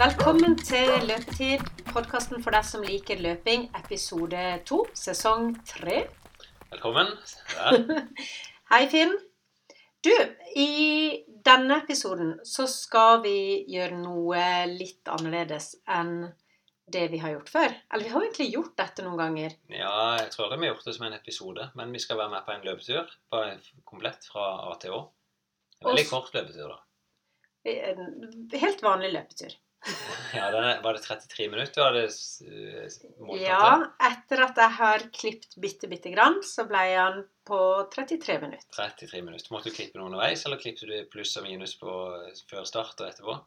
Velkommen 0.00 0.54
til 0.56 0.88
Løpetid, 1.04 1.60
podkasten 1.90 2.40
for 2.40 2.56
deg 2.56 2.64
som 2.64 2.80
liker 2.80 3.18
løping, 3.20 3.66
episode 3.76 4.40
to, 4.64 4.78
sesong 4.96 5.50
tre. 5.68 6.06
Velkommen. 6.70 7.10
Ja. 7.52 7.74
Hei, 8.72 8.86
Finn. 8.88 9.12
Du, 10.00 10.14
i 10.56 11.20
denne 11.44 11.82
episoden 11.82 12.32
så 12.48 12.64
skal 12.70 13.20
vi 13.26 13.36
gjøre 13.68 14.00
noe 14.00 14.40
litt 14.72 15.12
annerledes 15.18 15.74
enn 15.84 16.30
det 16.88 17.06
vi 17.12 17.20
har 17.20 17.36
gjort 17.36 17.52
før. 17.58 17.78
Eller 17.92 18.08
vi 18.08 18.16
har 18.16 18.24
egentlig 18.24 18.50
gjort 18.54 18.76
dette 18.80 19.04
noen 19.04 19.20
ganger. 19.20 19.60
ja, 19.68 19.94
jeg 20.22 20.32
tror 20.32 20.48
det 20.48 20.62
vi 20.62 20.70
har 20.70 20.78
gjort 20.78 20.88
det 20.88 20.96
som 20.96 21.08
en 21.10 21.20
episode, 21.20 21.72
men 21.76 21.92
vi 21.92 22.06
skal 22.08 22.24
være 22.24 22.38
med 22.38 22.48
på 22.48 22.56
en 22.56 22.70
løpetur. 22.72 23.18
På 23.28 23.44
en 23.52 23.66
komplett 23.84 24.32
fra 24.32 24.52
A 24.64 24.78
til 24.80 24.96
Å. 24.96 25.08
En 25.82 25.92
veldig 25.92 26.08
kort 26.08 26.32
løpetur, 26.40 26.78
da. 26.78 26.84
En 27.68 28.54
helt 28.62 28.80
vanlig 28.80 29.18
løpetur. 29.20 29.60
Ja, 30.34 30.46
er, 30.46 30.82
Var 30.82 30.94
det 30.94 31.02
33 31.02 31.46
minutter 31.50 31.80
du 31.80 31.84
hadde 31.86 33.22
målt 33.24 33.40
Ja, 33.42 33.90
etter 34.10 34.44
at 34.44 34.58
jeg 34.60 34.76
har 34.76 35.06
klippet 35.14 35.56
bitte, 35.62 35.88
bitte 35.90 36.12
grann, 36.12 36.38
så 36.46 36.66
ble 36.68 36.82
han 36.94 37.22
på 37.48 37.60
33 37.94 38.36
minutter. 38.44 38.68
33 38.76 39.22
minutter. 39.26 39.52
Måtte 39.54 39.72
du 39.72 39.78
klippe 39.78 39.98
noe 39.98 40.10
underveis, 40.10 40.44
eller 40.46 40.60
klippet 40.60 40.86
du 40.86 40.98
pluss 41.10 41.34
og 41.40 41.48
minus 41.48 41.74
på 41.80 41.96
før 42.50 42.68
start 42.68 43.00
og 43.00 43.08
etterpå? 43.08 43.38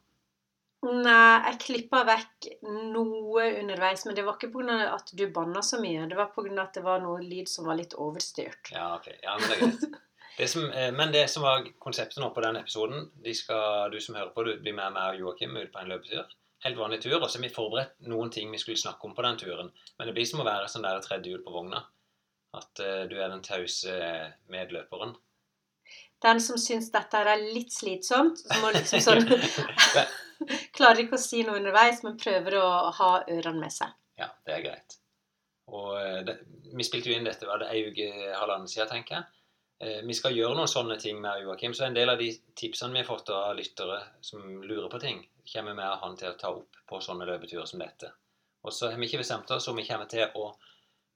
Nei, 0.84 1.40
jeg 1.48 1.60
klippa 1.62 2.02
vekk 2.04 2.48
noe 2.92 3.46
underveis, 3.62 4.04
men 4.04 4.16
det 4.16 4.24
var 4.26 4.36
ikke 4.36 4.52
pga. 4.52 4.80
at 4.92 5.14
du 5.16 5.24
banna 5.32 5.62
så 5.64 5.80
mye. 5.80 6.04
Det 6.10 6.18
var 6.18 6.34
pga. 6.34 6.50
at 6.60 6.74
det 6.76 6.84
var 6.84 7.00
noe 7.00 7.22
lyd 7.24 7.48
som 7.48 7.70
var 7.70 7.78
litt 7.80 7.96
overstyrt. 7.96 8.74
Ja, 8.74 8.90
ok. 8.98 9.08
Ja, 9.22 9.38
men 9.38 9.48
det 9.48 9.56
er 9.56 9.62
greit. 9.64 9.86
Det 10.36 10.48
som, 10.50 10.64
eh, 10.70 10.92
men 10.92 11.12
det 11.12 11.28
som 11.30 11.42
var 11.46 11.66
konseptet 11.78 12.18
nå 12.22 12.30
på 12.34 12.42
den 12.42 12.56
episoden 12.58 13.10
de 13.22 13.34
skal, 13.34 13.90
Du 13.90 14.00
som 14.00 14.16
hører 14.18 14.32
på, 14.34 14.42
du 14.42 14.56
blir 14.60 14.74
med 14.74 14.92
meg 14.96 15.14
og 15.14 15.20
Joakim 15.20 15.56
ut 15.56 15.72
på 15.72 15.82
en 15.82 15.92
løpetur. 15.92 16.32
Helt 16.64 16.78
vanlig 16.78 17.02
tur. 17.02 17.20
Og 17.20 17.28
så 17.30 17.38
har 17.38 17.46
vi 17.46 17.54
forberedt 17.54 17.94
noen 18.08 18.30
ting 18.30 18.50
vi 18.50 18.58
skulle 18.58 18.80
snakke 18.80 19.04
om 19.06 19.14
på 19.14 19.22
den 19.22 19.38
turen. 19.38 19.70
Men 19.98 20.08
det 20.08 20.14
blir 20.16 20.26
som 20.26 20.40
å 20.40 20.48
være 20.48 20.70
sånn 20.72 20.86
der 20.86 21.04
tredje 21.04 21.30
hjul 21.30 21.44
på 21.44 21.52
vogna. 21.52 21.84
At 22.54 22.80
uh, 22.80 23.04
du 23.10 23.16
er 23.18 23.28
den 23.28 23.42
tause 23.42 23.92
medløperen. 24.48 25.14
Den 26.24 26.40
som 26.40 26.56
syns 26.56 26.88
dette 26.94 27.20
er 27.20 27.42
litt 27.42 27.74
slitsomt, 27.74 28.38
som 28.40 28.62
må 28.62 28.70
liksom 28.72 29.02
sånn 29.02 29.26
Klarer 30.76 31.04
ikke 31.04 31.18
å 31.18 31.22
si 31.22 31.42
noe 31.44 31.58
underveis, 31.60 32.02
men 32.06 32.18
prøver 32.20 32.58
å 32.58 32.68
ha 32.96 33.10
ørene 33.30 33.60
med 33.60 33.74
seg. 33.74 33.92
Ja, 34.20 34.30
det 34.46 34.56
er 34.56 34.64
greit. 34.64 34.98
Og 35.72 35.94
eh, 35.98 36.20
det, 36.26 36.38
Vi 36.74 36.86
spilte 36.86 37.10
jo 37.10 37.16
inn 37.18 37.26
dette 37.28 37.48
var 37.48 37.62
det 37.62 37.70
ei 37.72 37.84
uke, 37.88 38.08
halvannen 38.34 38.70
siden, 38.70 38.90
tenker 38.90 39.20
jeg. 39.20 39.43
Eh, 39.80 40.02
Vi 40.06 40.14
skal 40.14 40.36
gjøre 40.36 40.56
noen 40.58 40.70
sånne 40.70 40.98
ting 41.00 41.20
med 41.20 41.42
Joakim. 41.42 41.74
Så 41.74 41.84
en 41.86 41.96
del 41.96 42.10
av 42.10 42.18
de 42.18 42.30
tipsene 42.56 42.92
vi 42.92 43.02
har 43.02 43.08
fått 43.08 43.30
av 43.34 43.56
lyttere 43.56 44.00
som 44.20 44.62
lurer 44.62 44.88
på 44.90 45.00
ting, 45.00 45.24
kommer 45.52 45.74
vi 45.74 45.90
han 46.04 46.16
til 46.16 46.30
å 46.30 46.38
ta 46.38 46.52
opp 46.54 46.80
på 46.88 47.00
sånne 47.00 47.26
løpeturer 47.26 47.66
som 47.66 47.82
dette. 47.82 48.12
Og 48.64 48.72
så 48.72 48.90
har 48.90 48.98
vi 48.98 49.06
ikke 49.06 49.20
bestemt 49.20 49.50
oss 49.50 49.68
om 49.68 49.76
vi 49.76 49.86
kommer 49.86 50.08
til 50.08 50.26
å 50.34 50.54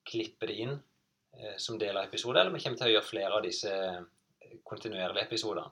klippe 0.09 0.47
det 0.47 0.61
inn 0.65 0.75
eh, 0.75 1.57
som 1.57 1.79
del 1.79 1.97
av 1.97 2.05
episoder, 2.05 2.43
eller 2.43 2.57
vi 2.57 2.63
kommer 2.65 2.79
til 2.81 2.91
å 2.91 2.95
gjøre 2.97 3.09
flere 3.09 3.35
av 3.39 3.45
disse 3.45 3.73
eh, 3.73 4.59
kontinuerlige 4.65 5.29
episodene. 5.29 5.71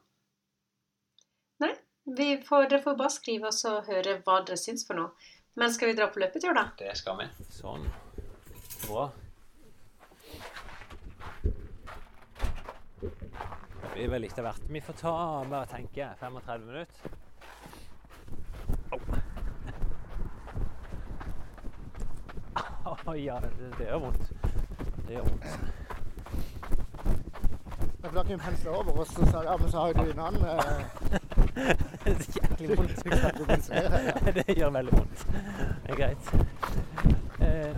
Vi 2.06 2.36
får, 2.42 2.68
dere 2.70 2.82
får 2.82 2.94
bare 2.94 3.10
skrive 3.10 3.48
oss 3.48 3.64
og 3.66 3.88
høre 3.90 4.20
hva 4.22 4.38
dere 4.46 4.58
syns 4.60 4.86
for 4.86 4.98
noe. 4.98 5.32
Men 5.58 5.72
skal 5.74 5.90
vi 5.90 5.96
dra 5.98 6.06
på 6.12 6.20
løpetur, 6.22 6.54
da? 6.54 6.68
Det 6.78 6.92
skal 6.94 7.18
vi. 7.18 7.26
Sånn. 7.50 7.86
Bra. 8.86 9.08
Blir 13.96 14.10
vel 14.12 14.26
litt 14.26 14.38
av 14.38 14.44
hvert. 14.44 14.64
Vi 14.68 14.80
får 14.84 14.94
ta 15.00 15.44
bare 15.48 15.66
tenke 15.70 16.08
35 16.20 16.66
minutter. 16.66 17.10
Au. 18.92 19.00
Å 23.06 23.14
ja, 23.16 23.40
det, 23.40 23.48
det 23.78 23.84
gjør 23.88 24.00
vondt. 24.04 24.24
Det 25.06 25.12
gjør 25.14 25.24
vondt. 25.30 25.46
Da 28.02 28.08
kan 28.12 28.26
vi 28.28 28.36
pensle 28.38 28.70
over, 28.70 28.92
og 29.00 29.06
så 29.08 29.26
sa 29.30 29.36
jeg 29.42 29.48
ja, 29.48 29.56
men 29.60 29.70
så 29.72 29.78
har 29.80 29.86
jo 29.88 29.94
du 30.04 30.08
en 30.12 30.24
annen 30.26 30.44
eh, 30.46 30.52
Det 32.04 32.10
er 32.12 32.18
jæklig 32.36 32.68
vondt. 32.76 33.00
det 34.36 34.48
gjør 34.58 34.70
veldig 34.76 34.92
vondt. 34.98 35.18
Det 35.86 35.90
er 35.90 35.96
greit. 36.02 36.24
Eh, 37.40 37.74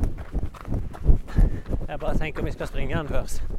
jeg 1.88 1.96
bare 2.00 2.18
tenker 2.18 2.42
vi 2.44 2.52
skal 2.58 2.66
springe 2.72 2.94
den 2.98 3.08
først. 3.14 3.57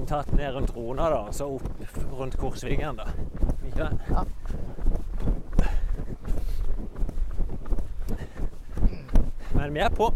Kunne 0.00 0.22
tatt 0.22 0.32
ned 0.32 0.54
rundt 0.54 0.76
Rona 0.76 1.10
da, 1.10 1.16
og 1.28 1.34
så 1.34 1.44
opp 1.44 1.96
rundt 2.16 2.36
Korsvingen. 2.40 2.96
da. 2.96 3.04
Ikke 3.66 3.84
det? 3.84 3.98
Ja. 4.08 4.22
Men 9.54 9.74
vi 9.74 9.80
er 9.80 9.88
på. 9.88 10.06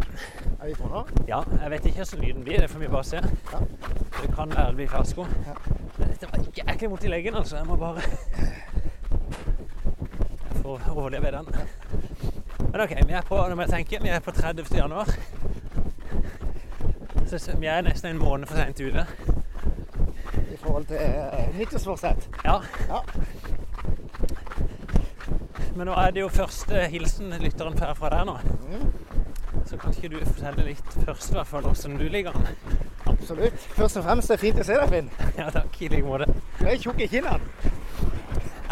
Er 0.62 0.66
vi 0.66 0.74
på 0.74 0.88
nå? 0.88 1.02
Ja, 1.28 1.42
jeg 1.60 1.70
vet 1.70 1.86
ikke 1.90 1.98
hvordan 1.98 2.24
lyden 2.24 2.44
blir. 2.44 2.60
Det 2.60 2.70
får 2.70 2.80
vi 2.80 2.88
bare 2.88 3.04
se. 3.04 3.20
Ja. 3.52 3.60
Det 4.22 4.30
kan 4.34 4.56
være 4.56 4.66
det 4.66 4.76
blir 4.76 4.88
fiasko. 4.88 5.26
Ja. 5.46 5.54
Men 5.98 6.08
dette 6.08 6.32
var 6.32 6.48
jæklig 6.56 6.90
vondt 6.90 7.04
i 7.04 7.12
leggen, 7.12 7.34
altså. 7.34 7.56
Jeg 7.56 7.66
må 7.66 7.76
bare 7.76 8.00
Jeg 10.40 10.62
får 10.62 10.80
overleve 10.96 11.30
den. 11.36 11.46
Men 12.72 12.80
OK, 12.80 12.96
vi 13.06 13.12
er 13.12 13.28
på 13.28 13.36
nå 13.48 13.54
må 13.54 13.68
jeg 13.68 13.70
tenke, 13.70 14.02
vi 14.02 14.08
er 14.08 14.24
på 14.24 14.30
30. 14.30 14.64
januar. 14.76 15.12
Så 17.26 17.38
så 17.38 17.56
vi 17.60 17.66
er 17.66 17.80
nesten 17.82 18.10
en 18.10 18.18
måned 18.18 18.46
for 18.46 18.56
sent 18.56 18.80
ute. 18.80 19.06
Eh, 21.00 21.48
nyttårsforsett. 21.58 22.28
Ja. 22.44 22.60
Ja. 22.88 23.02
Men 25.76 25.88
nå 25.90 25.94
er 25.98 26.12
det 26.14 26.22
jo 26.22 26.28
første 26.30 26.84
hilsen 26.92 27.32
lytteren 27.42 27.74
får 27.78 27.94
fra 27.98 28.10
deg 28.14 28.28
nå. 28.28 28.36
Mm, 28.68 28.92
Så 29.66 29.78
kan 29.80 29.94
ikke 29.96 30.10
du 30.12 30.18
fortelle 30.24 30.66
litt 30.68 30.90
først, 31.06 31.30
i 31.32 31.38
hvert 31.38 31.48
fall, 31.50 31.62
hvordan 31.66 31.96
du 31.98 32.04
ligger 32.12 32.36
an? 32.36 32.46
absolutt. 33.08 33.58
Først 33.78 33.96
og 33.96 34.04
fremst 34.04 34.28
det 34.30 34.36
er 34.36 34.42
fint 34.42 34.58
å 34.60 34.64
se 34.66 34.76
deg, 34.78 34.90
Finn. 34.92 35.10
Ja 35.40 35.48
takk, 35.54 35.78
i 35.82 35.88
like 35.88 36.04
måte. 36.06 36.26
Du 36.60 36.66
er 36.68 36.76
tjukk 36.82 37.00
i 37.00 37.08
kinnene. 37.08 37.40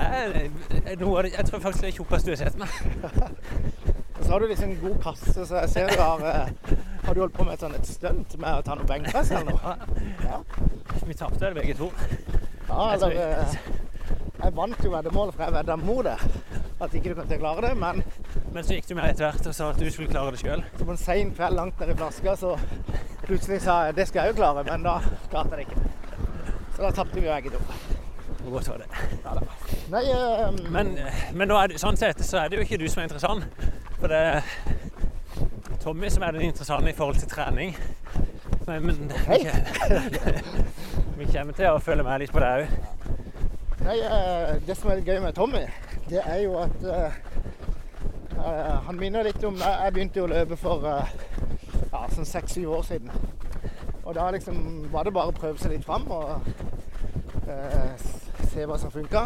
Jeg, 0.02 0.50
jeg, 0.84 0.96
noe 1.00 1.18
av 1.18 1.22
det- 1.26 1.34
jeg 1.36 1.46
tror 1.48 1.60
faktisk 1.62 1.84
det 1.84 1.88
er 1.92 1.96
tjukkest 1.98 2.26
du 2.26 2.32
har 2.32 2.40
sett 2.42 2.58
meg. 2.58 2.68
Så 4.22 4.30
har 4.30 4.38
du 4.40 4.46
liksom 4.46 4.70
en 4.70 4.78
god 4.80 4.98
kasse, 5.02 5.32
så 5.46 5.56
jeg 5.64 5.68
ser 5.72 5.88
du 5.90 5.98
har 5.98 6.20
eh, 6.22 6.76
Har 7.08 7.14
du 7.14 7.20
holdt 7.24 7.34
på 7.34 7.42
med 7.44 7.56
et 7.56 7.60
sånt 7.64 7.74
et 7.74 7.88
stunt 7.90 8.36
med 8.38 8.54
å 8.54 8.62
ta 8.62 8.76
noe 8.78 8.86
benkpress 8.86 9.32
eller 9.34 9.50
noe? 9.50 9.72
Ja. 10.28 10.38
Vi 11.06 11.14
tapte 11.14 11.46
det 11.46 11.54
begge 11.54 11.74
to. 11.78 11.90
ja 12.68 12.88
eller 12.94 13.10
eh, 13.10 13.56
Jeg 14.42 14.56
vant 14.56 14.84
jo 14.84 14.90
veddemålet, 14.90 15.34
for 15.34 15.44
jeg 15.44 15.54
vedda 15.54 15.76
mot 15.76 16.04
det. 16.06 16.16
At 16.82 16.94
ikke 16.94 17.12
du 17.12 17.14
kom 17.14 17.28
til 17.30 17.38
å 17.38 17.42
klare 17.44 17.68
det. 17.68 17.72
Men 17.78 18.02
Men 18.52 18.64
så 18.64 18.76
gikk 18.76 18.88
du 18.88 18.94
med 18.98 19.10
etter 19.10 19.28
hvert 19.28 19.46
og 19.48 19.54
sa 19.54 19.70
at 19.70 19.80
du 19.80 19.90
skulle 19.90 20.10
klare 20.10 20.34
det 20.34 20.42
sjøl. 20.42 20.64
så 20.78 20.84
på 20.84 20.90
en 20.90 21.00
sein 21.00 21.32
kveld 21.34 21.56
langt 21.56 21.80
ned 21.80 21.94
i 21.94 21.96
flaska, 21.96 22.36
så 22.36 22.56
plutselig 23.24 23.62
sa 23.62 23.86
jeg 23.86 23.96
det 23.96 24.08
skal 24.08 24.26
jeg 24.26 24.34
jo 24.34 24.40
klare, 24.42 24.64
men 24.66 24.82
da 24.82 24.98
klarte 25.30 25.56
jeg 25.56 25.66
det 25.66 25.66
ikke. 25.70 25.80
Så 26.76 26.82
da 26.82 26.90
tapte 26.90 27.20
vi 27.20 27.26
jo 27.26 27.32
begge 27.32 27.50
to. 27.54 27.62
Godt 28.50 28.68
var 28.68 28.82
det? 28.82 28.88
Ja, 29.24 29.34
da. 29.38 29.40
Nei, 29.92 30.04
um... 30.48 30.58
Men, 30.72 30.98
men 31.38 31.52
det, 31.52 31.78
sånn 31.80 31.96
sett 31.96 32.20
så 32.26 32.42
er 32.42 32.50
det 32.50 32.58
jo 32.58 32.66
ikke 32.66 32.80
du 32.82 32.88
som 32.90 33.02
er 33.02 33.08
interessant. 33.08 33.46
For 34.00 34.10
det 34.10 34.18
er 34.18 34.42
Tommy 35.82 36.10
som 36.10 36.26
er 36.26 36.34
den 36.34 36.48
interessante 36.48 36.90
i 36.90 36.96
forhold 36.96 37.22
til 37.22 37.30
trening. 37.30 37.76
Men, 38.66 38.86
men 38.86 39.12
Hei. 39.28 39.40
vi 41.22 41.32
kommer 41.32 41.54
til 41.54 41.70
å 41.70 41.78
følge 41.78 42.02
med 42.02 42.22
litt 42.22 42.32
på 42.34 42.40
det 42.42 42.48
òg. 42.50 42.70
Nei, 43.82 43.98
eh, 44.02 44.56
det 44.66 44.74
som 44.78 44.90
er 44.90 44.98
litt 44.98 45.10
gøy 45.10 45.20
med 45.22 45.36
Tommy, 45.36 45.60
det 46.08 46.22
er 46.22 46.40
jo 46.42 46.56
at 46.58 46.86
eh, 46.90 47.20
Han 48.86 48.98
minner 48.98 49.22
litt 49.22 49.44
om 49.46 49.54
Jeg 49.60 49.92
begynte 49.94 50.22
å 50.24 50.30
løpe 50.30 50.56
for 50.58 50.82
eh, 50.88 51.12
ja, 51.92 52.00
sånn 52.10 52.26
seks-syv 52.26 52.72
år 52.78 52.82
siden. 52.88 53.12
Og 54.02 54.16
da 54.18 54.24
liksom 54.34 54.88
var 54.90 55.06
det 55.06 55.14
bare 55.14 55.30
å 55.30 55.36
prøve 55.36 55.62
seg 55.62 55.76
litt 55.76 55.86
fram 55.86 56.08
og 56.10 56.48
uh, 57.46 58.06
se 58.50 58.66
hva 58.66 58.78
som 58.82 58.90
funka. 58.90 59.22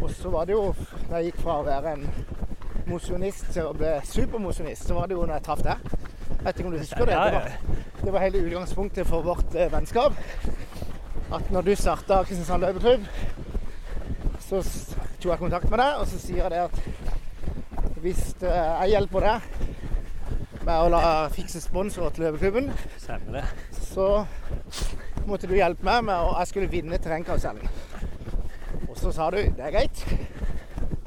Og 0.00 0.10
så 0.10 0.32
var 0.34 0.48
det 0.48 0.56
jo 0.56 0.72
Da 1.06 1.20
jeg 1.20 1.30
gikk 1.30 1.44
fra 1.44 1.60
å 1.60 1.66
være 1.68 1.92
en 1.94 2.08
mosjonist 2.90 3.52
til 3.54 3.70
å 3.70 3.76
bli 3.76 3.92
supermosjonist, 4.08 4.88
så 4.88 4.98
var 4.98 5.06
det 5.06 5.14
jo 5.14 5.22
når 5.22 5.38
jeg 5.38 5.46
traff 5.46 5.62
deg. 5.62 5.86
Jeg 6.26 6.42
vet 6.42 6.58
ikke 6.58 6.68
om 6.72 6.74
du 6.74 6.82
husker 6.82 7.06
det? 7.06 7.22
Det 7.22 7.38
var, 7.38 7.80
det 8.02 8.16
var 8.16 8.26
hele 8.26 8.44
utgangspunktet 8.48 9.14
for 9.14 9.26
vårt 9.30 9.54
vennskap. 9.54 10.18
At 11.34 11.50
når 11.50 11.66
du 11.66 11.72
starta 11.74 12.20
Kristiansand 12.22 12.62
løpeklubb, 12.62 13.06
så 14.46 14.60
tok 14.62 15.30
jeg 15.32 15.40
kontakt 15.40 15.70
med 15.70 15.80
deg, 15.82 16.00
og 16.00 16.06
så 16.06 16.20
sier 16.22 16.44
jeg 16.44 16.52
det 16.52 16.60
at 16.68 16.76
hvis 18.04 18.20
jeg 18.42 18.92
hjelper 18.92 19.24
deg 19.26 19.40
med 20.66 20.74
å 20.76 20.90
la 20.92 21.00
fikse 21.34 21.62
sponsorer 21.64 22.14
til 22.14 22.26
løpeklubben, 22.26 22.70
så 23.80 24.06
måtte 25.26 25.50
du 25.50 25.56
hjelpe 25.56 25.86
meg 25.86 26.04
med 26.06 26.14
å 26.14 26.36
Jeg 26.38 26.52
skulle 26.52 26.70
vinne 26.70 26.98
terrengkarusellen. 27.02 27.66
Og 28.86 28.94
så 29.00 29.10
sa 29.14 29.30
du 29.34 29.40
det 29.40 29.66
er 29.66 29.74
greit. 29.74 30.04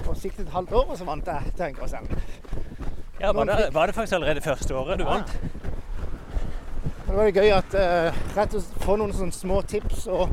Og 0.07 0.17
så 0.17 0.27
gikk 0.27 0.41
det 0.41 0.47
et 0.49 0.55
halvt 0.57 0.75
år, 0.81 0.85
og 0.89 0.99
så 0.99 1.07
vant 1.07 1.31
jeg 1.31 1.55
terrengkarusellen. 1.55 2.27
Ja, 3.19 3.31
var 3.35 3.45
det, 3.45 3.69
var 3.75 3.87
det 3.87 3.95
faktisk 3.95 4.15
allerede 4.19 4.43
første 4.43 4.75
året 4.75 4.99
du 4.99 5.07
vant? 5.07 5.31
Ja. 5.31 5.58
Det 7.09 7.15
var 7.17 7.25
jo 7.25 7.41
gøy 7.41 7.49
at 7.55 7.73
eh, 7.73 8.17
rett 8.37 8.53
og 8.53 8.61
slett 8.61 8.83
få 8.85 8.95
noen 8.99 9.13
sånne 9.17 9.33
små 9.33 9.63
tips 9.65 10.03
og 10.13 10.29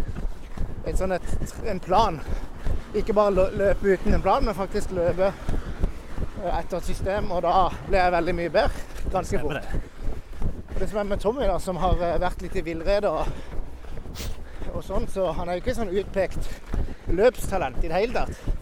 et 0.87 0.99
sånn 1.00 1.14
et, 1.17 1.31
en 1.73 1.81
plan 1.81 2.19
ikke 2.96 3.14
bare 3.17 3.32
lø- 3.32 3.49
løpe 3.56 3.94
uten 3.96 4.12
en 4.14 4.23
plan, 4.23 4.44
men 4.44 4.55
faktisk 4.55 4.93
løpe 4.94 5.31
eh, 5.32 6.52
etter 6.52 6.76
et 6.76 6.90
system. 6.90 7.31
Og 7.32 7.40
da 7.46 7.70
ble 7.88 8.02
jeg 8.02 8.14
veldig 8.14 8.34
mye 8.43 8.52
bedre 8.58 9.08
ganske 9.14 9.40
fort. 9.40 9.73
Det 10.76 10.90
som 10.90 11.00
er 11.00 11.08
med 11.08 11.25
Tommy, 11.25 11.49
da, 11.49 11.56
som 11.64 11.81
har 11.81 11.96
eh, 12.05 12.19
vært 12.20 12.44
litt 12.44 12.61
i 12.61 12.64
villrede 12.69 13.08
og, 13.08 13.32
og 14.75 14.84
sånn, 14.84 15.08
så 15.08 15.31
han 15.32 15.49
er 15.49 15.56
jo 15.56 15.64
ikke 15.64 15.78
sånn 15.81 15.96
utpekt 15.96 16.52
løpstalent 17.08 17.81
i 17.81 17.88
det 17.88 18.02
hele 18.02 18.20
tatt. 18.20 18.52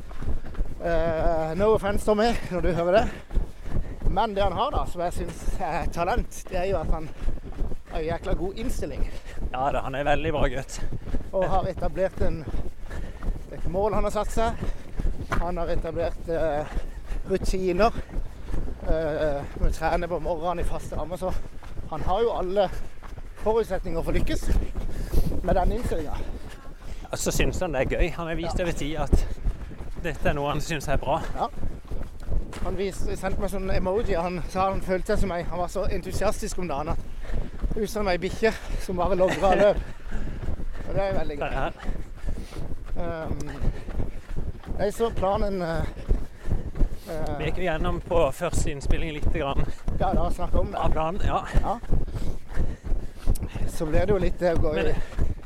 Uh, 0.84 1.54
no 1.56 1.72
offense, 1.74 2.04
Tommy, 2.06 2.28
når 2.52 2.60
du 2.62 2.74
hører 2.76 2.98
det. 3.00 3.38
Men 4.14 4.34
det 4.36 4.44
han 4.44 4.54
har, 4.54 4.70
da, 4.70 4.82
som 4.86 5.00
jeg 5.02 5.16
syns 5.16 5.44
er 5.64 5.88
talent, 5.96 6.42
det 6.50 6.60
er 6.60 6.68
jo 6.70 6.78
at 6.78 6.92
han 6.94 7.08
har 7.94 8.00
jækla 8.02 8.34
god 8.34 8.54
innstilling. 8.54 9.10
Ja 9.52 9.70
da, 9.72 9.80
han 9.86 9.94
er 9.94 10.04
veldig 10.04 10.32
bra 10.34 10.48
gutt. 10.50 10.80
Og 11.32 11.44
har 11.50 11.68
etablert 11.70 12.20
en, 12.26 12.40
et 13.52 13.68
mål 13.70 13.94
han 13.94 14.04
har 14.08 14.14
satt 14.14 14.32
seg. 14.34 14.64
Han 15.38 15.60
har 15.62 15.70
etablert 15.70 16.28
uh, 16.28 16.74
rutiner. 17.30 17.94
Uh, 18.84 19.40
med 19.60 20.04
å 20.04 20.08
på 20.08 20.18
morgenen 20.26 20.64
i 20.64 20.68
faste 20.68 20.98
rammer. 20.98 21.16
Så 21.16 21.30
han 21.90 22.02
har 22.02 22.22
jo 22.22 22.34
alle 22.34 22.68
forutsetninger 23.44 24.02
for 24.02 24.10
å 24.10 24.18
lykkes 24.18 24.44
med 25.44 25.54
den 25.54 25.78
innstillinga. 25.78 26.18
Og 27.12 27.18
så 27.18 27.30
syns 27.30 27.62
han 27.62 27.76
det 27.76 27.84
er 27.84 27.96
gøy. 27.96 28.10
Han 28.18 28.26
har 28.26 28.42
vist 28.42 28.60
over 28.60 28.74
tid 28.74 28.96
at 29.06 29.16
dette 30.02 30.28
er 30.28 30.34
noe 30.34 30.50
han 30.50 30.60
syns 30.64 30.90
er 30.90 30.98
bra. 30.98 31.20
Han 32.64 32.78
viste, 32.78 33.14
sendte 33.16 33.40
meg 33.40 33.52
sånn 33.52 33.70
emoji. 33.70 34.18
Han 34.18 34.42
sa 34.50 34.72
han 34.72 34.82
følte 34.82 35.14
seg 35.14 35.22
som 35.22 35.36
meg. 35.36 35.46
Han 35.52 35.62
var 35.62 35.70
så 35.70 35.86
entusiastisk 35.94 36.58
om 36.58 36.68
dagen 36.68 36.96
at 36.96 37.13
ut 37.76 37.90
som 37.90 38.08
ei 38.08 38.18
bikkje 38.18 38.52
som 38.84 38.96
bare 38.96 39.18
logrer 39.18 39.44
av 39.50 39.60
løp. 39.60 39.84
Og 40.88 40.94
det 40.94 41.02
er 41.02 41.16
veldig 41.18 41.38
gøy. 41.40 41.48
er, 41.48 41.72
Um, 42.94 43.50
nei, 44.78 44.92
så 44.92 45.08
planen 45.10 45.62
eh, 45.62 45.80
eh, 47.10 47.32
vi 47.38 47.48
gikk 47.48 47.56
jo 47.58 47.64
gjennom 47.64 47.96
på 48.06 48.20
første 48.30 48.70
innspilling 48.70 49.10
litt 49.16 49.26
grann 49.34 49.64
Ja, 49.98 50.12
da 50.14 50.28
vi 50.30 50.58
om 50.60 50.70
det. 50.70 50.78
av 50.78 50.92
planen. 50.94 51.20
Ja. 51.26 51.78
Så 53.68 53.86
blir 53.86 54.06
det 54.06 54.14
jo 54.14 54.20
litt 54.22 54.38
det 54.38 54.54
å 54.54 54.62
gå 54.62 54.76
i 54.78 54.94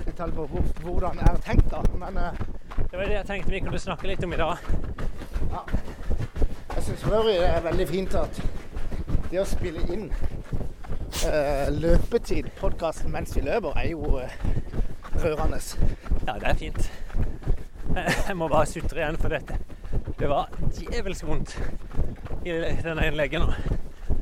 detalj 0.04 0.36
på 0.36 0.44
hvordan 0.82 1.16
det 1.16 1.30
er 1.30 1.40
tenkt, 1.46 1.72
da. 1.72 1.80
Men 1.96 2.20
uh, 2.20 2.44
Det 2.82 2.98
var 2.98 3.06
det 3.06 3.16
jeg 3.16 3.26
tenkte 3.30 3.56
vi 3.56 3.64
kunne 3.64 3.80
snakke 3.80 4.12
litt 4.12 4.28
om 4.28 4.36
i 4.36 4.42
dag. 4.44 4.68
Ja. 5.48 5.64
jeg 6.74 6.84
syns 6.84 7.00
for 7.06 7.16
øvrig 7.22 7.38
det 7.40 7.48
er 7.48 7.64
veldig 7.64 7.88
fint 7.88 8.18
at 8.26 8.42
det 9.30 9.40
å 9.40 9.48
spille 9.48 9.88
inn 9.88 10.10
eh, 11.26 11.68
løpetid, 11.72 12.50
podkasten 12.60 13.12
mens 13.12 13.36
vi 13.36 13.40
løper, 13.46 13.72
er 13.78 13.90
jo 13.90 14.18
uh, 14.18 14.22
rørende. 15.18 15.58
Ja, 16.26 16.32
det 16.38 16.48
er 16.50 16.54
fint. 16.54 16.90
Jeg 18.28 18.36
må 18.36 18.48
bare 18.48 18.66
sutre 18.68 19.00
igjen 19.00 19.18
for 19.18 19.28
dette. 19.32 19.58
Det 20.18 20.28
var 20.30 20.48
djevelsk 20.76 21.26
vondt 21.26 21.56
i 22.44 22.52
denne 22.84 23.06
innlegget 23.08 23.40
nå. 23.42 23.52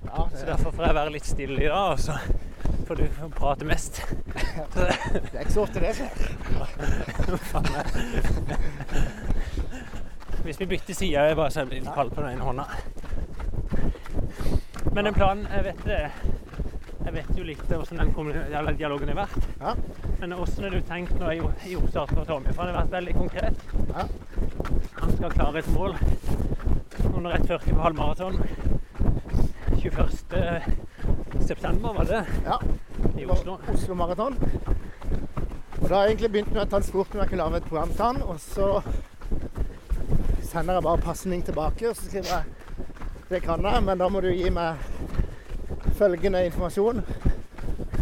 Ja, 0.07 0.29
Så 0.33 0.47
derfor 0.47 0.71
får 0.71 0.85
jeg 0.87 0.95
være 0.95 1.13
litt 1.17 1.27
stille 1.27 1.63
i 1.63 1.69
dag, 1.69 1.93
og 1.93 2.01
så 2.01 2.13
får 2.87 2.95
du 3.01 3.07
prate 3.37 3.65
mest. 3.69 4.03
Så, 4.75 4.81
det 4.81 5.35
er 5.35 5.41
ikke 5.41 5.53
så 5.53 5.63
ofte 5.67 5.81
det 5.83 5.95
skjer. 5.99 6.13
hvis 10.47 10.61
vi 10.61 10.67
bytter 10.67 10.95
side, 10.95 11.29
det 11.29 11.37
bare 11.37 11.51
så 11.51 11.61
jeg 11.65 11.69
blir 11.75 11.93
kald 11.95 12.11
på 12.15 12.23
den 12.23 12.31
ene 12.37 12.45
hånda. 12.47 12.65
Men 14.95 15.07
en 15.07 15.15
plan 15.15 15.47
jeg 15.51 15.65
vet 15.65 15.81
det 15.85 16.01
vet 17.17 17.39
jo 17.39 17.45
litt 17.47 17.63
hvordan 17.71 18.13
den 18.13 18.77
dialogen 18.77 19.11
har 19.13 19.19
vært. 19.25 19.47
Ja. 19.61 19.73
Men 20.21 20.35
hvordan 20.37 20.67
har 20.67 20.75
du 20.75 20.89
tenkt 20.89 21.15
nå 21.21 21.33
i, 21.33 21.41
i 21.71 21.77
oppstart 21.79 22.13
for 22.13 22.29
Tommy? 22.29 22.53
For 22.53 22.65
han 22.65 22.75
har 22.75 22.83
vært 22.83 22.97
veldig 22.97 23.15
konkret. 23.17 23.63
Ja. 23.93 24.07
Han 25.01 25.15
skal 25.15 25.37
klare 25.37 25.63
et 25.63 25.71
mål 25.73 25.97
under 27.13 27.37
1,40 27.39 27.71
på 27.71 27.81
halvmaraton. 27.81 28.41
21. 29.81 30.11
september, 31.47 31.95
var 31.95 32.05
det? 32.11 32.25
ja. 32.45 32.61
I 33.17 33.27
Oslo. 33.27 33.59
Oslo 33.73 33.95
Maraton. 33.95 34.37
Og 35.81 35.89
da 35.89 35.95
har 35.95 36.03
jeg 36.07 36.17
egentlig 36.17 36.33
begynt 36.33 36.53
med 36.53 36.63
at 36.67 36.73
han 36.75 36.85
spurte 36.85 37.17
om 37.17 37.23
jeg 37.23 37.31
kunne 37.31 37.45
lage 37.45 37.63
et 37.63 37.69
program 37.71 37.93
til 37.95 38.05
han, 38.05 38.23
og 38.23 38.41
så 38.41 38.83
sender 40.43 40.75
jeg 40.75 40.87
bare 40.89 41.05
pasning 41.05 41.45
tilbake, 41.45 41.89
og 41.89 41.97
så 41.97 42.09
skriver 42.09 42.33
jeg 42.35 42.43
det 43.31 43.43
kan 43.43 43.65
jeg, 43.65 43.83
men 43.83 43.99
da 43.99 44.09
må 44.09 44.21
du 44.23 44.29
gi 44.31 44.51
meg 44.55 44.96
følgende 45.97 46.45
informasjon. 46.47 47.01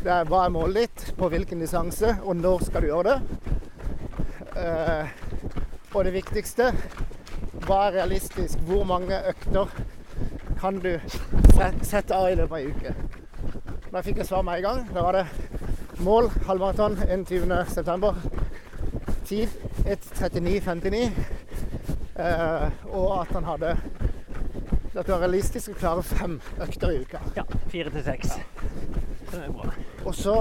Det 0.04 0.10
er 0.12 0.26
hva 0.28 0.44
er 0.44 0.52
målet 0.52 0.76
ditt, 0.82 1.04
på 1.18 1.28
hvilken 1.32 1.62
distanse, 1.62 2.16
og 2.24 2.36
når 2.36 2.64
skal 2.66 2.82
du 2.82 2.90
gjøre 2.90 3.12
det. 3.12 3.18
Eh, 4.58 5.12
og 5.94 6.04
det 6.04 6.14
viktigste, 6.16 6.72
hva 7.64 7.78
er 7.86 7.98
realistisk? 8.00 8.58
Hvor 8.66 8.84
mange 8.84 9.20
økter 9.30 9.70
kan 10.60 10.80
du 10.82 10.92
sette 11.82 12.14
av 12.14 12.30
i 12.32 12.38
løpet 12.38 12.52
av 12.52 12.58
ei 12.58 12.72
uke? 12.74 12.94
Da 13.92 14.02
fikk 14.02 14.20
jeg 14.22 14.28
svar 14.28 14.42
med 14.42 14.58
en 14.58 14.66
gang. 14.66 14.80
Da 14.94 15.04
var 15.06 15.20
det 15.20 15.26
mål 16.02 16.32
halvmaraton 16.48 16.98
21.9. 16.98 18.14
Tid 19.24 19.48
1.39,59. 19.86 21.04
Eh, 22.14 22.66
og 22.90 23.20
at 23.20 23.32
han 23.38 23.48
hadde 23.48 23.76
at 24.94 25.06
det 25.06 25.10
var 25.10 25.24
realistisk 25.24 25.72
å 25.72 25.78
klare 25.78 26.02
fem 26.06 26.36
økter 26.62 26.92
i 26.94 27.00
uka. 27.02 27.18
Ja, 27.34 27.42
fire 27.74 27.90
til 27.90 28.04
seks. 28.06 28.28
Så 29.30 29.36
det 29.36 29.46
er 29.48 29.52
bra. 29.52 29.72
Og 30.06 30.14
så 30.14 30.34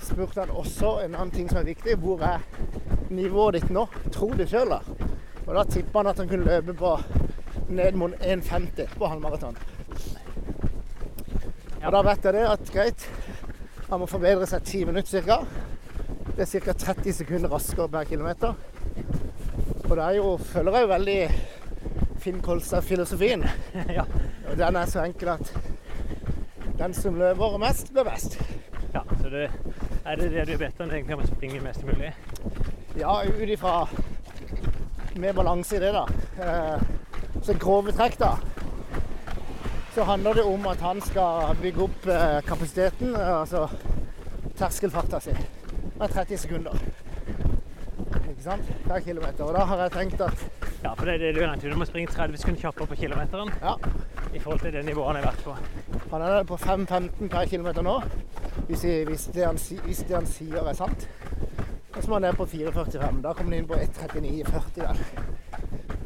spurte 0.00 0.40
han 0.40 0.50
også 0.56 0.94
en 1.04 1.14
annen 1.14 1.34
ting 1.34 1.50
som 1.50 1.60
er 1.60 1.68
viktig. 1.68 1.98
Hvor 2.00 2.22
er 2.24 2.40
nivået 3.12 3.58
ditt 3.58 3.72
nå? 3.74 3.84
Tro 4.14 4.30
det 4.38 4.48
sjøl, 4.48 4.72
da. 4.72 4.80
Og 5.44 5.52
da 5.56 5.66
tippa 5.68 6.00
han 6.00 6.10
at 6.12 6.22
han 6.22 6.30
kunne 6.30 6.48
løpe 6.48 6.76
på 6.78 6.94
ned 7.68 8.00
mot 8.00 8.16
1,50 8.24 8.96
på 8.96 9.12
halvmaraton. 9.12 9.60
Og 11.84 11.92
da 11.92 12.02
vet 12.08 12.24
jeg 12.24 12.36
det 12.38 12.48
at 12.54 12.72
greit, 12.72 13.08
han 13.90 14.00
må 14.00 14.08
forbedre 14.08 14.48
seg 14.48 14.64
10 14.64 14.84
minutter 14.88 15.28
ca. 15.28 15.42
Det 16.38 16.46
er 16.46 16.52
ca. 16.64 16.78
30 16.88 17.18
sekunder 17.20 17.52
raskere 17.52 17.88
per 17.92 18.08
kilometer. 18.08 18.56
Og 19.84 19.96
det 19.96 20.04
er 20.04 20.16
jo, 20.16 20.36
følger 20.40 20.76
jeg 20.76 20.88
jo 20.88 20.94
veldig 20.96 21.20
Finn 22.18 22.40
Kolstad-filosofien. 22.44 23.44
ja. 23.98 24.08
Og 24.48 24.56
den 24.56 24.76
er 24.76 24.88
så 24.88 25.04
enkel 25.04 25.36
at 25.36 25.52
den 26.78 26.94
som 26.94 27.18
løper 27.18 27.58
mest, 27.58 27.92
blir 27.92 28.06
best. 28.06 28.38
ja, 28.94 29.02
så 29.22 29.28
det, 29.28 29.50
er 30.04 30.16
det 30.16 30.30
det 30.32 30.46
du 30.46 30.52
er 30.52 30.62
bedt 30.62 30.80
om, 30.80 30.90
egentlig 30.90 31.16
om 31.16 31.24
å 31.24 31.30
springe 31.30 31.62
mest 31.64 31.84
mulig? 31.86 32.12
Ja, 32.98 33.22
ut 33.22 33.50
ifra 33.50 33.88
med 35.18 35.34
balanse 35.34 35.76
i 35.76 35.82
det, 35.82 35.92
da. 35.92 36.06
Eh, 36.44 36.82
så 37.42 37.54
grove 37.58 37.92
trekk, 37.92 38.18
da. 38.20 38.36
Så 39.94 40.06
handler 40.06 40.38
det 40.38 40.46
om 40.46 40.66
at 40.70 40.80
han 40.80 41.00
skal 41.02 41.56
bygge 41.62 41.82
opp 41.88 42.06
eh, 42.06 42.38
kapasiteten, 42.46 43.16
altså 43.16 43.66
terskelfarta 44.58 45.20
si, 45.22 45.34
med 45.98 46.14
30 46.14 46.38
sekunder. 46.38 46.78
Ikke 48.28 48.42
sant? 48.44 48.70
Per 48.86 49.02
kilometer. 49.02 49.44
Og 49.44 49.54
da 49.54 49.66
har 49.66 49.86
jeg 49.86 49.96
tenkt 49.98 50.22
at 50.22 50.46
Ja, 50.78 50.92
for 50.94 51.08
det 51.08 51.16
er 51.16 51.18
det 51.18 51.34
du 51.34 51.40
nevnte. 51.42 51.70
Du 51.72 51.74
må 51.74 51.86
springe 51.88 52.12
30 52.14 52.38
sekunder 52.38 52.60
kjappere 52.62 52.86
på 52.86 53.00
kilometeren 53.00 53.50
ja, 53.58 53.74
i 54.30 54.38
forhold 54.38 54.60
til 54.62 54.76
det 54.76 54.84
nivået 54.86 55.10
han 55.10 55.18
har 55.18 55.32
vært 55.32 55.42
på. 55.42 55.56
Han 56.10 56.22
er 56.22 56.44
på 56.48 56.56
5,15 56.56 57.28
per 57.28 57.46
kilometer 57.50 57.82
nå, 57.82 57.98
hvis, 58.68 59.28
det 59.34 59.46
han, 59.46 59.58
sier 59.58 60.62
er 60.62 60.76
sant. 60.76 61.08
Og 61.96 62.08
må 62.08 62.18
han 62.18 62.28
ned 62.28 62.36
på 62.38 62.46
4,45. 62.46 63.22
Da 63.24 63.32
kommer 63.32 63.52
han 63.52 63.58
inn 63.58 63.68
på 63.68 63.74
1,39,40 63.74 64.78
der. 64.78 65.02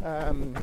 Um, 0.03 0.57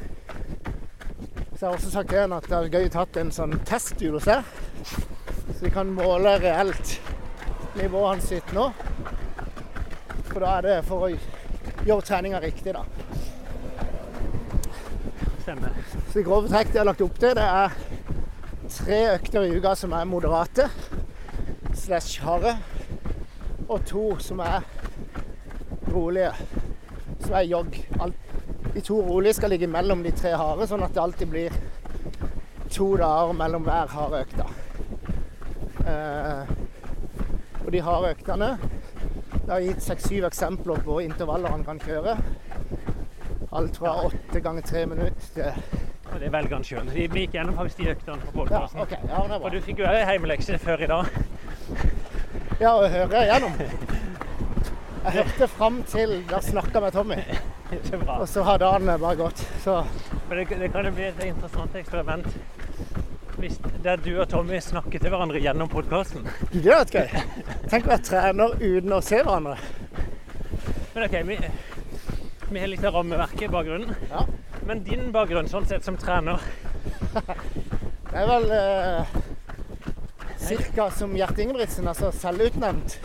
så 1.56 1.66
jeg 1.66 1.70
har 1.70 1.76
også 1.76 1.92
sagt 1.92 2.10
til 2.10 2.20
han 2.20 2.34
at 2.34 2.48
det 2.50 2.58
er 2.58 2.74
gøy 2.74 2.88
å 2.88 2.92
tatt 2.94 3.18
en 3.20 3.32
sånn 3.36 3.58
testtur 3.68 4.16
hos 4.16 4.28
deg, 4.30 4.48
så 4.88 5.58
vi 5.62 5.72
kan 5.76 5.92
måle 5.92 6.38
reelt 6.40 6.94
nivået 7.76 8.14
hans 8.14 8.30
sitt 8.32 8.54
nå. 8.56 8.70
For 10.30 10.40
da 10.40 10.54
er 10.58 10.68
det 10.68 10.78
for 10.88 11.08
å 11.08 11.12
gjøre 11.88 12.06
treninga 12.08 12.40
riktig, 12.44 12.76
da. 12.76 12.86
Stemmer. 15.44 15.76
Så 16.14 16.22
i 16.22 16.26
grove 16.28 16.48
trekk 16.48 16.72
det 16.72 16.80
jeg 16.80 16.84
har 16.84 16.92
lagt 16.92 17.04
opp 17.04 17.20
til, 17.20 17.36
det 17.36 17.48
er 17.48 17.76
tre 18.70 19.00
økter 19.16 19.46
i 19.46 19.58
uka 19.58 19.74
som 19.78 19.94
er 19.98 20.08
moderate 20.08 20.68
slash 21.74 22.22
harde, 22.24 22.56
og 23.70 23.86
to 23.86 24.04
som 24.22 24.42
er 24.44 24.66
rolige, 25.94 26.32
som 27.20 27.36
er 27.40 27.48
jogg. 27.50 27.80
De 28.74 28.82
to 28.86 29.00
rolige 29.02 29.34
skal 29.34 29.54
ligge 29.54 29.68
mellom 29.68 30.04
de 30.06 30.14
tre 30.14 30.36
harde, 30.38 30.68
sånn 30.70 30.86
at 30.86 30.94
det 30.94 31.04
alltid 31.04 31.32
blir 31.32 31.56
to 32.70 32.92
dager 33.00 33.34
mellom 33.38 33.66
hver 33.66 33.94
harde 33.96 34.24
økta. 34.26 34.48
Eh, 35.90 36.54
og 37.66 37.72
de 37.74 37.82
harde 37.82 38.10
øktene 38.12 38.50
Det 39.40 39.54
har 39.56 39.64
gitt 39.64 39.82
seks-syv 39.82 40.26
eksempler 40.28 40.82
på 40.86 41.00
intervaller 41.02 41.50
han 41.50 41.64
kan 41.66 41.80
kjøre. 41.82 42.18
Alt 43.52 43.80
fra 43.82 43.96
åtte 44.06 44.42
ganger 44.46 44.62
tre 44.62 44.84
minutter 44.86 45.32
til 45.34 45.79
velger 46.34 46.56
den 46.56 46.64
sjøl. 46.68 46.90
Vi 46.94 47.08
gikk 47.26 47.34
gjennom 47.38 47.56
faktisk 47.60 47.78
de 47.84 47.92
øktene 47.94 48.18
på 48.24 48.30
Ja, 48.30 48.38
podkasten. 48.38 48.80
Ja, 48.80 48.86
det 48.96 49.10
er 49.10 49.36
Og 49.36 49.42
bra. 49.42 49.50
du 49.50 49.62
fikk 49.66 49.80
jo 49.80 49.86
òg 49.90 50.06
heimelekse 50.10 50.58
før 50.62 50.84
i 50.84 50.88
dag. 50.88 51.06
Ja, 52.60 52.74
og 52.76 52.90
hører 52.92 53.26
gjennom. 53.30 53.54
Jeg 55.00 55.12
hørte 55.16 55.48
fram 55.48 55.84
til 55.88 56.24
der 56.30 56.42
snakka 56.44 56.82
med 56.84 56.92
Tommy. 56.92 57.20
Så. 57.86 58.00
Og 58.20 58.28
så 58.28 58.44
har 58.44 58.58
dagen 58.58 58.86
bare 59.00 59.16
gått. 59.16 59.44
Så 59.64 59.84
Men 60.30 60.38
det, 60.42 60.58
det 60.60 60.72
kan 60.74 60.86
jo 60.86 60.92
bli 60.92 61.04
et 61.12 61.20
interessant 61.24 61.76
eksperiment 61.76 62.26
hvis 63.40 63.56
der 63.84 63.96
du 64.04 64.10
og 64.20 64.28
Tommy 64.28 64.58
snakker 64.60 65.00
til 65.00 65.10
hverandre 65.14 65.40
gjennom 65.40 65.70
podkasten. 65.72 66.26
det 66.52 66.66
er 66.66 66.82
vært 66.82 66.92
gøy. 66.92 67.22
Tenk 67.72 67.86
å 67.86 67.94
være 67.94 68.04
trener 68.04 68.56
uten 68.60 68.92
å 68.98 69.00
se 69.06 69.22
hverandre. 69.24 69.56
Men 70.96 71.06
OK, 71.06 71.16
vi, 71.30 71.38
vi 72.50 72.60
har 72.60 72.68
litt 72.68 72.84
av 72.84 72.98
rammeverket 72.98 73.46
i 73.48 73.52
bakgrunnen. 73.54 73.96
Ja. 74.12 74.26
Men 74.70 74.84
din 74.86 75.08
bakgrunn 75.16 75.48
sånn 75.50 75.66
sett 75.66 75.86
som 75.88 75.96
trener 75.98 76.38
Det 78.10 78.18
er 78.22 78.28
vel 78.30 78.46
eh, 78.54 79.16
ca. 80.76 80.86
som 80.94 81.12
Gjert 81.18 81.40
Ingebrigtsen, 81.42 81.88
altså 81.90 82.12
selvutnevnt. 82.16 83.00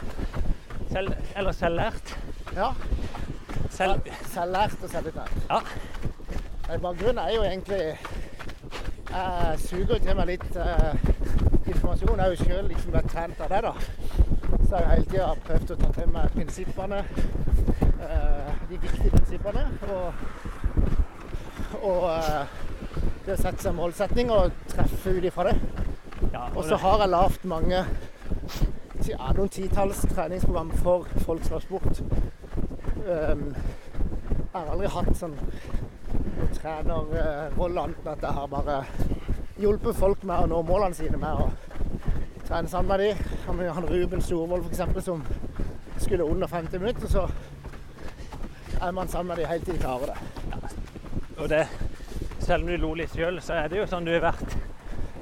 selv, 0.92 1.14
Eller 1.37 1.56
selvlært? 1.56 2.14
Ja. 2.56 2.71
Selv, 3.75 4.06
Selvlært 4.33 4.85
og 4.85 4.92
selvutnevnt. 4.92 5.49
ja. 5.50 5.61
Bakgrunnen 6.80 7.18
er 7.21 7.35
jo 7.35 7.42
egentlig 7.44 7.80
Jeg 9.11 9.59
suger 9.64 9.99
til 10.04 10.16
meg 10.16 10.30
litt 10.33 10.56
eh, 10.56 10.94
informasjon. 11.68 12.16
Jeg 12.16 12.25
har 12.25 12.33
jo 12.33 12.44
sjøl 12.44 12.71
liksom 12.73 12.94
vært 12.97 13.11
trent 13.12 13.42
av 13.44 13.52
det, 13.52 13.61
da. 13.66 13.75
Så 14.64 14.71
jeg 14.73 14.87
har 14.87 14.94
hele 14.94 15.11
tida 15.12 15.28
prøvd 15.44 15.75
å 15.75 15.76
ta 15.83 15.90
til 15.99 16.09
meg 16.16 16.33
prinsippene. 16.35 17.02
eh, 18.09 18.50
de 18.71 18.80
viktige 18.80 19.11
prinsippene. 19.12 19.66
Og, 19.88 20.25
og 21.84 22.08
eh, 22.10 22.56
det 23.26 23.36
å 23.36 23.40
sette 23.40 23.64
seg 23.64 23.76
målsetning 23.76 24.32
og 24.32 24.52
treffe 24.72 25.14
ut 25.16 25.24
ifra 25.28 25.48
det. 25.50 25.54
ja 26.32 26.48
Og 26.54 26.64
så 26.64 26.78
har 26.80 27.04
jeg 27.04 27.12
lagd 27.12 27.46
mange 27.48 27.84
ja, 29.08 29.32
noen 29.36 29.50
titalls 29.52 30.00
treningsprogram 30.08 30.70
for 30.80 31.08
folk 31.26 31.44
som 31.44 31.58
har 31.58 31.64
sport. 31.64 32.00
Um, 33.04 33.50
jeg 34.54 34.54
har 34.54 34.70
aldri 34.72 34.90
hatt 34.94 35.16
sånn 35.18 35.34
trenerrolle 36.54 37.82
annet 37.84 38.04
enn 38.04 38.12
at 38.14 38.22
jeg 38.24 38.36
har 38.38 38.48
bare 38.52 38.76
hjulpet 39.60 39.98
folk 39.98 40.24
med 40.24 40.44
å 40.44 40.50
nå 40.50 40.62
målene 40.66 40.96
sine 40.96 41.20
med 41.20 41.42
å 41.42 41.50
trene 42.46 42.70
sammen 42.70 42.92
med 42.92 43.02
dem. 43.02 43.24
Han, 43.48 43.64
han 43.78 43.88
Ruben 43.90 44.22
Storvold 44.24 44.70
f.eks. 44.70 45.04
som 45.04 45.24
skulle 46.00 46.24
under 46.24 46.48
50 46.48 46.80
minutter, 46.80 47.08
så 47.10 47.28
er 48.80 48.90
man 48.92 49.08
sammen 49.08 49.34
med 49.34 49.42
dem 49.42 49.52
helt 49.52 49.64
til 49.68 49.76
de 49.76 49.84
klarer 49.84 50.13
det. 50.13 50.13
Og 51.44 51.48
det, 51.52 51.66
selv 52.40 52.64
om 52.64 52.70
du 52.70 52.76
lo 52.80 52.94
litt 52.96 53.12
sjøl, 53.12 53.36
så 53.44 53.58
er 53.60 53.68
det 53.68 53.82
jo 53.82 53.86
sånn 53.90 54.06
du 54.06 54.14
har 54.14 54.22
vært 54.30 54.54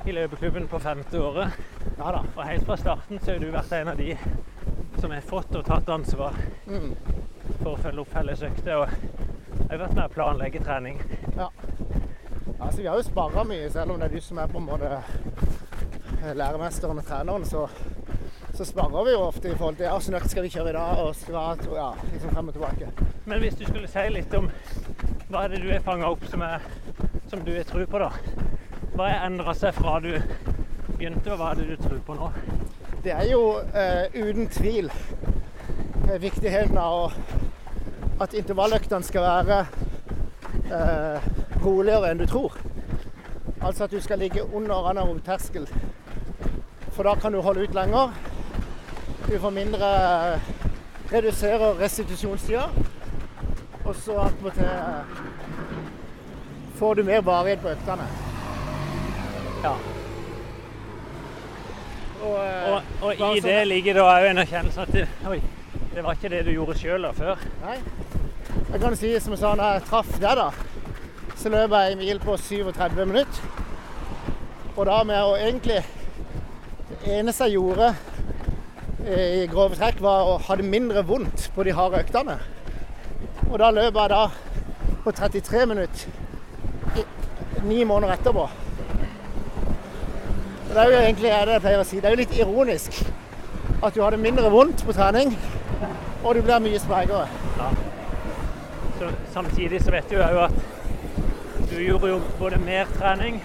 i 0.06 0.12
løpeklubben 0.14 0.68
på 0.70 0.78
femte 0.82 1.18
året. 1.18 1.56
Ja 1.98 2.12
da. 2.14 2.20
Og 2.36 2.42
helt 2.46 2.66
fra 2.68 2.76
starten 2.78 3.18
så 3.22 3.32
har 3.34 3.42
du 3.42 3.48
vært 3.50 3.72
en 3.74 3.90
av 3.90 3.98
de 3.98 4.14
som 5.02 5.10
har 5.10 5.24
fått 5.26 5.56
og 5.58 5.64
tatt 5.66 5.88
ansvar 5.90 6.36
Mm. 6.66 6.92
for 7.62 7.72
å 7.74 7.80
følge 7.82 8.00
opp 8.04 8.12
felles 8.14 8.42
økter. 8.46 8.84
Og 8.84 8.88
jeg 9.58 9.70
har 9.72 9.80
vært 9.82 9.96
med 9.98 10.04
å 10.04 10.12
planlegge 10.14 10.62
trening. 10.62 11.00
Ja. 11.36 11.48
Altså, 12.60 12.78
vi 12.80 12.86
har 12.86 12.96
jo 13.00 13.02
sparra 13.08 13.42
mye, 13.44 13.70
selv 13.74 13.90
om 13.90 13.98
det 13.98 14.06
er 14.10 14.14
du 14.14 14.20
som 14.22 14.38
er 14.38 14.46
på 14.52 14.58
en 14.62 14.66
måte 14.70 14.92
eh, 16.22 16.34
læremesteren 16.38 17.02
og 17.02 17.06
treneren. 17.08 17.44
Så, 17.44 17.66
så 18.54 18.64
sparrer 18.68 19.08
vi 19.10 19.16
jo 19.16 19.24
ofte 19.26 19.50
i 19.50 19.56
forhold 19.58 19.76
til 19.80 19.88
ja, 19.90 19.96
hvordan 19.98 20.20
økt 20.20 20.30
skal 20.30 20.46
vi 20.46 20.54
kjøre 20.54 20.70
i 20.70 20.78
dag, 20.78 21.02
og 21.02 21.16
skal 21.18 21.66
ja, 21.74 21.90
liksom 22.12 22.30
frem 22.36 22.52
og 22.52 22.58
tilbake. 22.60 22.92
Men 23.26 23.42
hvis 23.42 23.58
du 23.58 23.66
skulle 23.66 23.90
si 23.90 24.06
litt 24.14 24.34
om 24.38 24.50
hva 25.32 25.46
er 25.46 25.54
det 25.54 25.62
du 25.62 25.70
har 25.70 25.80
fanga 25.80 26.10
opp 26.12 26.26
som, 26.28 26.42
er, 26.44 26.60
som 27.30 27.40
du 27.40 27.54
har 27.54 27.64
tro 27.64 27.86
på, 27.88 28.00
da? 28.02 28.10
Hva 28.92 29.06
har 29.08 29.22
endra 29.30 29.54
seg 29.56 29.72
fra 29.78 29.94
du 30.04 30.10
begynte, 30.98 31.32
og 31.32 31.38
hva 31.40 31.54
er 31.54 31.62
det 31.62 31.68
du 31.70 31.80
tror 31.80 32.02
på 32.04 32.16
nå? 32.18 32.28
Det 33.00 33.14
er 33.16 33.30
jo 33.30 33.40
eh, 33.72 34.12
uten 34.12 34.50
tvil 34.52 34.90
eh, 34.92 36.18
viktigheten 36.20 36.76
av 36.76 37.16
at 38.20 38.36
intervalløktene 38.36 39.08
skal 39.08 39.24
være 39.24 39.58
eh, 40.68 41.32
roligere 41.64 42.12
enn 42.12 42.20
du 42.20 42.28
tror. 42.28 42.60
Altså 43.62 43.88
at 43.88 43.96
du 43.96 44.04
skal 44.04 44.20
ligge 44.20 44.44
under 44.44 44.90
anaerob 44.92 45.24
terskel. 45.24 45.64
For 46.92 47.08
da 47.08 47.16
kan 47.16 47.32
du 47.32 47.40
holde 47.40 47.64
ut 47.64 47.78
lenger. 47.78 48.12
Du 49.30 49.38
får 49.40 49.60
mindre 49.62 49.94
Reduserer 51.12 51.74
restitusjonstida. 51.80 52.68
Og 53.92 53.96
så 54.00 54.14
attpåtil 54.24 54.64
eh, 54.64 55.16
får 56.78 56.94
du 56.96 57.02
mer 57.04 57.20
varighet 57.26 57.60
på 57.60 57.68
øktene. 57.74 58.06
Ja. 59.62 59.72
Og, 62.22 62.38
eh, 62.38 62.70
Og, 62.72 62.82
og 63.02 63.12
i 63.12 63.18
sånn- 63.18 63.44
det 63.44 63.58
ligger 63.68 63.94
da 63.98 64.06
òg 64.14 64.28
en 64.30 64.38
erkjennelse 64.40 64.80
at 64.86 64.92
det, 64.96 65.04
oi, 65.28 65.42
det 65.92 66.04
var 66.06 66.16
ikke 66.16 66.30
det 66.32 66.40
du 66.46 66.52
gjorde 66.54 66.78
sjøl 66.80 67.04
før. 67.18 67.36
Nei. 67.66 67.76
Jeg 68.72 68.80
kan 68.80 68.96
si 68.96 69.10
som 69.20 69.36
sa 69.36 69.52
når 69.58 69.74
jeg 69.76 69.84
traff 69.90 70.14
deg, 70.22 70.36
da, 70.40 70.48
så 71.36 71.52
løp 71.52 71.70
jeg 71.76 71.92
en 71.92 71.98
mil 71.98 72.18
på 72.22 72.36
37 72.40 73.04
minutter. 73.04 73.42
Og 74.76 74.86
da 74.88 75.02
med 75.04 75.20
å 75.20 75.36
egentlig 75.36 75.82
Det 77.02 77.18
eneste 77.18 77.44
jeg 77.44 77.58
gjorde 77.58 77.94
eh, 79.06 79.42
i 79.42 79.46
grove 79.50 79.74
trekk, 79.76 80.00
var 80.00 80.24
å 80.32 80.38
ha 80.46 80.56
det 80.56 80.64
mindre 80.64 81.02
vondt 81.04 81.50
på 81.54 81.64
de 81.64 81.72
harde 81.74 81.98
øktene. 81.98 82.38
Og 83.52 83.58
da 83.60 83.68
løp 83.68 83.98
jeg 84.00 84.08
da 84.08 84.22
på 85.04 85.12
33 85.12 85.66
minutter 85.68 86.08
ni 87.68 87.82
måneder 87.84 88.14
etterpå. 88.14 88.46
Og 90.62 90.70
det 90.72 90.80
er 90.80 90.88
jo 90.88 91.00
egentlig 91.02 91.28
det 91.28 91.52
jeg 91.52 91.60
pleier 91.60 91.82
å 91.82 91.84
si. 91.84 92.00
Det 92.00 92.08
er 92.08 92.14
jo 92.16 92.20
litt 92.22 92.38
ironisk 92.38 92.96
at 93.82 93.92
du 93.92 94.00
har 94.00 94.14
det 94.14 94.22
mindre 94.22 94.48
vondt 94.50 94.86
på 94.88 94.94
trening, 94.96 95.34
og 96.22 96.32
du 96.32 96.40
blir 96.40 96.64
mye 96.64 96.80
sprekere. 96.80 97.26
Så, 98.98 99.10
samtidig 99.34 99.82
så 99.84 99.92
vet 99.92 100.08
du 100.08 100.16
jo 100.16 100.44
at 100.46 100.56
du 101.68 101.76
gjorde 101.82 102.12
jo 102.14 102.20
både 102.38 102.60
mer 102.62 102.88
trening 102.96 103.40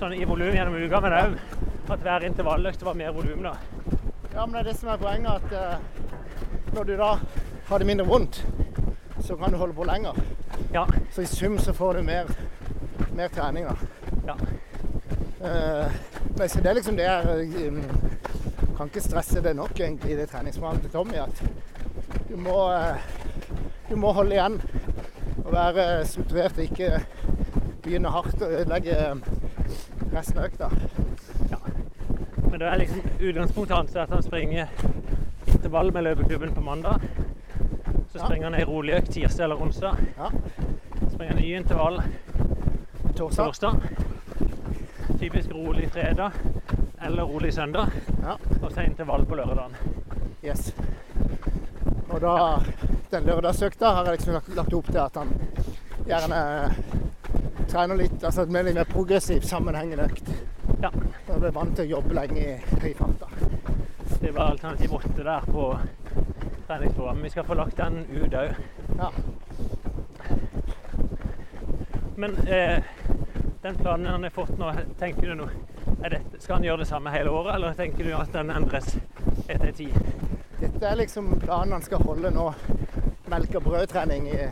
sånn 0.00 0.14
i 0.16 0.24
volum 0.28 0.56
gjennom 0.56 0.76
uka, 0.76 1.02
men 1.04 1.16
òg 1.20 1.36
at 1.92 2.02
hver 2.04 2.24
intervalløkt 2.30 2.82
var 2.84 2.96
mer 2.96 3.12
volum. 3.16 3.44
Ja, 3.44 4.46
men 4.46 4.56
det 4.56 4.62
er 4.62 4.70
det 4.70 4.78
som 4.80 4.88
er 4.92 5.04
poenget, 5.04 5.36
at 5.36 5.52
eh, 5.52 6.72
når 6.76 6.88
du 6.88 6.96
da 7.00 7.12
har 7.66 7.78
det 7.78 7.86
mindre 7.86 8.06
vondt, 8.06 8.46
så 9.20 9.36
kan 9.36 9.50
du 9.52 9.56
holde 9.56 9.74
på 9.74 9.84
lenger. 9.84 10.14
Ja. 10.72 10.86
Så 11.12 11.22
i 11.22 11.26
sum 11.26 11.58
så 11.58 11.72
får 11.72 11.94
du 11.94 12.02
mer, 12.02 12.30
mer 13.14 13.28
trening, 13.28 13.66
ja. 14.26 14.36
Uh, 15.40 15.92
men 16.38 16.48
så 16.48 16.60
det 16.60 16.70
er 16.70 16.74
liksom 16.78 16.96
det 16.96 17.04
jeg 17.04 17.68
um, 17.68 17.82
kan 18.76 18.88
ikke 18.88 19.02
stresse 19.04 19.42
det 19.44 19.52
nok 19.56 19.80
egentlig 19.80 20.14
i 20.14 20.16
det 20.16 20.28
treningsprogrammet 20.30 20.86
til 20.86 20.90
Tommy, 20.90 21.18
at 21.20 21.42
du 22.28 22.36
må, 22.40 22.56
uh, 22.72 22.96
du 23.90 23.96
må 23.96 24.12
holde 24.16 24.34
igjen 24.36 24.60
og 25.44 25.52
være 25.52 26.06
strukturert 26.06 26.58
og 26.58 26.64
ikke 26.64 26.90
begynne 27.82 28.10
hardt 28.10 28.42
og 28.42 28.52
ødelegge 28.52 28.96
resten 30.14 30.38
av 30.38 30.48
økta. 30.48 30.70
Men 32.50 32.60
det 32.60 32.68
er 32.68 32.78
liksom 32.80 33.00
utgangspunktet 33.20 33.76
hans 33.76 33.96
at 34.00 34.12
han 34.14 34.22
springer 34.24 34.70
intervall 35.46 35.92
med 35.92 36.02
løpeklubben 36.06 36.54
på 36.54 36.60
mandag. 36.60 36.95
Så 38.16 38.24
springer 38.24 38.44
han 38.44 38.54
ei 38.54 38.64
rolig 38.64 38.94
økt 38.96 39.10
tirsdag 39.12 39.44
eller 39.44 39.62
onsdag. 39.62 39.96
Ja. 40.16 40.30
Springer 41.12 41.34
ny 41.34 41.50
intervall 41.56 41.98
Torsdag. 43.16 43.44
torsdag. 43.44 43.74
Typisk 45.20 45.50
rolig 45.52 45.90
fredag 45.92 46.32
eller 47.02 47.22
rolig 47.22 47.54
søndag. 47.54 47.86
Ja. 48.22 48.36
Og 48.62 48.72
så 48.72 48.80
intervall 48.80 49.26
på 49.26 49.34
lørdagen. 49.36 49.76
Yes. 50.44 50.72
Og 52.08 52.20
da, 52.20 52.62
den 53.10 53.24
lørdagsøkta 53.28 53.92
har 53.98 54.08
jeg 54.08 54.18
liksom 54.18 54.32
lagt, 54.38 54.48
lagt 54.56 54.74
opp 54.74 54.88
til 54.88 55.00
at 55.02 55.20
han 55.20 55.32
gjerne 56.06 56.40
trener 57.68 58.00
litt, 58.00 58.24
altså 58.24 58.46
med 58.46 58.64
litt 58.68 58.78
mer 58.78 58.88
progressiv, 58.88 59.44
sammenhengende 59.44 60.08
økt. 60.08 60.32
Ja. 60.80 60.90
Jeg 61.28 61.40
ble 61.42 61.52
vant 61.52 61.76
til 61.76 61.84
å 61.84 61.98
jobbe 61.98 62.16
lenge 62.16 62.40
i 62.40 62.80
høy 62.80 62.92
fart. 62.96 63.20
da. 63.20 63.28
Det 64.20 64.32
var 64.32 64.54
alternativ 64.54 64.94
åtte 64.96 65.24
der 65.26 65.48
på 65.52 65.68
treningsprogrammet. 66.66 67.24
Vi 67.24 67.30
skal 67.30 67.46
få 67.48 67.54
lagt 67.54 67.76
den 67.78 68.04
ut 68.10 68.34
òg. 68.34 68.54
Ja. 68.98 69.10
Men 72.16 72.36
eh, 72.48 72.82
den 73.62 73.76
planen 73.76 74.06
han 74.06 74.22
har 74.22 74.30
fått 74.30 74.58
nå, 74.58 74.72
tenker 74.98 75.28
du 75.28 75.34
nå 75.34 75.48
er 76.04 76.10
det, 76.10 76.20
Skal 76.38 76.56
han 76.56 76.64
gjøre 76.64 76.82
det 76.82 76.88
samme 76.88 77.10
hele 77.10 77.30
året, 77.30 77.54
eller 77.54 77.74
tenker 77.74 78.04
du 78.04 78.12
at 78.16 78.32
den 78.32 78.50
endres 78.50 78.96
etter 79.48 79.72
tid? 79.72 79.96
Dette 80.60 80.86
er 80.86 80.96
liksom 80.96 81.34
planen 81.40 81.76
han 81.76 81.84
skal 81.84 82.04
holde 82.06 82.30
nå. 82.30 82.46
Melk- 83.26 83.56
og 83.58 83.64
brødtrening 83.66 84.28
i, 84.30 84.46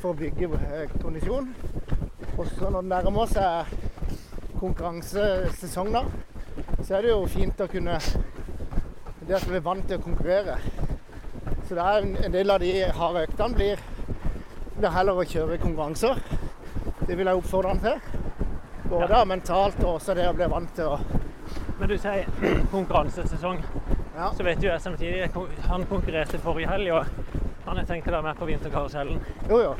for 0.00 0.10
å 0.10 0.16
bygge 0.18 0.48
eh, 0.72 0.94
kondisjon. 1.02 1.52
Og 2.38 2.46
så 2.54 2.70
når 2.70 2.86
det 2.86 2.90
nærmer 2.94 3.30
seg 3.30 4.58
konkurransesesong, 4.58 5.92
da, 5.94 6.04
så 6.82 6.98
er 6.98 7.04
det 7.04 7.12
jo 7.12 7.22
fint 7.30 7.60
å 7.60 7.68
kunne 7.70 7.98
Det 9.28 9.36
at 9.36 9.44
vi 9.44 9.58
er 9.58 9.64
vant 9.64 9.84
til 9.84 9.98
å 9.98 10.04
konkurrere. 10.06 10.56
Så 11.68 11.74
det 11.74 11.84
er 11.84 12.06
en 12.24 12.32
del 12.32 12.50
av 12.50 12.62
de 12.62 12.70
harde 12.96 13.22
øktene 13.26 13.56
blir, 13.56 13.80
blir 14.78 14.92
heller 14.94 15.18
å 15.20 15.24
kjøre 15.28 15.58
konkurranser. 15.60 16.22
Det 17.02 17.16
vil 17.18 17.28
jeg 17.28 17.40
oppfordre 17.42 17.74
han 17.74 17.82
til. 17.82 17.98
Både 18.88 19.18
mentalt 19.28 19.82
og 19.82 19.98
også 19.98 20.14
det 20.16 20.24
å 20.30 20.36
bli 20.36 20.48
vant 20.48 20.72
til 20.76 20.94
å 20.94 21.00
Men 21.78 21.90
du 21.90 21.98
sier 22.00 22.24
konkurransesesong. 22.72 23.60
Ja. 24.16 24.30
Så 24.38 24.46
vet 24.48 24.64
jo 24.64 24.70
jeg 24.70 24.80
samtidig 24.82 25.28
Han 25.68 25.84
konkurrerte 25.92 26.40
forrige 26.42 26.72
helg, 26.72 26.90
og 26.96 27.04
Han 27.66 27.76
har 27.76 27.84
tenkt 27.84 28.08
å 28.08 28.16
være 28.16 28.26
med 28.30 28.40
på 28.40 28.48
vinterkarusellen. 28.48 29.20
Jo, 29.50 29.60
jo. 29.66 29.76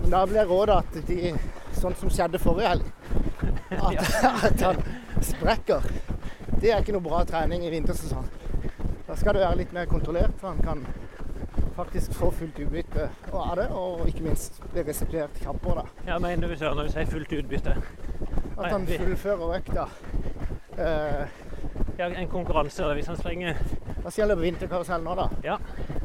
Men 0.00 0.10
da 0.16 0.24
blir 0.26 0.48
rådet 0.48 0.80
at 0.80 0.98
de 1.12 1.34
Sånn 1.78 2.00
som 2.00 2.10
skjedde 2.10 2.40
forrige 2.40 2.72
helg. 2.72 2.88
At, 3.76 4.00
at 4.48 4.62
han 4.64 4.80
sprekker. 5.22 5.84
Det 6.58 6.72
er 6.72 6.80
ikke 6.80 6.96
noe 6.96 7.04
bra 7.04 7.20
trening 7.28 7.68
i 7.68 7.70
vintersesong. 7.76 8.24
Da 9.18 9.20
skal 9.24 9.34
det 9.34 9.40
være 9.42 9.56
litt 9.58 9.72
mer 9.74 9.86
kontrollert, 9.90 10.34
så 10.40 10.52
han 10.52 10.60
kan 10.62 10.84
faktisk 11.74 12.12
få 12.14 12.28
fullt 12.30 12.60
utbytte 12.62 13.08
av 13.34 13.56
det, 13.58 13.64
og 13.74 14.04
ikke 14.06 14.22
minst 14.28 14.60
bli 14.70 14.84
resipert 14.86 15.40
kjappere. 15.42 15.82
da. 15.82 16.04
Ja, 16.12 16.18
mener 16.22 16.46
du 16.48 16.54
Søren, 16.54 16.76
når 16.78 16.86
du 16.86 16.92
sier 16.92 17.10
fullt 17.10 17.34
utbytte? 17.34 17.74
At 18.54 18.68
han 18.70 18.86
fullfører 18.86 19.56
økta. 19.56 19.88
Eh, 20.78 21.26
Ja, 21.98 22.06
en 22.06 22.28
konkurranse, 22.30 22.82
da, 22.84 22.94
hvis 22.94 23.10
han 23.10 23.16
skal 23.18 23.34
jeg 24.22 24.28
løpe 24.28 24.40
vinterkarusell 24.44 25.02
nå, 25.02 25.16
da? 25.18 25.26
Ja. 25.42 25.58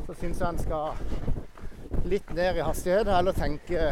Så 0.07 0.15
syns 0.17 0.39
jeg 0.41 0.47
han 0.47 0.57
skal 0.57 2.01
litt 2.09 2.33
ned 2.33 2.57
i 2.57 2.65
hastighet, 2.65 3.07
eller 3.13 3.37
tenke 3.37 3.91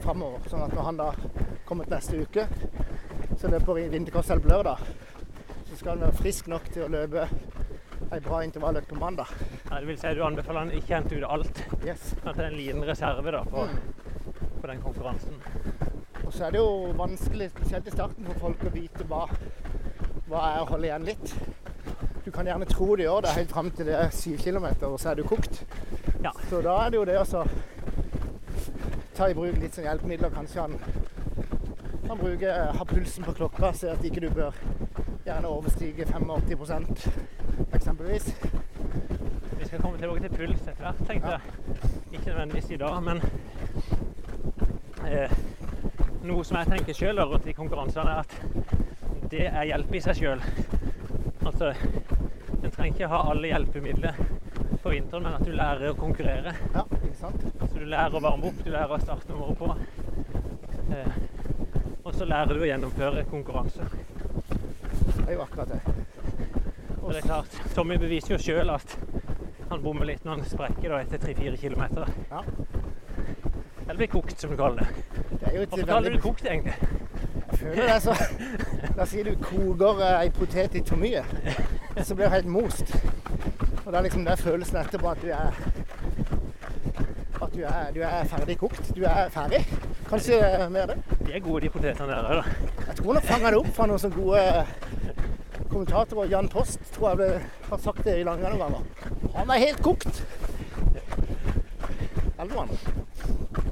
framover. 0.00 0.48
Sånn 0.48 0.64
at 0.64 0.72
når 0.72 0.88
han 0.88 0.96
da 0.96 1.10
kommer 1.68 1.84
til 1.84 1.92
neste 1.98 2.24
uke, 2.24 2.48
så 3.36 3.52
løper 3.52 3.84
vinterkarusell 3.92 4.40
på 4.40 4.48
lørdag, 4.48 4.80
så 5.68 5.76
skal 5.76 5.92
han 5.92 6.06
være 6.08 6.22
frisk 6.24 6.48
nok 6.48 6.72
til 6.72 6.88
å 6.88 6.92
løpe 6.96 7.28
ei 8.12 8.20
bra 8.20 8.40
intervalløkt 8.44 8.88
på 8.88 8.98
mandag. 8.98 9.26
ja, 9.70 9.78
Det 9.80 9.86
vil 9.86 9.98
si 9.98 10.14
du 10.14 10.24
anbefaler 10.24 10.58
han 10.64 10.70
ikke 10.74 10.94
hente 10.96 11.16
ut 11.16 11.24
alt. 11.28 11.62
Yes. 11.86 12.14
At 12.24 12.36
det 12.36 12.44
er 12.44 12.48
en 12.50 12.56
liten 12.58 12.84
reserve 12.88 13.30
da, 13.30 13.42
på, 13.44 13.66
Mm. 13.66 14.60
på 14.60 14.66
den 14.66 14.82
konkurransen. 14.82 15.34
Og 16.26 16.32
så 16.32 16.44
er 16.46 16.50
det 16.50 16.58
jo 16.58 16.92
vanskelig, 16.96 17.50
spesielt 17.50 17.86
i 17.86 17.90
starten, 17.90 18.24
for 18.26 18.34
folk 18.38 18.64
å 18.64 18.72
vite 18.74 19.04
hva, 19.08 19.28
hva 20.28 20.42
er 20.56 20.60
å 20.62 20.68
holde 20.68 20.86
igjen 20.86 21.04
litt. 21.04 21.34
Du 22.24 22.30
kan 22.30 22.46
gjerne 22.46 22.66
tro 22.68 22.96
du 22.96 23.02
gjør 23.02 23.22
det 23.22 23.30
helt 23.34 23.50
fram 23.50 23.70
til 23.70 23.86
det 23.86 23.94
er 23.94 24.10
syv 24.10 24.38
kilometer, 24.38 24.86
og 24.86 24.98
så 25.00 25.10
er 25.10 25.14
du 25.14 25.22
kokt. 25.22 25.64
Ja. 26.22 26.30
Så 26.50 26.60
da 26.62 26.76
er 26.86 26.90
det 26.90 26.96
jo 27.00 27.04
det 27.04 27.18
å 27.18 27.46
ta 29.14 29.26
i 29.28 29.34
bruk 29.34 29.56
litt 29.58 29.74
sånn 29.74 29.84
hjelpemidler. 29.88 30.30
Kanskje 30.30 30.60
han 30.60 30.78
kan 32.06 32.18
bruke, 32.18 32.52
ha 32.76 32.84
pulsen 32.84 33.24
på 33.24 33.34
klokka, 33.34 33.72
se 33.74 33.88
at 33.90 34.02
ikke 34.04 34.20
du 34.20 34.30
bør 34.30 34.52
gjerne 35.24 35.48
overstige 35.48 36.06
85 36.06 37.39
eksempelvis. 38.00 38.34
Vi 39.58 39.64
skal 39.64 39.80
komme 39.80 39.98
tilbake 39.98 40.20
til 40.28 40.36
puls 40.36 40.60
etter 40.68 40.84
hvert, 40.84 41.00
tenkte 41.06 41.28
Ja. 41.30 41.38
jeg. 41.38 41.40
Ikke 42.12 42.26
nødvendigvis 42.30 42.70
i 42.70 42.76
dag, 42.76 43.02
men 43.02 43.20
eh, 45.06 45.30
noe 46.24 46.44
som 46.44 46.56
jeg 46.56 46.66
tenker 46.66 46.94
sjøl 46.94 47.20
rundt 47.20 47.44
de 47.44 47.52
konkurransene, 47.52 48.10
er 48.10 48.18
at 48.18 49.30
det 49.30 49.46
er 49.46 49.64
hjelp 49.64 49.94
i 49.94 50.00
seg 50.00 50.16
sjøl. 50.16 50.40
Altså, 51.46 51.72
en 52.64 52.70
trenger 52.70 52.94
ikke 52.94 53.08
ha 53.08 53.22
alle 53.30 53.46
hjelpemidler 53.52 54.14
på 54.82 54.90
vinteren, 54.90 55.22
men 55.22 55.34
at 55.34 55.44
du 55.44 55.52
lærer 55.52 55.92
å 55.92 55.96
konkurrere. 55.98 56.54
Ja, 56.74 56.84
ikke 57.04 57.16
sant? 57.20 57.44
Så 57.60 57.78
du 57.78 57.84
lærer 57.84 58.16
å 58.16 58.20
varme 58.24 58.48
opp, 58.48 58.64
du 58.64 58.70
lærer 58.70 58.96
å 58.96 59.00
starte 59.00 59.28
nummeret 59.28 59.58
på. 59.58 59.76
Eh, 60.90 61.12
og 62.04 62.14
så 62.14 62.24
lærer 62.24 62.54
du 62.56 62.60
å 62.64 62.70
gjennomføre 62.70 63.24
konkurranser. 63.30 63.92
Det 65.20 65.28
er 65.28 65.36
jo 65.36 65.42
akkurat 65.44 65.68
det. 65.68 65.99
Og 67.10 67.14
det 67.16 67.22
er 67.24 67.26
klart, 67.26 67.54
Tommy 67.74 67.96
beviser 67.98 68.36
jo 68.36 68.36
sjøl 68.38 68.68
at 68.70 68.92
han 69.66 69.80
bommer 69.82 70.06
litt 70.06 70.22
når 70.22 70.36
han 70.36 70.44
sprekker 70.46 70.92
da, 70.92 71.00
etter 71.02 71.18
3-4 71.18 71.56
km. 71.58 71.80
Ja. 72.30 72.42
Eller 73.88 73.96
blir 73.98 74.10
kokt, 74.12 74.36
som 74.38 74.52
du 74.52 74.56
kaller 74.60 74.84
det. 74.84 75.16
Det 75.32 75.54
Hvorfor 75.56 75.88
kaller 75.88 76.14
du 76.14 76.14
det 76.14 76.22
kokt, 76.22 76.44
egentlig? 76.46 76.76
Jeg 77.50 77.58
føler 77.58 77.80
det 77.82 77.94
er 77.96 78.04
så 78.04 78.14
La 78.94 79.02
oss 79.02 79.10
si 79.10 79.24
du 79.26 79.32
koker 79.42 80.04
eh, 80.06 80.20
ei 80.20 80.30
potet 80.36 80.76
litt 80.78 80.92
for 80.92 81.02
mye, 81.02 81.24
så 81.98 82.14
blir 82.14 82.28
det 82.28 82.32
helt 82.36 82.52
most. 82.54 82.94
Og 82.94 83.88
det 83.88 83.96
er 83.98 84.06
liksom 84.06 84.28
den 84.28 84.44
følelsen 84.44 84.78
etterpå 84.84 85.10
at 85.10 85.24
du 85.24 85.32
er 85.34 85.58
at 87.40 87.56
du 87.56 87.64
er, 87.64 87.90
du 87.96 88.04
er 88.06 88.30
ferdig 88.30 88.56
kokt. 88.60 88.92
Du 88.94 89.02
er 89.02 89.34
ferdig. 89.34 89.64
Kanskje 90.06 90.38
mer 90.70 90.92
det. 90.92 91.00
De 91.26 91.34
er 91.34 91.42
gode, 91.42 91.64
de 91.66 91.74
potetene 91.74 92.12
der. 92.12 92.22
da. 92.22 92.78
Jeg 92.86 92.96
tror 93.02 93.18
nok 93.18 93.26
fanger 93.32 93.50
det 93.50 93.60
opp 93.64 93.74
fra 93.74 93.90
noen 93.90 94.02
sånne 94.04 94.22
gode 94.22 94.46
kommentatorer. 95.80 96.30
Jan 96.30 96.48
Post 96.48 96.80
tror 96.94 97.10
jeg 97.10 97.16
ble, 97.16 97.28
har 97.70 97.78
sagt 97.80 98.04
det 98.04 98.18
i 98.20 98.24
Langeland 98.24 98.58
noen 98.58 98.72
ganger. 98.74 99.30
Han 99.36 99.52
er 99.54 99.62
helt 99.62 99.82
kokt! 99.84 100.22
Elvemann. 102.40 102.72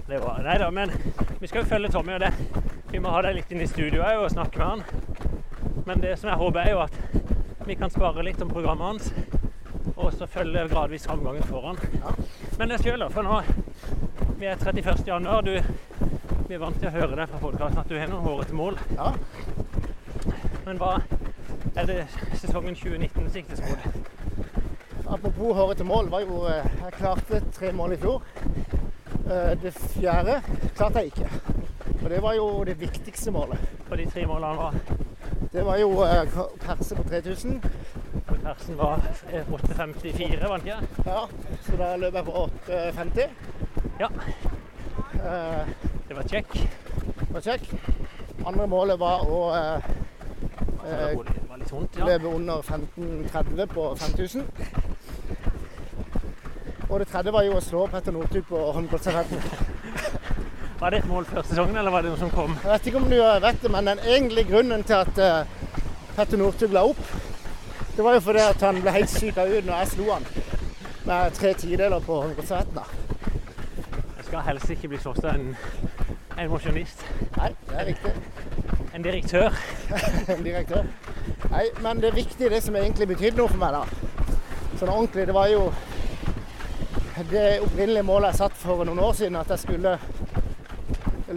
Det 0.09 0.21
var, 0.23 0.41
nei 0.45 0.55
da, 0.61 0.71
men 0.73 0.93
vi 1.41 1.49
skal 1.51 1.63
jo 1.63 1.69
følge 1.69 1.91
Tommy 1.93 2.15
og 2.17 2.23
det. 2.25 2.33
Vi 2.89 3.01
må 3.05 3.13
ha 3.13 3.21
deg 3.27 3.37
litt 3.37 3.53
inn 3.53 3.61
i 3.61 3.69
studio 3.69 4.07
og 4.07 4.31
snakke 4.33 4.61
med 4.61 4.69
han. 4.71 5.85
Men 5.89 6.01
det 6.01 6.15
som 6.21 6.31
jeg 6.31 6.41
håper 6.41 6.63
er 6.63 6.73
jo 6.73 6.81
at 6.87 7.69
vi 7.69 7.77
kan 7.77 7.93
spare 7.93 8.25
litt 8.25 8.41
om 8.41 8.53
programmet 8.53 8.89
hans, 8.89 9.13
og 9.99 10.09
så 10.17 10.29
følge 10.31 10.65
gradvis 10.73 11.05
framgangen 11.09 11.45
foran. 11.45 11.77
Ja. 12.01 12.15
Men 12.57 12.73
det 12.73 12.81
sjøl, 12.81 13.05
da, 13.05 13.11
for 13.13 13.27
nå 13.27 13.43
Vi 14.39 14.47
er 14.47 14.57
31. 14.57 15.05
januar. 15.05 15.43
Du, 15.43 15.59
vi 16.49 16.55
er 16.57 16.61
vant 16.63 16.77
til 16.79 16.89
å 16.89 16.95
høre 16.95 17.17
deg 17.19 17.29
fra 17.29 17.41
podkasten 17.43 17.81
at 17.83 17.89
du 17.91 17.99
har 17.99 18.09
noen 18.09 18.25
hårete 18.25 18.57
mål. 18.57 18.79
Ja. 18.97 19.13
Men 20.65 20.79
hva 20.81 21.01
er 21.77 21.87
det 21.87 22.07
sesongen 22.35 22.75
2019 22.75 23.31
siktes 23.31 23.61
mot? 23.61 23.79
Apropos 25.09 25.55
hårete 25.57 25.85
mål, 25.85 26.11
var 26.13 26.21
jo 26.21 26.43
eh, 26.47 26.67
Jeg 26.85 26.93
klarte 26.99 27.41
tre 27.53 27.73
mål 27.73 27.93
i 27.93 27.97
fjor. 27.97 28.23
Eh, 29.31 29.55
Det 29.63 29.73
fjerde 29.75 30.41
klarte 30.77 30.99
jeg 30.99 31.07
ikke. 31.07 31.31
Og 32.03 32.11
det 32.11 32.23
var 32.23 32.35
jo 32.37 32.49
det 32.65 32.77
viktigste 32.81 33.31
målet. 33.31 33.59
For 33.89 33.97
de 33.97 34.07
tre 34.11 34.27
målene 34.27 34.57
var 34.57 34.75
Det 35.53 35.65
var 35.65 35.77
jo 35.81 35.91
eh, 36.05 36.39
perse 36.67 36.95
på 36.97 37.03
3000. 37.09 37.63
Og 38.29 38.37
Persen 38.45 38.79
var 38.79 39.01
eh, 39.33 39.49
8,54, 39.49 40.49
var 40.49 40.57
den 40.59 40.67
ikke? 40.67 40.81
Ja, 41.07 41.25
så 41.65 41.77
da 41.81 41.95
løp 41.97 42.15
jeg 42.15 42.25
på 42.25 42.45
8,50. 42.45 43.29
Ja. 44.01 44.09
Det 46.09 46.17
var 46.17 46.23
kjekk. 46.29 46.53
Det 46.53 47.33
var 47.35 47.41
kjekk. 47.41 47.73
Andre 48.47 48.67
målet 48.71 49.01
var 49.01 49.25
å 49.27 49.41
eh, 49.57 49.89
eh, 50.85 51.38
vondt, 51.73 51.99
ja. 51.99 52.07
løpe 52.07 52.27
under 52.27 52.63
15,30 52.63 53.65
på 53.73 53.95
5000. 53.97 54.43
Og 56.89 57.01
det 57.01 57.09
tredje 57.09 57.33
var 57.33 57.45
jo 57.45 57.57
å 57.59 57.61
slå 57.61 57.87
Petter 57.93 58.15
Northug 58.17 58.47
på 58.49 58.61
håndballstafetten. 58.73 59.43
Var 60.79 60.91
det 60.91 60.99
et 61.03 61.09
mål 61.11 61.27
før 61.29 61.43
sesongen, 61.43 61.77
eller 61.77 61.91
var 61.91 62.03
det 62.03 62.13
noe 62.13 62.21
som 62.21 62.31
kom? 62.31 62.55
Jeg 62.63 62.71
vet 62.71 62.87
ikke 62.87 63.01
om 63.03 63.09
du 63.11 63.17
vet 63.19 63.63
det, 63.63 63.71
men 63.75 63.91
den 63.91 64.01
egentlige 64.07 64.49
grunnen 64.53 64.85
til 64.87 64.97
at 64.97 65.21
eh, 65.21 65.73
Petter 66.17 66.41
Northug 66.41 66.73
la 66.73 66.85
opp, 66.89 67.03
det 67.97 68.05
var 68.07 68.15
jo 68.15 68.23
fordi 68.23 68.45
at 68.45 68.63
han 68.63 68.81
ble 68.81 68.95
helt 68.95 69.11
syk 69.11 69.41
av 69.43 69.51
ut 69.51 69.67
når 69.67 69.83
jeg 69.83 69.93
slo 69.97 70.07
han 70.13 70.29
med 71.09 71.37
tre 71.41 71.53
tideler 71.59 72.01
på 72.07 72.21
håndballstafetten. 72.23 72.81
Jeg 74.17 74.31
skal 74.31 74.47
helst 74.49 74.71
ikke 74.71 74.93
bli 74.93 75.03
slått 75.03 75.25
av 75.25 75.35
en, 75.35 75.53
en 76.39 76.51
mosjonist. 76.53 77.05
Nei, 77.37 77.53
det 77.69 77.79
er 77.83 77.91
riktig. 77.93 78.15
En 78.95 79.05
direktør. 79.05 79.61
en 80.37 80.45
direktør. 80.45 80.87
Nei, 81.51 81.69
men 81.83 82.01
det 82.03 82.15
viktige, 82.17 82.51
det 82.51 82.63
som 82.63 82.77
egentlig 82.77 83.09
betydde 83.09 83.39
noe 83.39 83.51
for 83.51 83.61
meg 83.61 83.77
da, 83.77 83.85
sånn 84.79 84.91
ordentlig, 84.91 85.27
det 85.29 85.37
var 85.37 85.49
jo 85.53 85.69
det 87.31 87.61
opprinnelige 87.63 88.07
målet 88.07 88.33
jeg 88.33 88.41
satt 88.43 88.59
for 88.59 88.85
noen 88.87 89.01
år 89.03 89.15
siden, 89.19 89.39
at 89.39 89.51
jeg 89.55 89.63
skulle 89.65 89.95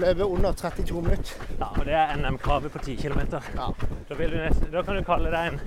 løpe 0.02 0.26
under 0.26 0.54
32 0.58 1.02
minutter. 1.02 1.46
Ja, 1.60 1.70
og 1.72 1.86
det 1.86 1.96
er 1.98 2.14
NM-kravet 2.18 2.72
på 2.72 2.80
10 2.80 2.96
km. 3.02 3.20
Ja, 3.56 3.72
Da, 4.10 4.16
da 4.72 4.82
kan 4.82 4.96
du 4.96 5.04
kalle 5.04 5.32
deg 5.32 5.54
en 5.54 5.60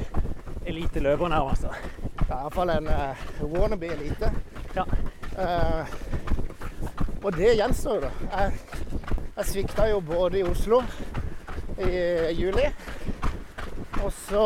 eliteløper 0.67 1.29
nærmest. 1.29 1.63
da. 1.63 1.69
det 2.19 2.31
er 2.31 2.41
iallfall 2.41 2.71
en 2.71 2.89
uh, 2.89 3.25
wannabe 3.55 3.87
elite. 3.87 4.33
Ja. 4.77 4.85
Uh, 5.39 5.87
og 7.25 7.37
det 7.37 7.57
gjenstår 7.57 7.95
jo, 7.95 8.01
da. 8.01 8.11
Jeg, 8.37 8.53
jeg 9.37 9.47
svikta 9.47 9.89
jo 9.91 10.01
både 10.01 10.39
i 10.39 10.43
Oslo 10.43 10.83
i 11.79 11.91
juli, 12.39 12.69
og 14.05 14.13
så 14.13 14.45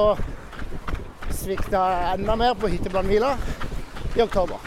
svikta 1.34 1.80
jeg 1.90 2.18
enda 2.18 2.36
mer 2.38 2.54
på 2.58 2.70
hytteplanhvila 2.70 3.32
i 4.16 4.22
oktober. 4.22 4.62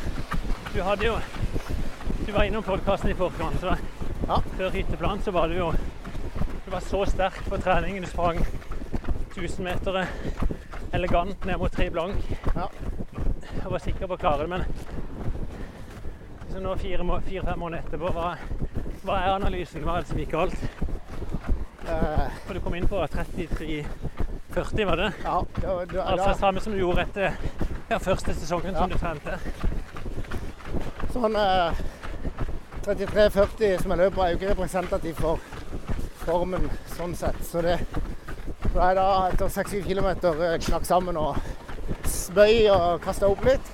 Du 0.73 0.82
hadde 0.84 1.06
jo 1.06 1.15
Du 2.25 2.32
var 2.32 2.43
innom 2.43 2.63
podkasten 2.63 3.12
i 3.12 3.13
forkant. 3.13 3.60
så 3.60 3.77
Ja. 4.27 4.41
Før 4.58 4.69
hytteplan 4.69 5.21
så 5.21 5.32
var 5.32 5.47
du 5.47 5.56
jo 5.56 5.71
Du 6.65 6.71
var 6.71 6.80
så 6.80 7.06
sterk 7.06 7.49
på 7.49 7.58
treningen. 7.58 8.04
Du 8.04 8.10
sprang 8.10 8.45
1000-metere 9.36 10.08
elegant 10.93 11.45
ned 11.45 11.58
mot 11.58 11.71
tre 11.71 11.89
blank. 11.89 12.15
Ja. 12.56 12.67
Jeg 13.63 13.71
var 13.71 13.80
sikker 13.80 14.08
på 14.08 14.13
å 14.13 14.17
klare 14.17 14.41
det, 14.41 14.49
men 14.49 14.65
så 16.51 16.60
nå 16.60 16.75
fire-fem 16.75 17.21
fire, 17.21 17.56
måneder 17.56 17.84
etterpå, 17.84 18.12
hva, 18.12 18.36
hva 19.04 19.19
er 19.21 19.36
analysen? 19.36 19.84
Hva 19.84 19.97
er 19.97 20.01
det 20.01 20.08
som 20.10 20.17
gikk 20.17 20.32
galt? 20.32 20.56
Uh, 21.88 22.27
For 22.45 22.54
du 22.54 22.60
kom 22.60 22.75
inn 22.75 22.88
på 22.88 22.99
33,40, 24.56 24.86
var 24.86 24.98
det? 24.98 25.14
ja, 25.24 25.46
det 25.56 25.68
var 25.68 25.86
det. 25.86 26.02
Altså 26.02 26.28
da, 26.28 26.34
samme 26.40 26.60
som 26.62 26.74
du 26.74 26.80
gjorde 26.80 27.02
etter 27.08 27.36
ja, 27.90 27.98
første 28.00 28.34
sesongen 28.36 28.76
som 28.76 28.90
du 28.92 28.98
trente. 29.00 29.38
sånn 31.14 31.36
eh, 31.36 31.82
33-40 32.86 33.82
som 33.84 33.92
jeg 33.94 34.00
løper, 34.02 34.22
er 34.26 34.32
jo 34.34 34.40
ikke 34.40 34.52
representativ 34.56 35.20
for 35.22 35.40
formen 36.26 36.70
sånn 36.96 37.14
sett. 37.18 37.38
Så 37.46 37.62
det 37.66 37.78
da 38.72 38.88
jeg 38.88 38.96
da 38.98 39.06
etter 39.28 39.52
6-7 39.52 39.82
km 39.84 40.08
knakk 40.64 40.86
sammen 40.88 41.18
og 41.20 41.38
spøy 42.08 42.70
og 42.72 43.02
kasta 43.04 43.28
opp 43.28 43.44
litt, 43.46 43.72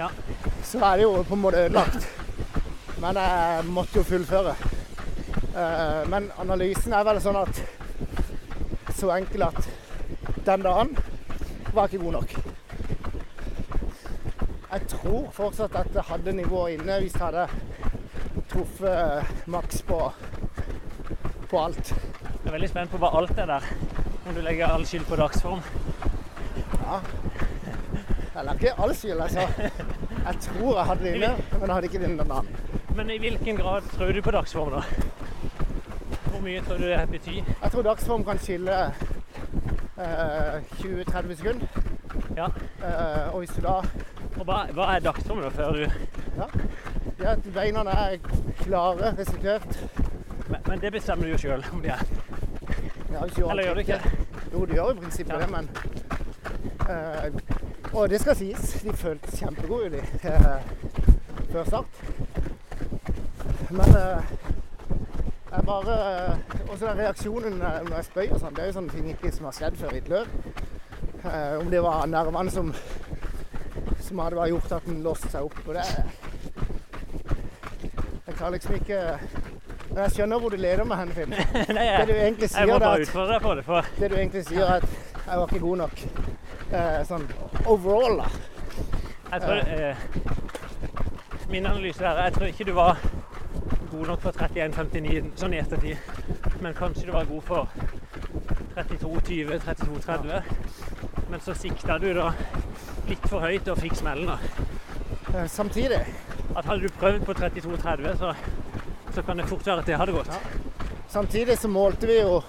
Ja. 0.00 0.08
så 0.66 0.80
er 0.90 0.96
det 0.96 1.04
jo 1.06 1.22
på 1.28 1.36
en 1.36 1.42
måte 1.44 1.60
ødelagt. 1.68 2.08
Men 3.00 3.14
jeg 3.20 3.64
måtte 3.70 4.00
jo 4.00 4.04
fullføre. 4.08 4.54
Eh, 5.54 6.02
men 6.10 6.30
analysen 6.42 6.92
er 6.92 7.04
vel 7.06 7.20
sånn 7.22 7.38
at 7.38 7.60
så 8.98 9.12
enkel 9.14 9.42
at 9.46 9.60
den 10.46 10.62
dagen 10.62 10.96
var 11.74 11.88
ikke 11.88 12.04
god 12.04 12.12
nok. 12.12 12.34
Jeg 14.74 14.88
tror 14.90 15.30
fortsatt 15.32 15.76
at 15.78 15.92
det 15.94 16.02
hadde 16.08 16.32
nivået 16.32 16.74
inne 16.78 16.98
hvis 17.00 17.14
jeg 17.14 17.22
hadde 17.22 17.46
truffet 18.50 19.46
maks 19.46 19.82
på, 19.82 19.98
på 21.50 21.60
alt. 21.64 21.94
Jeg 21.94 22.50
er 22.50 22.56
veldig 22.56 22.70
spent 22.72 22.92
på 22.92 23.00
hva 23.02 23.12
alt 23.18 23.38
er 23.38 23.46
der. 23.54 23.68
Om 24.26 24.34
du 24.34 24.40
legger 24.44 24.72
all 24.74 24.86
skyld 24.86 25.06
på 25.08 25.16
dagsform. 25.20 25.62
Ja. 26.82 27.00
Jeg 28.34 28.44
legger 28.44 28.68
ikke 28.68 28.76
all 28.82 28.94
skyld, 28.94 29.20
altså. 29.20 29.48
Jeg 30.24 30.36
tror 30.40 30.76
jeg 30.78 30.86
hadde 30.90 31.04
det 31.04 31.14
inne, 31.14 31.32
men 31.52 31.66
jeg 31.66 31.74
hadde 31.74 31.90
ikke 31.90 31.98
det 32.02 32.10
inne 32.10 32.22
den 32.22 32.34
dagen. 32.34 32.48
Men 32.96 33.10
i 33.10 33.18
hvilken 33.18 33.56
grad 33.56 33.90
tror 33.96 34.12
du 34.12 34.22
på 34.22 34.30
dagsform, 34.30 34.70
da? 34.74 34.82
Hvor 36.30 36.40
mye 36.42 36.62
tror 36.66 36.78
du 36.82 36.88
det 36.90 37.02
betyr? 37.10 37.42
Jeg 37.62 37.72
tror 37.72 37.82
dagsform 37.82 38.24
kan 38.24 38.38
skille 38.42 38.78
eh, 38.86 39.04
20-30 39.96 41.34
sekunder. 41.36 41.66
Ja. 42.36 42.46
Eh, 42.82 43.34
og 43.34 43.38
hvis 43.38 43.50
du 43.56 43.60
da 43.62 43.76
Og 44.34 44.44
hva, 44.44 44.64
hva 44.74 44.88
er 44.96 45.02
dagsformen 45.04 45.44
da, 45.44 45.50
før 45.54 45.72
du 45.72 45.84
Det 47.18 47.26
er 47.26 47.30
at 47.36 47.46
beina 47.54 47.84
er 47.90 48.16
klare, 48.64 49.14
restituert 49.18 49.78
men, 50.48 50.60
men 50.66 50.80
det 50.80 50.92
bestemmer 50.92 51.24
du 51.24 51.30
jo 51.32 51.38
sjøl 51.38 51.62
om 51.72 51.80
de 51.82 51.88
er. 51.88 52.02
ja, 53.12 53.20
du 53.36 53.48
Eller 53.50 53.62
gjør 53.64 53.74
du 53.74 53.80
ikke? 53.80 54.00
Jo, 54.52 54.64
du 54.66 54.74
gjør 54.74 54.90
i 54.90 54.94
prinsippet 54.98 55.32
Ja. 55.32 55.38
det, 55.40 55.50
men 55.50 55.68
eh, 56.90 57.94
Og 57.94 58.10
det 58.10 58.20
skal 58.20 58.36
sies, 58.36 58.72
de 58.82 58.92
føltes 58.92 59.38
kjempegode 59.40 59.90
de, 59.90 60.02
eh, 60.22 60.60
før 61.52 61.64
start. 61.64 62.02
Men 63.70 63.80
eh, 63.80 64.22
jeg 65.52 65.64
bare 65.66 66.38
Også 66.68 66.86
den 66.86 66.98
reaksjonen 66.98 67.60
eh, 67.62 67.80
når 67.84 67.96
jeg 67.96 68.06
spøyer 68.10 68.34
og 68.34 68.40
sånn, 68.42 68.54
det 68.56 68.62
er 68.62 68.70
jo 68.70 68.76
sånne 68.78 68.94
ting 68.94 69.10
ikke 69.12 69.32
som 69.34 69.48
har 69.48 69.56
skjedd 69.58 69.76
før 69.80 69.94
i 69.94 70.00
et 70.02 70.10
løp. 70.12 70.28
Eh, 71.24 71.56
om 71.60 71.70
det 71.72 71.82
var 71.84 72.06
nervene 72.10 72.50
som, 72.52 72.70
som 74.04 74.18
hadde 74.24 74.48
gjort 74.50 74.72
at 74.78 74.88
den 74.88 75.02
låste 75.04 75.30
seg 75.32 75.46
opp. 75.48 75.60
Og 75.66 75.74
det 75.76 75.86
Jeg 78.24 78.34
klarer 78.38 78.52
liksom 78.56 78.74
ikke 78.74 79.00
Men 79.90 79.98
jeg 80.02 80.12
skjønner 80.16 80.40
hvor 80.42 80.50
du 80.50 80.56
leder 80.58 80.84
meg 80.88 80.98
hen, 80.98 81.12
Finn. 81.14 81.34
Nei, 81.76 81.84
Det 82.00 82.06
du 82.08 82.14
egentlig 82.14 82.16
egentlig 82.18 82.48
jeg 82.48 82.54
sier, 82.56 82.72
må 82.72 82.78
bare 82.82 83.04
utfordre 83.04 83.34
deg 83.36 83.44
på 83.44 83.54
det. 83.54 83.64
For 83.68 83.90
det 84.00 84.10
du 84.10 84.16
egentlig 84.16 84.44
sier, 84.48 84.64
er 84.64 84.80
at 84.80 84.88
jeg 85.26 85.38
var 85.38 85.46
ikke 85.46 85.60
god 85.64 85.82
nok. 85.84 86.02
Eh, 86.74 87.00
sånn 87.06 87.26
overall, 87.70 88.16
da. 88.24 88.28
jeg 89.30 89.44
tror 89.44 89.60
eh, 89.76 90.06
Min 91.52 91.68
analyse 91.68 92.02
er 92.02 92.22
Jeg 92.24 92.34
tror 92.34 92.50
ikke 92.50 92.66
du 92.66 92.72
var 92.74 92.98
god 93.92 94.06
nok 94.10 94.24
for 94.24 94.32
31,59 94.42 95.30
sånn 95.38 95.54
i 95.54 95.60
ettertid. 95.62 96.33
Men 96.64 96.74
kanskje 96.74 97.06
du 97.06 97.12
var 97.12 97.24
god 97.24 97.42
for 97.42 97.68
32,20, 98.74 99.58
32,30. 99.60 100.42
Men 101.30 101.40
så 101.40 101.54
sikta 101.54 101.98
du 101.98 102.06
da 102.16 102.30
litt 103.04 103.26
for 103.28 103.44
høyt 103.44 103.68
og 103.68 103.82
fikk 103.82 103.98
smellen. 104.00 104.30
da. 104.30 104.38
Eh, 105.34 105.44
samtidig 105.46 106.00
At 106.56 106.64
hadde 106.64 106.88
du 106.88 106.96
prøvd 106.96 107.26
på 107.26 107.34
32,30, 107.36 108.16
så, 108.16 108.32
så 109.14 109.22
kan 109.22 109.36
det 109.36 109.48
fort 109.48 109.66
være 109.66 109.78
at 109.84 109.86
det 109.86 109.98
hadde 109.98 110.16
gått. 110.16 110.32
Samtidig 111.08 111.58
så 111.58 111.68
målte 111.68 112.06
vi 112.06 112.18
jo 112.22 112.40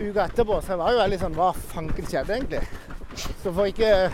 uka 0.00 0.26
etterpå, 0.26 0.60
så 0.60 0.72
jeg 0.72 0.82
var 0.82 0.92
jo 0.92 1.02
veldig 1.04 1.22
sånn 1.22 1.38
Hva 1.38 1.54
fanken 1.54 2.10
skjedde 2.10 2.40
egentlig? 2.40 2.66
Så 3.44 3.54
for 3.54 3.70
ikke 3.70 4.10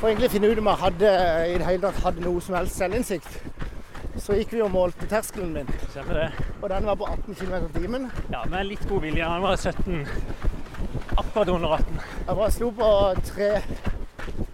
For 0.00 0.08
egentlig 0.08 0.32
finne 0.32 0.48
ut 0.48 0.64
om 0.64 0.72
jeg 0.72 0.84
hadde 0.86 1.14
i 1.52 1.56
det 1.60 1.68
hele 1.68 1.84
tatt 1.90 2.04
hadde 2.08 2.24
noe 2.24 2.40
som 2.40 2.56
helst 2.56 2.80
selvinnsikt, 2.80 3.40
så 4.16 4.40
gikk 4.40 4.56
vi 4.56 4.64
og 4.64 4.72
målte 4.72 5.12
terskelen 5.12 5.52
min, 5.52 5.74
Stemmer 5.90 6.24
det? 6.24 6.45
Og 6.66 6.70
den 6.70 6.86
var 6.86 6.96
på 6.98 7.06
18 7.06 7.34
km 7.34 7.54
i 7.54 7.80
timen. 7.80 8.06
Ja, 8.32 8.40
med 8.50 8.66
litt 8.66 8.88
god 8.88 9.04
vilje. 9.04 9.24
Den 9.24 9.42
var 9.42 9.56
17 9.56 10.08
Akkurat 11.16 11.48
under 11.48 11.74
18. 11.76 12.00
Jeg 12.26 12.36
bare 12.36 12.50
slo 12.50 12.70
på 12.70 12.88
3 13.28 13.50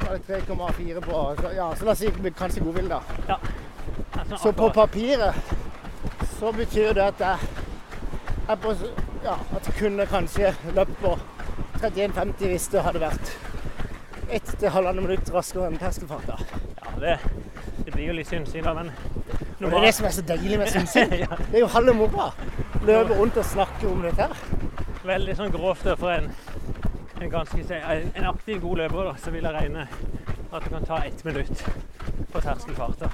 var 0.03 0.19
det 0.19 0.41
3,4 0.47 1.01
på 1.01 1.21
så, 1.41 1.53
Ja, 1.57 1.71
så 1.77 1.85
la 1.85 1.95
oss 1.95 1.99
si 1.99 2.11
kanskje 2.39 2.65
godvilje, 2.65 2.89
da. 2.89 3.01
Ja. 3.29 4.37
Så 4.37 4.53
på 4.53 4.69
papiret 4.69 5.35
så 6.39 6.53
betyr 6.53 6.93
det 6.93 7.07
at 7.07 7.21
jeg 7.21 7.49
jeg, 8.49 8.59
på 8.61 8.75
Ja, 9.25 9.39
at 9.57 9.67
jeg 9.67 9.75
kunne 9.79 10.07
kanskje 10.07 10.53
løpt 10.77 11.01
på 11.01 11.17
31,50 11.81 12.47
hvis 12.47 12.69
det 12.69 12.83
hadde 12.83 13.01
vært 13.01 13.33
ett 14.29 14.55
til 14.59 14.69
halvannet 14.69 15.07
minutt 15.07 15.33
raskere 15.33 15.71
enn 15.71 15.81
terskelfart. 15.81 16.29
Ja, 16.29 16.93
det, 17.01 17.19
det 17.87 17.93
blir 17.95 18.11
jo 18.11 18.21
litt 18.21 18.29
synd, 18.29 18.53
men 18.77 18.93
det 19.71 19.79
er 19.79 19.85
det 19.87 19.95
som 19.95 20.07
er 20.09 20.15
så 20.17 20.23
deilig 20.27 20.59
med 20.59 20.71
synsing. 20.75 21.11
Det 21.11 21.55
er 21.55 21.61
jo 21.61 21.67
halve 21.75 21.95
moroa. 21.95 22.31
Løpe 22.87 23.19
rundt 23.19 23.37
og 23.37 23.45
snakke 23.45 23.89
om 23.91 24.03
dette 24.03 24.23
her. 24.27 24.35
Veldig 25.07 25.37
sånn 25.39 25.53
grovt 25.55 25.85
da, 25.87 25.95
for 25.99 26.11
en, 26.15 26.29
en 27.21 27.31
ganske 27.31 27.63
en, 27.79 28.25
aktiv 28.31 28.61
god 28.63 28.77
løper, 28.85 29.05
da, 29.11 29.15
så 29.23 29.31
vil 29.35 29.45
jeg 29.49 29.55
regne 29.57 29.87
at 30.53 30.65
du 30.65 30.69
kan 30.71 30.85
ta 30.87 30.99
ett 31.07 31.25
minutt 31.25 31.63
på 32.33 32.41
terskelfarten. 32.45 33.11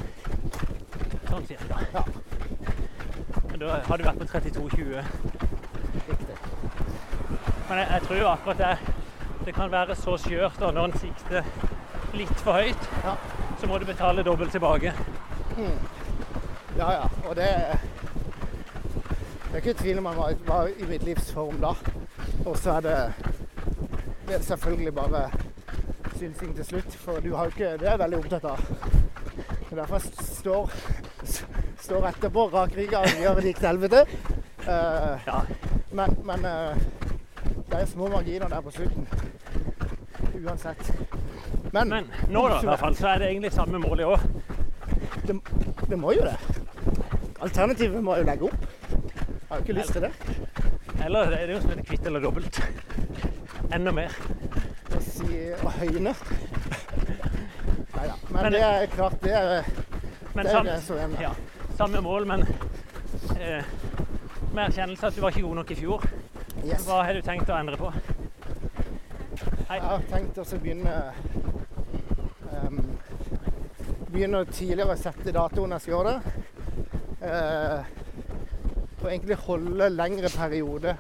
Sånn 1.29 1.47
cirka. 1.49 1.81
Ja. 1.95 2.03
Men 3.49 3.59
Da 3.63 3.81
har 3.89 3.99
du 4.01 4.05
vært 4.05 4.19
på 4.21 4.29
32,20. 4.29 5.03
Riktig. 6.09 6.39
Men 7.69 7.79
jeg, 7.83 7.89
jeg 7.93 8.03
tror 8.07 8.19
jo 8.21 8.29
akkurat 8.33 8.63
det, 8.63 8.95
det 9.47 9.55
kan 9.57 9.73
være 9.73 9.97
så 9.99 10.17
skjørt 10.21 10.59
da, 10.61 10.71
når 10.73 10.91
en 10.91 10.99
sikter 11.03 11.53
litt 12.17 12.41
for 12.45 12.59
høyt, 12.59 12.89
Ja. 13.05 13.17
så 13.61 13.69
må 13.69 13.79
du 13.79 13.85
betale 13.89 14.25
dobbelt 14.27 14.53
tilbake. 14.55 14.93
Ja 16.79 16.91
ja. 16.93 17.07
Og 17.29 17.37
det 17.37 17.49
Det 19.49 19.55
er 19.55 19.57
ikke 19.57 19.81
tvil 19.81 19.99
om 19.99 20.07
han 20.07 20.17
var, 20.17 20.35
var 20.47 20.67
i 20.69 20.87
mitt 20.87 21.03
livs 21.03 21.33
form 21.33 21.57
da. 21.61 21.73
Og 22.47 22.59
så 22.59 22.77
er 22.77 22.81
det, 22.81 22.97
det 24.29 24.35
er 24.37 24.43
selvfølgelig 24.45 24.95
bare 24.95 25.31
synsing 26.19 26.55
til 26.57 26.65
slutt, 26.65 26.97
for 27.01 27.21
du 27.25 27.35
har 27.35 27.45
jo 27.45 27.51
ikke 27.57 27.73
Det 27.81 27.87
er 27.87 27.91
jeg 27.91 27.99
veldig 27.99 28.19
opptatt 28.19 28.45
av. 28.45 28.61
Er 29.71 29.77
derfor 29.77 29.99
står, 30.23 30.71
står 31.81 32.07
etterpå 32.13 32.47
rakrygga 32.53 32.99
og 32.99 33.23
gjør 33.23 33.41
det 33.41 33.45
gikk 33.51 33.59
til 33.63 33.69
helvete. 33.69 34.05
Uh, 34.69 35.19
Ja, 35.27 35.41
men 35.93 36.17
men 36.25 36.45
uh, 36.45 36.77
det 37.71 37.81
er 37.81 37.87
små 37.87 38.09
marginer 38.09 38.49
der 38.49 38.61
på 38.61 38.71
slutten. 38.71 39.09
Uansett. 40.47 40.93
Men, 41.73 41.89
Men 41.89 42.11
nå 42.31 42.49
da, 42.49 42.63
i 42.63 42.67
hvert 42.67 42.79
fall, 42.81 42.97
så 42.97 43.09
er 43.09 43.19
det 43.19 43.29
egentlig 43.29 43.53
samme 43.53 43.79
mål 43.79 44.01
i 44.01 44.05
år. 44.05 44.21
det, 45.27 45.41
det 45.91 45.99
må 45.99 46.13
jo 46.13 46.21
det. 46.21 46.37
Alternativet 47.41 48.03
må 48.03 48.17
jo 48.19 48.25
legge 48.27 48.49
opp. 48.49 48.65
Jeg 48.91 49.49
har 49.49 49.61
jo 49.61 49.65
ikke 49.65 49.77
lyst 49.79 49.93
til 49.95 50.03
det. 50.03 50.11
Eller 51.05 51.31
det 51.31 51.39
er 51.45 51.53
jo 51.55 51.61
som 51.63 51.71
heter 51.71 51.87
kvitt 51.87 52.07
eller 52.11 52.21
dobbelt. 52.25 52.59
Enda 53.75 53.93
mer. 53.95 54.15
Å 54.97 55.03
si 55.05 55.29
å 55.55 55.73
høyne. 55.79 56.15
Neida. 57.95 58.17
Men, 58.31 58.43
Men- 58.43 58.53
det 58.53 58.63
er 58.63 58.87
klart, 58.87 59.21
det 59.23 59.33
er, 59.33 59.63
Men 60.35 60.45
det 60.45 60.53
er 60.53 60.57
sam, 60.57 60.67
det 60.67 60.83
så 60.83 60.99
enig. 60.99 61.21
ja, 61.21 61.31
samme 61.79 62.01
mål, 62.01 62.27
men 62.27 62.43
eh, 63.41 63.65
med 64.53 64.65
erkjennelse 64.69 65.07
at 65.07 65.15
du 65.17 65.21
var 65.21 65.31
ikke 65.31 65.47
god 65.47 65.55
nok 65.63 65.71
i 65.71 65.75
fjor. 65.75 66.05
Yes. 66.65 66.87
Hva 66.87 67.03
har 67.05 67.15
du 67.15 67.23
tenkt 67.23 67.49
å 67.51 67.59
endre 67.59 67.77
på? 67.79 67.93
Hei. 69.69 69.77
Jeg 69.79 69.83
har 69.85 70.05
tenkt 70.11 70.39
å 70.39 70.45
begynne 70.59 71.13
um, 72.53 72.79
Begynne 74.09 74.45
tidligere 74.51 74.95
å 74.95 74.99
sette 74.99 75.33
datoen 75.33 75.75
jeg 75.77 75.85
skal 75.85 75.95
gjøre 75.95 76.15
det. 76.15 76.48
Eh, 77.29 77.85
og 79.03 79.13
egentlig 79.13 79.37
holde 79.37 79.89
lengre 79.91 80.29
perioder 80.33 80.95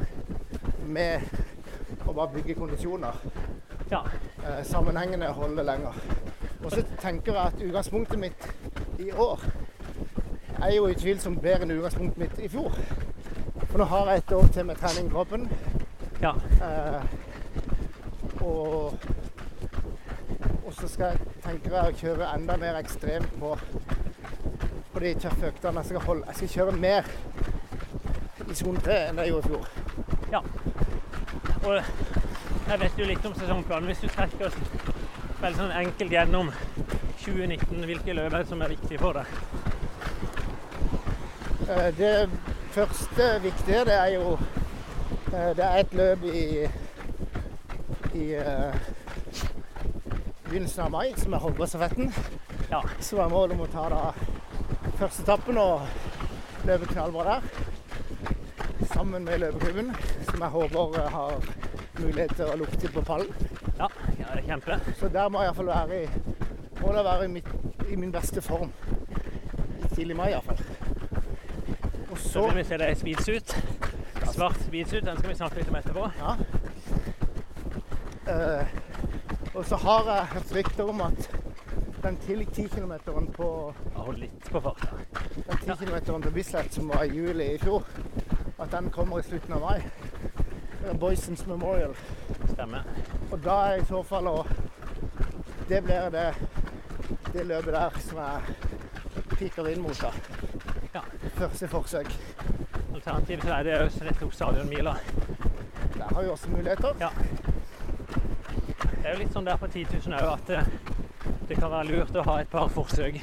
med 0.87 1.21
å 2.07 2.13
bare 2.13 2.33
bygge 2.35 2.57
kondisjoner. 2.59 3.17
Ja, 3.91 4.03
eh, 4.45 4.65
sammenhengende 4.65 5.33
holde 5.33 5.65
lenger. 5.65 5.97
Og 6.65 6.71
så 6.71 6.85
tenker 7.01 7.33
jeg 7.33 7.47
at 7.47 7.63
utgangspunktet 7.69 8.19
mitt 8.19 8.49
i 8.99 9.11
år 9.11 9.41
er 10.63 10.75
jo 10.75 10.91
utvilsomt 10.91 11.41
bedre 11.43 11.65
enn 11.65 11.77
utgangspunktet 11.79 12.19
mitt 12.19 12.39
i 12.45 12.51
fjor. 12.53 12.77
For 13.71 13.79
nå 13.81 13.89
har 13.89 14.11
jeg 14.11 14.23
et 14.23 14.33
år 14.33 14.53
til 14.53 14.67
med 14.67 14.77
trening 14.83 15.09
i 15.09 15.15
kroppen. 15.15 15.49
ja. 16.23 16.35
Eh, 16.63 17.03
og, 18.41 18.99
og 20.67 20.75
så 20.75 20.89
skal 20.89 21.07
jeg, 21.07 21.33
tenker 21.43 21.75
jeg 21.75 21.93
å 21.93 21.97
kjøre 22.03 22.29
enda 22.37 22.57
mer 22.61 22.79
ekstremt 22.79 23.33
på, 23.41 23.57
på 24.99 25.05
de 25.05 25.15
tøffe 25.15 25.47
øktene. 25.47 25.79
Jeg 25.81 25.85
skal, 25.87 26.01
holde, 26.01 26.23
jeg 26.27 26.35
skal 26.37 26.49
kjøre 26.49 26.73
mer 26.73 27.03
i 28.51 28.55
sone 28.59 28.81
3 28.83 28.95
enn 29.09 29.19
jeg 29.23 29.31
gjorde 29.31 29.47
i 29.47 29.51
fjor. 29.53 29.67
ja. 30.33 30.41
Og 31.69 31.75
jeg 32.69 32.81
vet 32.81 32.99
jo 32.99 33.05
litt 33.07 33.27
om 33.29 33.35
sesongplanen. 33.37 33.87
Hvis 33.93 34.01
du 34.03 34.09
trekker 34.11 34.49
oss 34.49 34.57
veldig 35.39 35.59
sånn 35.61 35.75
enkelt 35.83 36.15
gjennom 36.17 36.51
2019, 37.23 37.85
hvilke 37.87 38.17
løp 38.19 38.35
som 38.49 38.65
er 38.67 38.75
viktige 38.75 38.99
for 38.99 39.21
deg? 39.21 39.27
Eh, 41.69 41.91
Det 41.99 42.31
første 42.75 43.29
viktige, 43.43 43.85
det 43.85 43.95
er 43.95 44.11
jo 44.17 44.33
eh, 45.33 45.55
Det 45.57 45.65
er 45.65 45.79
et 45.79 45.95
løp 45.95 46.25
i 46.25 46.69
i 48.19 48.35
eh, 48.35 48.75
begynnelsen 50.49 50.85
av 50.85 50.91
mai, 50.91 51.13
som 51.17 51.35
er 51.35 51.45
Hoggerstafetten. 51.45 52.13
Ja. 52.71 52.83
Så 53.01 53.21
er 53.23 53.31
målet 53.31 53.55
om 53.55 53.63
å 53.63 53.71
ta 53.71 53.87
da 53.93 54.03
første 54.99 55.23
etappen 55.23 55.59
og 55.63 55.81
løpe 56.67 56.87
knallbra 56.91 57.25
der. 57.39 58.87
Sammen 58.93 59.25
med 59.25 59.39
løpeklubben, 59.39 59.93
som 60.31 60.43
jeg 60.43 60.51
håper 60.51 60.99
eh, 60.99 61.13
har 61.13 61.47
mulighet 61.99 62.35
til 62.39 62.51
å 62.51 62.57
lukte 62.59 62.91
på 62.95 63.05
pallen. 63.07 63.31
Ja, 63.79 63.87
ja 64.19 64.33
det 64.33 64.43
er 64.43 64.49
kjempe. 64.49 64.79
Så 64.99 65.11
der 65.15 65.31
må 65.31 65.43
jeg 65.43 65.53
iallfall 65.53 65.71
være 65.71 66.03
i 66.03 66.37
må 66.79 66.93
da 66.95 67.03
være 67.03 67.27
i, 67.27 67.31
mitt, 67.33 67.49
i 67.91 67.97
min 67.99 68.13
beste 68.15 68.43
form. 68.43 68.71
Tidlig 69.95 70.17
mai 70.19 70.29
iallfall. 70.31 70.61
Og 72.11 72.19
Så 72.19 72.33
så 72.33 72.45
vil 72.49 72.61
vi 72.61 72.65
se 72.69 72.79
deg 72.79 72.93
i 72.93 72.99
speedsuit. 72.99 73.57
Svart 74.33 74.61
speedsuit, 74.67 75.07
den 75.07 75.19
skal 75.19 75.31
vi 75.31 75.39
snakke 75.39 75.61
litt 75.61 75.71
om 75.73 75.79
etterpå. 75.79 76.11
Ja. 76.19 76.37
Uh, 78.29 78.79
og 79.55 79.65
så 79.67 79.79
har 79.81 80.11
jeg 80.11 80.33
hørt 80.35 80.55
rykter 80.55 80.91
om 80.91 81.01
at 81.07 81.38
den 82.09 82.45
10 82.55 82.69
km 82.69 82.93
på 83.37 83.75
Ja, 83.97 84.05
litt 84.17 84.51
på 84.51 84.61
farta. 84.61 84.89
den 85.35 85.77
10 85.77 86.01
km 86.07 86.23
på 86.23 86.31
Bislett 86.31 86.73
som 86.73 86.89
var 86.89 87.05
i 87.05 87.09
juli 87.17 87.55
i 87.55 87.59
fjor, 87.59 87.83
at 88.59 88.71
den 88.73 88.91
kommer 88.91 89.19
i 89.19 89.23
slutten 89.23 89.53
av 89.55 89.61
mai. 89.61 89.83
Boysons 91.01 91.47
Memorial. 91.47 91.95
Stemmer. 92.53 92.83
Og 93.33 93.39
da 93.45 93.57
er 93.73 93.83
i 93.83 93.85
så 93.85 94.03
fall 94.03 94.27
å 94.27 94.47
Det 95.69 95.83
blir 95.85 96.09
det, 96.11 96.35
det 97.33 97.43
løpet 97.47 97.73
der 97.75 97.99
som 98.01 98.19
jeg 98.19 98.41
piker 99.37 99.67
inn 99.69 99.83
mot. 99.83 100.01
da. 100.01 100.11
Ja. 100.95 101.01
Første 101.37 101.69
forsøk. 101.69 102.09
Alternativet 102.95 103.43
så 103.45 103.53
er 103.59 103.63
det 103.63 103.75
rett 104.01 104.23
opp 104.23 104.33
stadionmila. 104.33 104.95
Der 105.99 106.15
har 106.15 106.23
vi 106.23 106.29
også 106.29 106.49
muligheter. 106.49 106.95
Ja. 107.01 107.11
Det 109.03 109.05
er 109.05 109.13
jo 109.13 109.19
litt 109.19 109.33
sånn 109.37 109.45
der 109.45 109.57
på 109.61 109.67
10 109.67 109.85
000 110.07 110.17
òg 110.23 110.33
at 110.33 110.51
eh, 110.51 110.65
det 111.49 111.57
kan 111.57 111.71
være 111.73 111.89
lurt 111.89 112.17
å 112.17 112.23
ha 112.27 112.39
et 112.43 112.51
par 112.53 112.69
forsøk. 112.69 113.19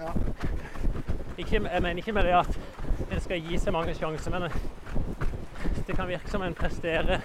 Ja. 0.00 0.10
Ikke, 1.38 1.60
jeg 1.64 1.82
mener 1.82 1.96
ikke 2.02 2.12
med 2.14 2.24
det 2.28 2.34
at 2.38 2.58
en 3.10 3.20
skal 3.24 3.40
gi 3.42 3.58
seg 3.58 3.72
mange 3.74 3.94
sjanser, 3.96 4.30
men 4.30 4.50
det 5.86 5.96
kan 5.96 6.08
virke 6.08 6.30
som 6.30 6.42
en 6.46 6.54
presterer 6.56 7.20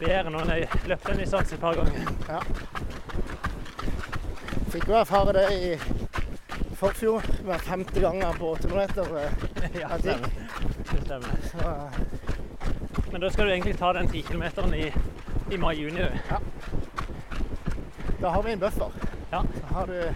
bedre 0.00 0.30
når 0.30 0.44
en 0.44 0.52
har 0.52 0.76
løpt 0.88 1.08
en 1.12 1.18
distanse 1.22 1.54
et 1.56 1.60
par 1.60 1.74
ganger. 1.78 2.12
Ja. 2.28 2.40
Fikk 4.72 4.86
jo 4.88 4.96
erfare 4.96 5.34
det 5.36 5.46
i 5.52 5.72
forfjor 6.80 7.26
med 7.46 7.60
50 7.66 8.00
ganger 8.00 8.38
på 8.38 8.52
800 8.54 8.76
meter. 8.78 9.16
eh, 9.18 9.30
Ja, 9.80 9.88
Ja, 9.88 9.98
stemmer. 9.98 10.28
Det 10.92 11.02
stemmer. 11.04 11.34
Så, 11.50 11.58
eh, 11.58 13.12
Men 13.12 13.20
da 13.20 13.30
skal 13.30 13.46
du 13.46 13.52
egentlig 13.52 13.76
ta 13.78 13.92
den 13.92 14.08
10 14.08 14.22
km 14.22 14.42
i, 14.74 14.92
i 15.54 15.56
mai-juni. 15.60 16.06
Ja. 16.30 16.38
da 18.20 18.28
har 18.28 18.42
vi 18.42 18.52
en 18.52 18.58
buffer. 18.58 18.90
Ja. 19.32 19.42
Så 19.60 19.74
har 19.74 19.86
du 19.86 20.12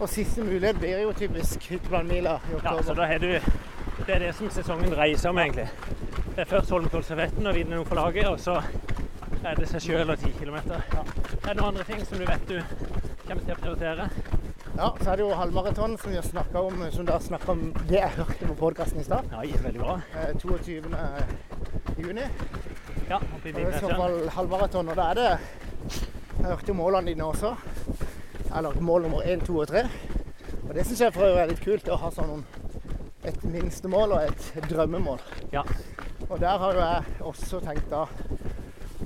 Og 0.00 0.08
siste 0.08 0.44
mulighet 0.44 0.76
blir 0.76 0.98
jo 1.00 1.12
typisk 1.16 1.70
Hyttebrannmila 1.70 2.34
i 2.36 2.52
ja, 2.52 2.58
så 2.60 2.76
oktober. 2.76 2.94
da 2.94 3.06
har 3.06 3.18
du 3.18 3.40
Det 4.06 4.14
er 4.14 4.18
det 4.18 4.34
som 4.34 4.50
sesongen 4.50 4.90
dreier 4.92 5.16
seg 5.16 5.30
om, 5.30 5.38
egentlig. 5.38 5.68
Det 6.34 6.42
er 6.44 6.50
først 6.50 6.70
Holmenkollservetten 6.70 7.46
og 7.46 7.54
vinne 7.56 7.78
noe 7.78 7.86
for 7.88 7.96
laget, 7.96 8.26
og 8.28 8.40
så 8.40 8.58
er 9.44 9.54
det 9.56 9.68
seg 9.70 9.80
sjøl 9.80 10.10
og 10.12 10.18
10 10.18 10.34
km. 10.36 10.56
Er 10.56 11.48
det 11.48 11.56
noen 11.56 11.70
andre 11.70 11.84
ting 11.88 12.04
som 12.04 12.18
du 12.20 12.26
vet 12.28 12.44
du 12.48 12.60
kommer 13.24 13.42
til 13.42 13.54
å 13.54 13.58
prioritere? 13.62 14.10
Ja, 14.76 14.90
så 15.00 15.10
er 15.10 15.16
det 15.16 15.24
jo 15.24 15.32
halvmaraton 15.40 15.96
som 15.98 16.10
vi 16.12 16.20
har 16.20 16.28
snakka 16.28 16.60
om, 16.60 16.84
som 16.92 17.06
dere 17.08 17.20
snakka 17.24 17.52
om 17.52 17.72
det 17.88 17.96
jeg 17.96 18.12
hørte 18.18 18.50
på 18.52 18.54
podkasten 18.60 19.00
i 19.00 19.04
stad. 19.08 19.32
Ja, 19.32 19.62
veldig 19.64 19.80
bra. 19.80 19.96
Eh, 20.20 20.36
22. 20.44 20.82
juni. 22.04 22.28
Ja, 23.08 23.16
oppe 23.16 23.48
i 23.48 23.54
er 23.54 23.70
i 23.72 23.80
så 23.80 23.88
fall 23.96 24.28
halvmaraton. 24.36 24.88
Og 24.92 24.96
da 25.00 25.10
er 25.10 25.14
det 25.14 25.30
Jeg 26.46 26.54
hørte 26.54 26.74
målene 26.78 27.10
dine 27.10 27.24
også. 27.24 27.56
Eller 28.56 28.76
mål 28.80 29.02
nummer 29.02 29.22
én, 29.26 29.40
to 29.46 29.56
og 29.58 29.66
tre. 29.66 29.80
Og 30.68 30.74
det 30.74 30.84
syns 30.86 31.00
jeg 31.00 31.14
for 31.14 31.26
øvrig 31.26 31.40
er 31.42 31.48
litt 31.50 31.62
kult 31.64 31.88
å 31.90 31.96
ha 31.98 32.10
sånn 32.14 32.44
et 33.26 33.40
minstemål 33.50 34.14
og 34.14 34.28
et 34.28 34.68
drømmemål. 34.70 35.24
Ja. 35.50 35.64
Og 36.28 36.38
der 36.38 36.62
har 36.62 36.78
jeg 36.78 37.16
også 37.32 37.58
tenkt 37.64 37.90
da 37.90 38.04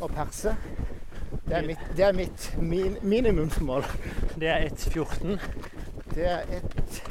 å 0.04 0.10
perse. 0.12 0.52
Det 1.46 1.56
er 1.56 1.64
mitt, 1.70 1.88
det 1.96 2.04
er 2.10 2.18
mitt 2.18 2.50
min, 2.60 3.00
minimumsmål. 3.00 3.88
Det 4.36 4.52
er 4.58 4.68
1,14? 4.68 5.40
Det 6.12 6.28
er 6.28 6.44
1 6.60 7.02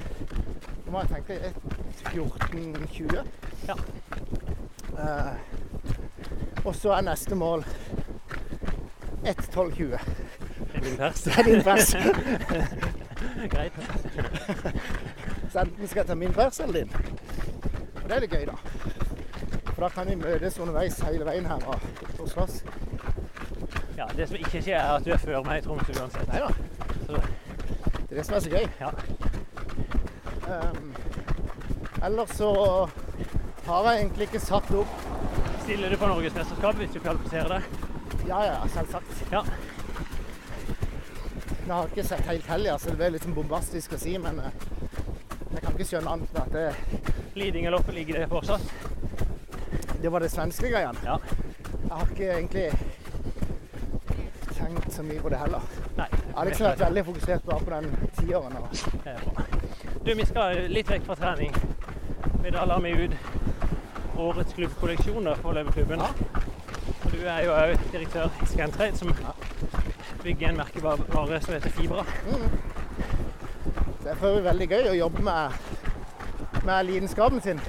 Nå 0.85 0.93
må 0.93 1.01
jeg 1.07 1.15
tenke 1.15 1.39
1,14,20. 2.13 3.25
Ja. 3.65 3.81
Eh, 4.93 5.33
og 6.65 6.75
så 6.75 6.93
er 6.93 7.09
neste 7.09 7.33
mål 7.39 7.65
et 9.29 9.41
12-20. 9.55 9.97
Det 10.59 10.75
er 10.75 10.81
din 10.83 10.97
pers. 10.97 11.21
Det 11.21 11.37
er 11.37 11.43
din 11.43 11.63
pers. 11.63 11.95
Greit. 13.53 13.73
Så 15.51 15.59
enten 15.59 15.87
skal 15.87 16.01
jeg 16.01 16.07
ta 16.07 16.15
min 16.15 16.33
pers 16.33 16.59
eller 16.59 16.73
din. 16.73 16.91
Og 18.03 18.05
det 18.09 18.15
er 18.15 18.23
litt 18.25 18.33
gøy, 18.33 18.45
da. 18.49 18.57
For 19.73 19.85
da 19.85 19.89
kan 19.93 20.09
vi 20.09 20.15
møtes 20.19 20.59
underveis 20.59 20.99
hele 21.07 21.25
veien 21.27 21.45
her 21.47 21.67
og, 21.69 21.89
og 22.19 22.29
slåss. 22.29 22.63
Ja, 23.97 24.07
det 24.17 24.27
som 24.27 24.39
ikke 24.39 24.61
skjer, 24.61 24.79
er 24.79 24.95
at 24.95 25.05
du 25.05 25.11
er 25.13 25.21
før 25.21 25.43
meg 25.45 25.61
i 25.61 25.65
Tromsø 25.65 25.93
uansett. 25.99 26.27
Nei 26.31 26.39
da. 26.43 26.49
Det 27.09 28.11
er 28.11 28.19
det 28.19 28.25
som 28.25 28.35
er 28.35 28.45
så 28.45 28.49
gøy. 28.49 28.67
ja. 28.79 28.91
Um, 30.49 30.95
ellers 32.03 32.29
så 32.29 32.49
har 33.65 33.91
jeg 33.91 33.99
egentlig 33.99 34.25
ikke 34.25 34.39
satt 34.41 34.71
opp 34.73 34.93
Stiller 35.61 35.91
du 35.93 35.97
på 36.01 36.07
Norgesmesterskap 36.09 36.79
hvis 36.79 36.95
du 36.95 36.99
kvalifiserer 37.03 37.51
deg? 37.53 37.67
Ja, 38.25 38.39
ja, 38.47 38.55
selvsagt. 38.73 39.18
Ja. 39.31 39.43
Jeg 41.67 41.75
har 41.75 41.89
ikke 41.91 42.03
sett 42.03 42.25
helt 42.25 42.47
heller, 42.49 42.77
så 42.77 42.89
det 42.89 42.97
blir 42.97 43.11
litt 43.13 43.25
sånn 43.27 43.35
bombastisk 43.37 43.93
å 43.93 43.99
si, 44.01 44.15
men 44.17 44.39
eh, 44.41 44.63
jeg 45.53 45.61
kan 45.61 45.75
ikke 45.75 45.85
skjønne 45.91 46.15
annet 46.15 46.31
enn 46.33 46.41
at 46.41 46.55
det, 46.55 47.11
Lidingøloppet 47.37 47.93
ligger 47.93 48.23
det 48.23 48.29
fortsatt? 48.31 48.71
det 50.01 50.09
var 50.09 50.19
det 50.19 50.29
svenske 50.29 50.69
greiene. 50.69 50.97
Ja. 51.05 51.19
Jeg 51.89 51.91
har 51.91 52.11
ikke 52.11 52.31
egentlig 52.33 52.71
tenkt 54.57 54.93
så 54.93 55.03
mye 55.03 55.21
på 55.21 55.29
det 55.29 55.39
heller. 55.41 55.61
Nei. 55.97 56.07
Jeg 56.11 56.35
har 56.35 56.49
liksom 56.49 56.67
vært 56.67 56.83
veldig 56.85 57.05
fokusert 57.05 57.45
bare 57.45 57.65
på 57.65 57.69
den 57.75 58.11
tiåren. 58.19 58.57
er. 59.05 59.19
Du, 60.05 60.13
vi 60.13 60.25
skal 60.25 60.61
litt 60.71 60.89
vekk 60.89 61.05
fra 61.09 61.17
trening. 61.19 61.55
Vi 62.43 62.53
da 62.55 62.65
lar 62.65 62.81
vi 62.81 62.95
ut 63.05 63.15
årets 64.19 64.53
klubbkolleksjoner 64.53 65.41
for 65.43 65.57
løpeklubben. 65.57 65.99
Ja. 66.01 66.47
Du 67.19 67.25
er 67.27 67.41
jo 67.43 67.51
òg 67.51 67.73
direktør 67.91 68.29
i 68.39 68.45
Scantrade, 68.47 68.95
som 68.97 69.09
bygger 70.23 70.49
en 70.49 70.59
merkevare 70.61 71.39
som 71.43 71.53
heter 71.53 71.73
Fibra. 71.75 72.05
Det 74.03 74.13
er 74.13 74.21
for 74.21 74.39
veldig 74.45 74.67
gøy 74.71 74.87
å 74.87 74.93
jobbe 74.95 75.25
med, 75.27 75.57
med 76.63 76.87
lidenskapen 76.87 77.43
sin. 77.43 77.59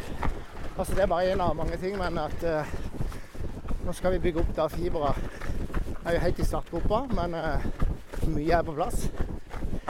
Altså, 0.76 0.94
det 0.94 1.02
er 1.02 1.10
bare 1.10 1.32
en 1.32 1.42
av 1.42 1.56
mange 1.58 1.80
ting, 1.82 1.98
men 1.98 2.20
at 2.22 2.46
uh, 2.46 2.70
nå 3.82 3.96
skal 3.98 4.14
vi 4.14 4.22
bygge 4.28 4.44
opp 4.44 4.54
da 4.54 4.68
Fibra. 4.70 5.16
Jeg 5.18 5.98
er 6.04 6.18
jo 6.20 6.24
helt 6.28 6.38
i 6.38 6.48
startgropa, 6.52 7.02
men 7.18 7.34
uh, 7.34 7.66
mye 8.30 8.54
er 8.54 8.70
på 8.70 8.78
plass. 8.78 9.08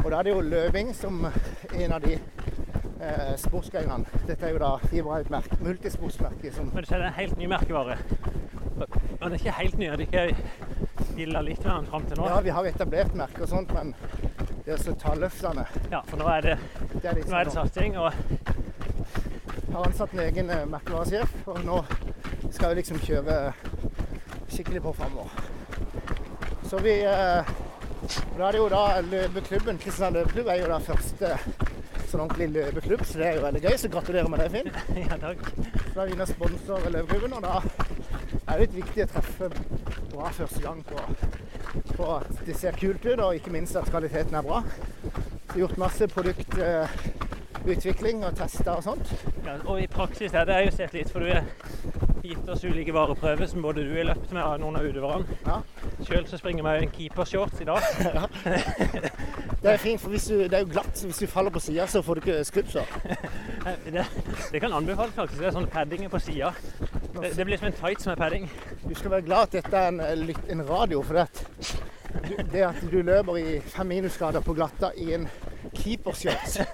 Og 0.01 0.09
da 0.09 0.23
er 0.23 0.31
det 0.31 0.37
jo 0.38 0.49
løping 0.55 0.96
som 0.96 1.20
en 1.29 1.99
av 1.99 2.01
de 2.09 2.16
uh, 2.16 3.37
sportsgrenene. 3.44 4.09
Dette 4.25 4.40
er 4.49 4.57
jo 4.57 4.64
da 4.64 4.73
Fibra 4.88 5.20
er 5.20 5.29
et 5.29 5.61
multisportsmerke 5.61 6.57
som 6.57 6.73
Men 6.73 6.88
du 6.88 6.94
er 6.94 7.05
det 7.05 7.12
en 7.12 7.18
helt 7.20 7.37
ny 7.37 7.53
merkevare. 7.59 8.01
Og 9.20 9.30
det 9.30 9.37
er 9.37 9.40
ikke 9.40 9.52
helt 9.59 9.78
nye. 9.78 9.90
har 9.90 10.00
ikke 10.00 10.22
litt 11.44 11.64
med 11.64 11.74
den 11.74 11.87
fram 11.90 12.04
til 12.09 12.16
nå. 12.16 12.28
Ja, 12.30 12.40
vi 12.40 12.52
har 12.56 12.68
etablert 12.70 13.16
merker 13.18 13.44
og 13.44 13.50
sånt, 13.50 13.74
men 13.76 13.92
det 14.64 14.76
å 14.78 14.78
så 14.80 14.94
ta 14.96 15.12
løftene, 15.18 15.66
Ja, 15.92 16.00
for 16.09 16.20
nå 16.20 16.28
er 16.33 16.46
det, 16.46 16.54
det 16.94 17.11
er 17.11 17.18
nå 17.20 17.37
er 17.37 17.44
det 17.44 17.50
liksom 17.50 17.68
satsing. 17.68 17.98
Og 18.00 18.12
Jeg 18.12 19.76
har 19.76 19.85
ansatt 19.87 20.14
en 20.16 20.22
egen 20.24 20.50
eh, 20.50 20.64
merkevaresjef, 20.72 21.35
og 21.52 21.61
nå 21.66 21.83
skal 22.50 22.72
vi 22.72 22.80
liksom 22.80 23.02
kjøre 23.04 23.37
skikkelig 24.50 24.83
på 24.88 24.94
framover. 25.02 25.44
Så 26.70 26.80
vi 26.83 26.96
eh, 27.04 27.52
Da 28.38 28.48
er 28.48 28.56
det 28.56 28.59
jo 28.59 28.70
da 28.72 28.85
løpeklubben, 29.04 29.78
Kristiansand 29.78 30.16
løpeklubb 30.16 30.48
er 30.48 30.62
jo 30.62 30.72
da 30.72 30.80
første 30.80 31.37
sånn 32.11 32.24
ordentlig 32.24 32.48
løpeklubb, 32.56 33.04
så 33.06 33.20
det 33.20 33.28
er 33.28 33.37
jo 33.37 33.44
veldig 33.44 33.62
gøy. 33.68 33.76
Så 33.78 33.92
gratulerer 33.92 34.33
med 34.33 34.40
det, 34.42 34.48
Finn. 34.56 34.72
ja, 35.04 35.20
takk. 35.20 35.44
Så 35.52 35.92
da 35.94 36.02
er 36.02 36.09
vi 36.09 36.16
inne 36.16 36.26
og 36.26 36.33
sponser 36.33 36.92
løpeklubben, 36.96 37.37
og 37.37 37.44
da 37.44 37.89
er 38.50 38.58
det 38.58 38.64
litt 38.66 38.78
viktig 38.80 39.04
å 39.04 39.12
treffe 39.12 39.46
bra 40.10 40.26
første 40.34 40.60
gang 40.64 40.80
på, 40.86 40.98
på 41.94 42.04
at 42.16 42.30
det 42.46 42.56
ser 42.58 42.72
kult 42.78 43.04
ut, 43.06 43.20
og 43.20 43.34
ikke 43.38 43.54
minst 43.54 43.76
at 43.78 43.90
kvaliteten 43.90 44.34
er 44.34 44.42
bra. 44.46 44.58
Så 44.64 44.68
har 45.52 45.60
gjort 45.64 45.82
masse 45.82 46.04
produktutvikling 46.10 48.16
og 48.26 48.32
tester 48.38 48.72
og 48.74 48.82
sånt. 48.86 49.06
Ja, 49.46 49.52
og 49.64 49.76
i 49.82 49.86
praksis 49.90 50.32
er 50.34 50.44
det 50.48 50.54
jeg 50.58 50.66
jo 50.66 50.72
sett 50.80 50.92
litt, 50.98 51.10
for 51.12 51.18
du 51.22 51.26
har 51.30 51.42
gitt 52.26 52.46
oss 52.52 52.66
ulike 52.66 52.92
vareprøver 52.94 53.46
som 53.50 53.64
både 53.64 53.86
du 53.86 53.92
har 53.96 54.06
løpt 54.10 54.30
med 54.34 54.42
og 54.44 54.60
noen 54.62 54.76
av 54.80 54.84
utøverne. 54.90 55.26
Ja. 55.46 55.56
Sjøl 56.06 56.26
så 56.28 56.36
springer 56.40 56.62
vi 56.66 56.70
en 56.84 56.94
keepershorts 56.96 57.58
i 57.62 57.68
dag. 57.70 57.82
Det 59.60 59.68
er 59.68 59.76
fint, 59.76 60.00
for 60.00 60.08
du, 60.08 60.16
det 60.48 60.56
er 60.56 60.62
jo 60.64 60.70
glatt, 60.72 60.94
så 60.96 61.04
hvis 61.10 61.18
du 61.20 61.26
faller 61.28 61.52
på 61.52 61.60
sida, 61.60 61.84
så 61.86 62.00
får 62.02 62.14
du 62.16 62.20
ikke 62.22 62.44
skrubbsår. 62.48 62.86
Det, 63.84 64.04
det 64.52 64.60
kan 64.62 64.72
anbefales 64.72 65.12
faktisk. 65.12 65.42
Det 65.42 65.48
er 65.50 65.52
sånn 65.52 65.66
paddinger 65.68 66.08
på 66.08 66.16
sida. 66.24 66.48
Det, 67.20 67.37
det 67.37 67.44
blir 67.44 67.61
som 67.61 67.68
en 67.68 67.78
tights 67.78 68.06
med 68.06 68.16
padding. 68.16 68.50
Du 68.88 68.94
skal 68.94 69.11
være 69.11 69.28
glad 69.28 69.48
at 69.48 69.61
dette 69.61 69.76
er 69.76 69.88
en, 69.88 70.00
en 70.50 70.68
radio, 70.68 71.02
for 71.02 71.20
det 71.20 71.28
det 72.52 72.62
at 72.62 72.90
du 72.90 73.02
løper 73.02 73.37
i 73.37 73.61
fem 73.61 73.87
minusgrader 73.87 74.40
på 74.40 74.54
glatta 74.54 74.90
i 74.96 75.14
en 75.14 75.28
keepershorts. 75.74 76.61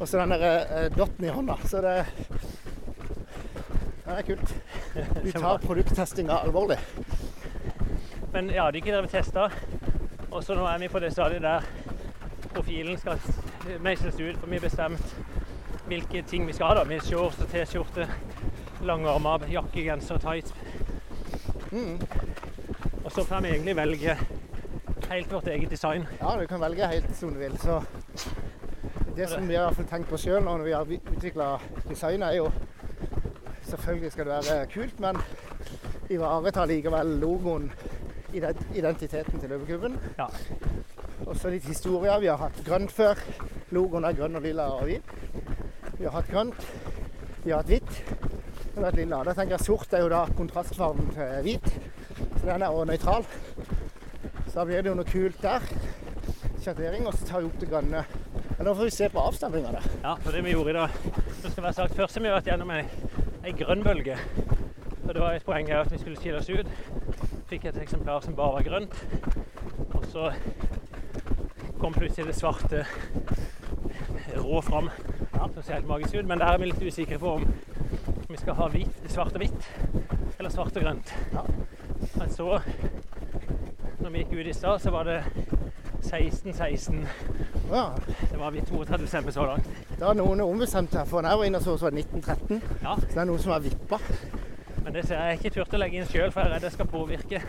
og 0.00 0.08
så 0.08 0.18
den 0.18 0.30
der 0.30 0.84
eh, 0.84 0.96
dotten 0.96 1.24
i 1.24 1.28
hånda. 1.28 1.56
Så 1.64 1.80
det, 1.84 2.06
det 4.04 4.18
er 4.18 4.22
kult. 4.22 4.56
Du 5.24 5.32
tar 5.32 5.58
produkttestinga 5.58 6.32
alvorlig. 6.32 6.78
Men 8.32 8.50
ja, 8.50 8.70
de 8.70 8.78
ikke 8.78 9.02
vi 9.02 9.08
teste. 9.08 9.50
Og 10.30 10.44
så 10.44 10.54
nå 10.54 10.66
er 10.66 10.78
vi 10.78 10.88
på 10.88 11.00
det 11.00 11.12
stadiet 11.12 11.42
der 11.42 11.60
profilen 12.54 12.98
skal 12.98 13.18
meisles 13.80 14.20
ut. 14.20 14.36
For 14.36 14.46
vi 14.46 14.60
har 14.60 14.68
bestemt 14.68 15.16
hvilke 15.86 16.22
ting 16.22 16.46
vi 16.46 16.52
skal 16.52 16.66
ha. 16.66 16.74
da. 16.80 16.84
Med 16.84 17.00
shorts 17.06 17.40
og 17.42 17.48
T-skjorte, 17.52 18.08
langarmer, 18.86 19.46
jakke, 19.50 19.84
genser, 19.86 20.18
tights. 20.18 20.54
Mm. 21.72 22.00
Og 23.04 23.12
så 23.12 23.24
får 23.24 23.40
vi 23.40 23.54
egentlig 23.54 23.76
velge 23.76 24.16
helt 25.10 25.32
vårt 25.32 25.48
eget 25.48 25.70
design. 25.70 26.06
Ja, 26.20 26.36
du 26.40 26.46
kan 26.46 26.60
velge 26.60 26.86
helt 26.90 27.16
som 27.16 27.34
du 27.34 27.38
vil. 27.38 27.58
Så 27.58 27.80
det 29.16 29.28
som 29.30 29.48
vi 29.48 29.54
har 29.54 29.74
tenkt 29.90 30.10
på 30.10 30.18
sjøl 30.20 30.42
når 30.44 30.64
vi 30.66 30.74
har 30.74 30.96
utvikla 30.96 31.56
designet, 31.88 32.32
er 32.32 32.42
jo 32.42 32.50
Selvfølgelig 33.66 34.12
skal 34.12 34.26
det 34.26 34.34
være 34.46 34.66
kult, 34.70 35.00
men 35.02 35.16
ivareta 36.10 36.64
likevel 36.70 37.06
logoen, 37.18 37.72
identiteten 38.74 39.40
til 39.40 39.48
løpeklubben. 39.48 39.96
Ja. 40.18 40.28
Og 41.26 41.36
så 41.36 41.50
litt 41.50 41.66
historie. 41.66 42.14
Vi 42.20 42.30
har 42.30 42.38
hatt 42.38 42.60
grønt 42.66 42.92
før. 42.94 43.18
Logoen 43.74 44.06
er 44.06 44.14
grønn 44.14 44.38
og 44.38 44.46
lilla 44.46 44.68
og 44.70 44.84
hvit. 44.86 45.10
Vi 45.98 46.04
har 46.04 46.12
hatt 46.12 46.28
grønt. 46.28 46.66
Vi 47.44 47.52
har 47.52 47.62
hatt 47.62 47.70
hvitt. 47.70 48.00
Og 48.76 48.82
det 48.84 48.94
lilla. 48.98 49.22
Da 49.24 49.32
tenker 49.32 49.56
jeg 49.56 49.64
Sort 49.64 49.94
er 49.96 50.04
jo 50.04 50.10
da 50.12 50.26
kontrastfargen 50.36 51.08
til 51.16 51.38
hvit. 51.46 51.70
Så 52.36 52.42
den 52.44 52.62
er 52.62 52.68
også 52.68 52.90
nøytral. 52.90 53.24
Så 54.46 54.58
da 54.58 54.66
blir 54.68 54.82
det 54.82 54.92
jo 54.92 54.98
noe 54.98 55.08
kult 55.08 55.40
der. 55.40 55.64
Sjattering. 56.60 57.06
Og 57.08 57.16
så 57.16 57.30
tar 57.30 57.40
vi 57.40 57.48
opp 57.48 57.56
det 57.62 57.70
grønne. 57.70 58.04
Men 58.56 58.68
nå 58.68 58.74
får 58.76 58.90
vi 58.90 58.96
se 58.98 59.08
på 59.12 59.24
avstemninga 59.24 59.72
der. 59.78 59.88
Ja, 60.02 60.14
for 60.20 60.36
det 60.36 60.44
vi 60.44 60.52
gjorde 60.52 60.74
i 60.74 60.76
dag 60.76 61.00
så 61.46 61.50
skal 61.50 61.64
være 61.64 61.76
sagt 61.76 61.96
først 61.96 62.16
har 62.16 62.22
vi 62.24 62.30
vært 62.32 62.48
gjennom 62.50 62.70
ei, 62.74 62.84
ei 63.44 63.52
grønn 63.56 63.84
bølge. 63.84 64.16
Og 65.06 65.10
det 65.12 65.20
var 65.22 65.36
et 65.36 65.44
poeng 65.46 65.68
her 65.70 65.84
at 65.84 65.92
vi 65.92 66.00
skulle 66.00 66.20
skille 66.20 66.40
oss 66.40 66.48
ut. 66.50 66.70
Fikk 67.50 67.68
et 67.70 67.80
eksemplar 67.82 68.24
som 68.24 68.36
bare 68.36 68.56
var 68.56 68.66
grønt. 68.66 68.96
Og 69.94 70.06
så 70.10 70.30
kom 71.78 71.94
plutselig 71.94 72.32
det 72.32 72.38
svarte 72.40 72.82
rå 74.36 74.60
fram. 74.64 74.90
Ser 75.62 75.74
helt 75.74 75.88
magisk 75.88 76.14
ut. 76.14 76.26
Men 76.26 76.38
der 76.38 76.52
er 76.52 76.58
vi 76.58 76.68
litt 76.70 76.82
usikre 76.82 77.18
på 77.18 77.30
om 77.38 77.46
vi 78.28 78.36
skal 78.36 78.54
ha 78.58 78.68
hvit, 78.68 78.98
svart 79.08 79.34
og 79.34 79.40
hvitt 79.40 79.68
eller 80.38 80.50
svart 80.52 80.76
og 80.76 80.82
grønt. 80.84 81.12
Ja. 81.32 81.42
Men 82.18 82.30
så, 82.30 82.58
når 84.02 84.10
vi 84.10 84.18
gikk 84.22 84.34
ut 84.36 84.50
i 84.50 84.54
stad, 84.54 84.78
så 84.84 84.92
var 84.92 85.08
det 85.08 85.22
16-16. 86.02 87.06
Ja, 87.72 87.86
Det 88.30 88.38
var 88.38 88.50
vi 88.50 88.60
32 88.60 89.06
stemmer 89.06 89.30
så 89.32 89.46
langt. 89.46 89.66
Det 89.98 90.04
er 90.06 90.14
noen 90.14 90.40
ombestemte 90.44 90.98
her. 90.98 91.08
For 91.08 91.24
når 91.24 91.34
jeg 91.34 91.38
var 91.38 91.48
inne 91.50 91.58
og 91.58 91.64
så, 91.64 91.76
så 91.76 91.88
var 91.88 91.96
det 91.96 92.04
1913. 92.04 92.62
Ja, 92.82 92.94
Så 93.00 93.06
det 93.14 93.22
er 93.22 93.30
noen 93.30 93.42
som 93.42 93.52
har 93.56 93.64
vippa. 93.64 93.98
Men 94.84 94.94
det 94.94 95.06
ser 95.08 95.22
jeg 95.24 95.38
ikke 95.40 95.54
turt 95.56 95.74
å 95.74 95.80
legge 95.82 95.98
inn 95.98 96.06
sjøl, 96.06 96.30
for 96.30 96.44
jeg 96.44 96.50
er 96.50 96.54
redd 96.54 96.66
det 96.68 96.72
skal 96.76 96.86
påvirke 96.92 97.40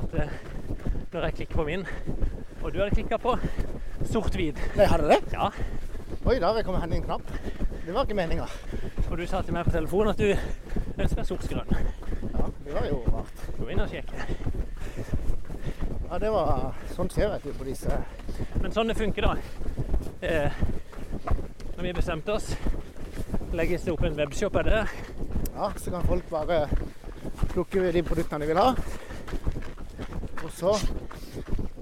at 0.00 0.16
eh, 0.18 0.32
når 1.12 1.28
jeg 1.28 1.36
klikker 1.36 1.60
på 1.60 1.66
min 1.68 1.84
Og 2.62 2.72
du 2.72 2.80
hadde 2.80 2.94
klikka 2.96 3.20
på 3.22 3.36
sort-hvit. 4.10 4.58
Jeg 4.76 4.88
hadde 4.90 5.12
det? 5.12 5.20
Ja. 5.32 5.52
Oi, 6.24 6.38
der 6.40 6.62
kom 6.62 6.80
hen 6.80 6.92
en 6.92 7.02
knapp. 7.02 7.22
Det 7.86 7.94
var 7.94 8.04
ikke 8.04 8.14
meninga. 8.14 8.46
Og 9.10 9.18
du 9.18 9.26
sa 9.26 9.40
til 9.42 9.54
meg 9.56 9.64
på 9.64 9.70
telefonen 9.72 10.10
at 10.12 10.18
du 10.18 11.00
ønska 11.02 11.24
sort-grønn. 11.24 11.70
Ja, 12.34 12.48
det 12.64 12.74
var 12.74 12.88
jo 12.88 12.98
rart. 13.14 13.44
Gå 13.56 13.68
inn 13.72 13.80
og 13.80 13.88
sjekke. 13.88 14.26
Ja, 16.08 16.18
det 16.18 16.32
var 16.32 16.74
Sånn 16.92 17.10
ser 17.12 17.34
jeg 17.34 17.54
på 17.56 17.66
disse 17.66 17.98
Men 18.62 18.72
sånn 18.72 18.92
det 18.92 18.96
funker, 18.98 19.28
da. 19.28 19.36
Eh, 20.20 20.60
når 21.76 21.82
vi 21.86 21.92
bestemte 21.96 22.36
oss, 22.36 22.50
legges 23.56 23.84
det 23.86 23.92
opp 23.94 24.04
en 24.04 24.16
webshop 24.18 24.56
av 24.60 24.68
det. 24.68 24.84
Ja, 25.54 25.72
så 25.76 25.94
kan 25.94 26.08
folk 26.08 26.28
bare 26.30 26.64
plukke 27.52 27.92
de 27.92 28.02
produktene 28.02 28.44
de 28.44 28.50
vil 28.52 28.60
ha. 28.60 28.74
Og 30.42 30.50
så, 30.52 30.74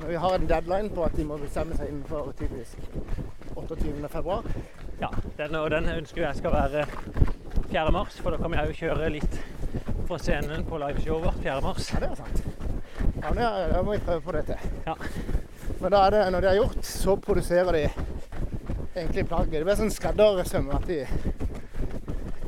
når 0.00 0.08
vi 0.08 0.22
har 0.26 0.36
en 0.38 0.50
deadline 0.50 0.94
på 0.94 1.06
at 1.06 1.16
de 1.16 1.26
må 1.26 1.38
bestemme 1.40 1.78
seg 1.78 1.90
innenfor 1.90 2.30
tydeligvis 2.38 2.76
28. 3.68 4.08
februar 4.12 4.42
Ja, 5.00 5.08
den, 5.38 5.54
og 5.54 5.70
den 5.70 5.88
ønsker 5.98 6.22
jeg 6.22 6.36
skal 6.38 6.52
være 6.54 6.86
4. 7.70 7.92
mars, 7.92 8.20
for 8.22 8.30
da 8.32 8.38
kan 8.40 8.52
vi 8.54 8.60
òg 8.62 8.72
kjøre 8.78 9.10
litt 9.12 9.38
fra 10.06 10.18
scenen 10.22 10.62
på 10.68 10.78
liveshowet 10.80 11.24
vårt 11.26 11.40
4. 11.42 11.56
mars. 11.64 11.88
Ja, 11.92 12.00
det 12.00 12.10
er 12.10 12.20
sant. 12.20 12.42
Ja, 13.22 13.32
men 13.32 13.40
jeg, 13.42 13.70
Da 13.74 13.82
må 13.82 13.92
vi 13.96 14.04
prøve 14.06 14.22
på 14.22 14.32
det 14.36 14.44
til. 14.46 14.70
Ja. 14.86 14.94
Men 15.80 15.92
da 15.92 16.02
er 16.06 16.14
det, 16.14 16.20
når 16.32 16.40
det 16.46 16.50
er 16.52 16.60
gjort, 16.60 16.84
så 16.86 17.16
produserer 17.20 17.72
de 17.76 17.82
egentlig 18.96 19.26
plagget. 19.28 19.58
Det 19.58 19.64
blir 19.66 19.80
sånn 19.82 19.92
skreddersøm 19.92 20.70
at 20.78 20.86
de, 20.88 21.00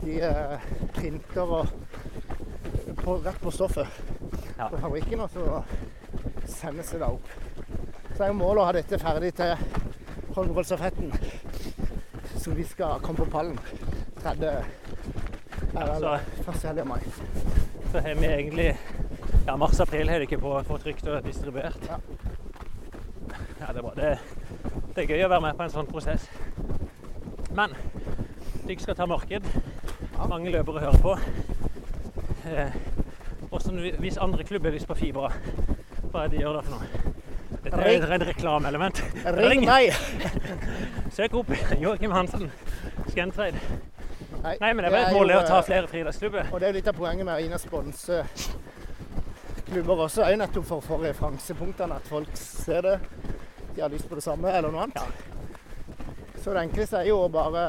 de 0.07 0.21
eh, 0.25 0.69
printer 0.97 1.53
og 1.59 1.75
på, 3.03 3.19
rett 3.27 3.43
på 3.43 3.53
stoffet 3.53 4.01
Ja. 4.59 4.69
på 4.73 4.79
fabrikken, 4.83 5.21
og 5.21 5.31
så 5.31 5.61
sendes 6.49 6.89
det 6.95 7.03
da 7.03 7.11
opp. 7.13 7.29
Så 8.17 8.27
jo 8.31 8.39
målet 8.39 8.63
å 8.63 8.65
ha 8.71 8.73
dette 8.75 8.99
ferdig 8.99 9.35
til 9.39 9.53
Holmenkollstafetten, 10.39 11.13
Så 12.39 12.51
vi 12.55 12.65
skal 12.65 13.01
komme 13.03 13.17
på 13.17 13.25
pallen 13.31 13.59
3. 14.23 14.33
eller 15.77 15.99
så- 16.01 16.19
1. 16.53 16.63
helg 16.63 16.79
i 16.81 16.85
mai. 16.85 17.01
Så 17.93 18.01
har 18.01 18.15
vi 18.15 18.27
egentlig 18.27 18.79
Ja, 19.47 19.57
mars-april 19.57 20.09
har 20.09 20.19
det 20.19 20.23
ikke 20.31 20.39
på, 20.39 20.63
på 20.63 20.77
trykt 20.79 21.07
og 21.09 21.25
distribuert. 21.25 21.79
Ja. 21.89 21.97
Ja, 23.61 23.73
det 23.73 23.85
er. 23.85 23.91
Det, 23.95 24.19
det 24.97 25.05
er 25.05 25.09
gøy 25.17 25.25
å 25.25 25.29
være 25.29 25.41
med 25.41 25.57
på 25.57 25.63
en 25.63 25.71
sånn 25.71 25.87
prosess. 25.87 26.29
Men 27.57 27.71
dere 28.67 28.79
skal 28.79 28.95
ta 28.95 29.07
marked. 29.07 29.43
Ja. 30.19 30.27
Mange 30.27 30.51
løpere 30.51 30.81
hører 30.81 30.99
på. 31.03 31.19
Eh, 32.47 32.71
også 33.51 33.73
hvis 33.99 34.17
andre 34.21 34.45
klubber 34.45 34.69
har 34.71 34.75
lyst 34.79 34.87
på 34.87 34.95
fibra, 34.95 35.33
hva 36.13 36.25
er 36.25 36.29
det 36.29 36.39
de 36.39 36.45
gjør 36.45 36.53
da 36.53 36.61
for 36.61 36.71
noe? 36.71 37.08
Dette 37.69 37.81
er 37.83 37.89
Ring. 37.89 38.03
et, 38.05 38.15
et 38.17 38.27
reklameelement. 38.33 39.03
Ring 39.39 39.65
meg! 39.69 39.93
Søk 41.19 41.35
opp 41.43 41.51
Joakim 41.81 42.13
Hansen, 42.17 42.49
Skentreid. 43.11 43.59
Nei, 44.39 44.55
Nei, 44.63 44.71
men 44.73 44.85
det 44.85 44.89
er 44.89 44.95
bare 44.95 45.09
et 45.11 45.17
mål 45.19 45.33
å 45.35 45.41
ta 45.49 45.59
eh, 45.61 45.67
flere 45.67 45.89
friidrettsklubber. 45.91 46.51
Og 46.55 46.61
det 46.63 46.69
er 46.69 46.73
jo 46.73 46.79
litt 46.79 46.91
av 46.93 46.97
poenget 46.99 47.27
med 47.27 47.35
å 47.35 47.43
inn 47.45 47.57
og 47.57 47.61
sponse 47.63 48.21
klubber 49.69 50.05
også, 50.07 50.23
er 50.25 50.33
jo 50.37 50.41
nettopp 50.41 50.65
for 50.69 50.81
få 50.85 50.97
referansepunktene, 51.03 51.99
at 51.99 52.07
folk 52.09 52.31
ser 52.41 52.87
det, 52.87 52.95
de 53.75 53.83
har 53.83 53.91
lyst 53.93 54.09
på 54.09 54.17
det 54.17 54.25
samme, 54.25 54.49
eller 54.57 54.73
noe 54.73 54.87
annet. 54.87 55.03
Så 56.41 56.55
det 56.55 56.63
enkleste 56.63 57.03
er 57.03 57.11
jo 57.11 57.19
å 57.27 57.29
bare 57.35 57.67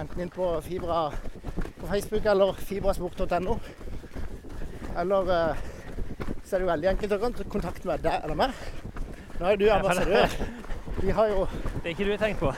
enten 0.00 0.22
inn 0.24 0.30
på 0.32 0.46
Fibra 0.64 1.02
på 1.80 1.90
Facebook 1.90 2.24
eller 2.30 2.54
fibrasport.no. 2.70 3.58
Eller 4.96 5.34
eh, 5.34 5.62
så 6.44 6.54
er 6.56 6.62
det 6.62 6.64
jo 6.64 6.70
veldig 6.70 6.90
enkelt 6.94 7.14
å 7.16 7.20
kon- 7.26 7.50
kontakte 7.58 7.90
med 7.90 8.02
deg 8.06 8.24
eller 8.24 8.38
meg. 8.38 8.56
Nå 9.40 9.46
er 9.46 9.50
jo 9.50 9.56
du 9.56 9.64
er 9.68 9.82
for 9.82 9.88
det- 9.88 10.00
ambassadør. 10.06 10.28
Vi 11.02 11.10
har 11.10 11.26
jo 11.28 11.46
Det 11.74 11.84
er 11.84 11.88
ikke 11.88 12.04
du 12.04 12.10
jeg 12.10 12.18
tenkt 12.20 12.38
på. 12.40 12.52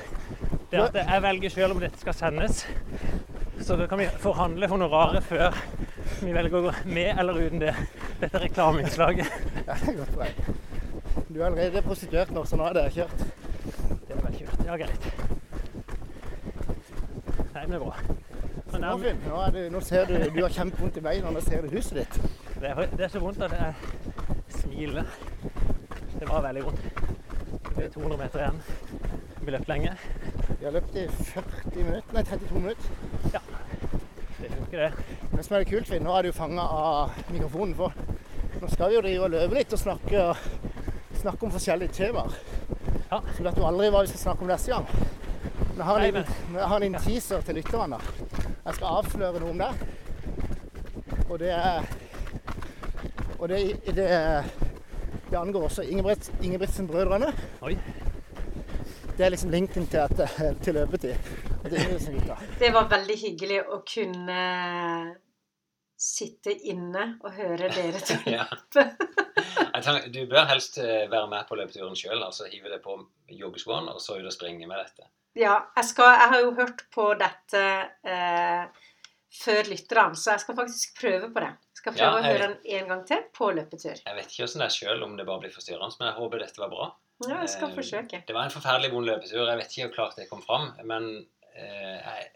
Det 0.70 0.78
er 0.78 0.84
at 0.84 0.94
jeg 0.94 1.22
velger 1.22 1.50
selv 1.50 1.72
om 1.72 1.80
dette 1.80 1.98
skal 2.00 2.14
sendes. 2.14 2.66
Så 3.60 3.76
da 3.76 3.86
kan 3.86 3.98
vi 3.98 4.06
forhandle 4.18 4.68
honoraret 4.68 5.22
før 5.24 5.54
vi 6.22 6.32
velger 6.32 6.58
å 6.58 6.62
gå 6.66 6.72
med 6.84 7.18
eller 7.18 7.32
uten 7.46 7.60
det. 7.60 7.74
Dette 8.20 8.38
reklameinnslaget. 8.38 9.26
Ja, 9.66 9.74
det 9.74 9.88
er 9.88 9.96
godt 9.96 10.12
poeng. 10.14 10.56
Du 11.34 11.40
er 11.40 11.46
allerede 11.46 11.82
prostituert 11.82 12.30
nå, 12.30 12.44
så 12.44 12.56
nå 12.56 12.68
er 12.68 12.72
det 12.72 12.84
kjørt. 12.94 13.18
Det 14.08 14.16
er 14.16 14.20
vel 14.22 14.36
kjørt. 14.38 14.64
Ja, 14.66 14.76
greit. 14.76 15.08
Nei, 17.54 17.62
men 17.66 17.70
det 17.70 17.80
er 17.80 17.84
bra. 17.84 17.96
Men 18.72 18.80
Nå, 18.80 18.96
nå, 19.28 19.40
er 19.46 19.50
det, 19.50 19.64
nå 19.72 19.80
ser 19.80 20.04
du 20.06 20.14
du 20.34 20.42
har 20.42 20.52
kjempevondt 20.52 20.96
i 20.96 21.00
beina, 21.00 21.30
nå 21.32 21.40
ser 21.40 21.62
du 21.64 21.68
huset 21.76 21.94
ditt. 22.02 22.18
det, 22.60 22.70
er, 22.70 22.86
det 22.96 23.04
er 23.06 23.08
så 23.08 23.20
vondt 23.22 23.42
at 23.42 23.52
jeg 23.56 23.74
smiler. 24.60 25.04
Det 26.20 26.28
var 26.28 26.42
veldig 26.42 26.64
vondt. 26.64 26.80
Det 27.76 27.84
er 27.84 27.90
200 27.92 28.18
meter 28.18 28.38
igjen. 28.40 28.60
Vi 29.42 29.52
løp 29.52 29.68
lenge. 29.68 29.92
Vi 30.48 30.64
har 30.64 30.72
løpt 30.72 30.96
i 30.96 31.04
40 31.08 31.82
minutter, 31.84 32.14
nei 32.16 32.22
32 32.24 32.60
minutter. 32.60 32.86
Det 34.40 34.48
funker, 34.52 34.78
det. 34.78 34.92
Det 35.32 35.44
som 35.44 35.56
er 35.56 35.64
det 35.64 35.68
kult, 35.70 35.88
Finn, 35.90 36.04
nå 36.06 36.14
er 36.16 36.26
du 36.26 36.32
fanga 36.32 36.64
av 36.64 37.12
mikrofonen. 37.28 37.74
For 37.76 37.92
nå 38.62 38.70
skal 38.72 38.90
vi 38.90 38.96
jo 38.96 39.04
drive 39.04 39.28
og 39.28 39.34
løpe 39.34 39.58
litt 39.58 39.76
og 39.76 39.82
snakke, 39.82 40.24
snakke 41.20 41.46
om 41.46 41.52
forskjellige 41.54 41.94
temaer. 41.98 42.40
Ja. 43.10 43.20
Så 43.36 43.44
vet 43.44 43.60
du 43.60 43.64
aldri 43.68 43.92
hva 43.92 44.02
vi 44.06 44.10
skal 44.14 44.24
snakke 44.24 44.46
om 44.46 44.50
neste 44.50 44.72
gang. 44.72 44.88
Men 45.60 45.82
jeg 45.82 45.88
har 45.90 46.00
en 46.00 46.06
liten, 46.08 46.34
jeg 46.56 46.70
har 46.72 46.76
en 46.76 46.86
liten 46.86 47.04
teaser 47.04 47.44
til 47.44 47.60
lytterne. 47.60 48.00
Jeg 48.64 48.78
skal 48.78 49.02
avsløre 49.02 49.44
noe 49.44 49.52
om 49.52 49.60
det. 49.62 49.72
Og 51.28 51.38
det 51.44 51.52
er 51.52 51.94
Og 53.36 53.48
det, 53.48 53.58
det, 53.92 54.06
det 55.30 55.38
angår 55.38 55.68
også 55.68 55.82
Ingebrigt, 55.82 56.30
Ingebrigtsen-brødrene. 56.42 57.32
Oi. 57.66 57.76
Det 59.16 59.24
er 59.24 59.32
liksom 59.32 59.50
linken 59.50 59.86
til, 59.86 59.98
at, 59.98 60.20
til 60.62 60.76
løpetid. 60.76 61.14
Det 62.60 62.72
var 62.74 62.90
veldig 62.90 63.16
hyggelig 63.22 63.62
å 63.64 63.80
kunne 63.88 64.40
sitte 65.96 66.52
inne 66.68 67.06
og 67.24 67.32
høre 67.32 67.70
dere 67.72 68.02
to 68.08 68.18
ja. 68.28 68.44
løpe. 68.44 68.84
Jeg 69.56 69.84
tenker, 69.84 70.08
du 70.12 70.22
bør 70.30 70.48
helst 70.50 70.78
eh, 70.80 71.06
være 71.10 71.28
med 71.32 71.48
på 71.48 71.56
løpeturen 71.58 71.96
sjøl. 71.98 72.20
Altså 72.22 72.48
hive 72.52 72.70
deg 72.72 72.82
på 72.84 72.98
joggeskoene 73.32 73.96
og 73.96 74.02
så 74.04 74.20
ut 74.20 74.28
og 74.28 74.34
springe 74.34 74.68
med 74.68 74.78
dette. 74.78 75.08
Ja, 75.36 75.58
jeg, 75.76 75.88
skal, 75.90 76.14
jeg 76.16 76.32
har 76.32 76.44
jo 76.44 76.52
hørt 76.56 76.84
på 76.94 77.10
dette 77.20 77.62
eh, 78.08 78.84
før 79.36 79.72
lytterne, 79.72 80.16
så 80.16 80.36
jeg 80.36 80.44
skal 80.44 80.58
faktisk 80.60 81.00
prøve 81.00 81.32
på 81.32 81.44
det. 81.44 81.52
Skal 81.86 81.94
prøve 81.94 82.06
Ja, 82.06 82.18
å 82.18 82.22
høre 82.26 82.46
den 82.48 82.54
en 82.80 82.88
gang 82.90 83.02
til 83.06 83.20
på 83.36 83.48
løpetur. 83.54 84.00
Jeg 84.02 84.16
vet 84.16 84.32
ikke 84.32 84.46
åssen 84.48 84.62
det 84.62 84.66
er 84.66 84.74
sjøl, 84.74 85.02
om 85.06 85.12
det 85.18 85.26
bare 85.28 85.44
blir 85.44 85.52
forstyrrende, 85.54 85.94
men 86.00 86.08
jeg 86.10 86.16
håper 86.18 86.42
dette 86.42 86.58
var 86.62 86.72
bra. 86.72 86.88
Ja, 87.24 87.36
jeg 87.44 87.48
skal 87.52 87.70
Eh, 87.70 87.74
forsøke. 87.76 88.22
Det 88.26 88.34
var 88.34 88.44
en 88.48 88.50
forferdelig 88.50 88.90
vond 88.92 89.06
løpetur. 89.06 89.46
Jeg 89.46 89.60
vet 89.60 89.70
ikke 89.76 89.86
hvor 89.86 89.94
klart 89.94 90.16
det 90.18 90.26
kom 90.28 90.42
fram. 90.42 90.72
Men 90.84 91.06
eh, 91.54 91.94
jeg, 92.02 92.26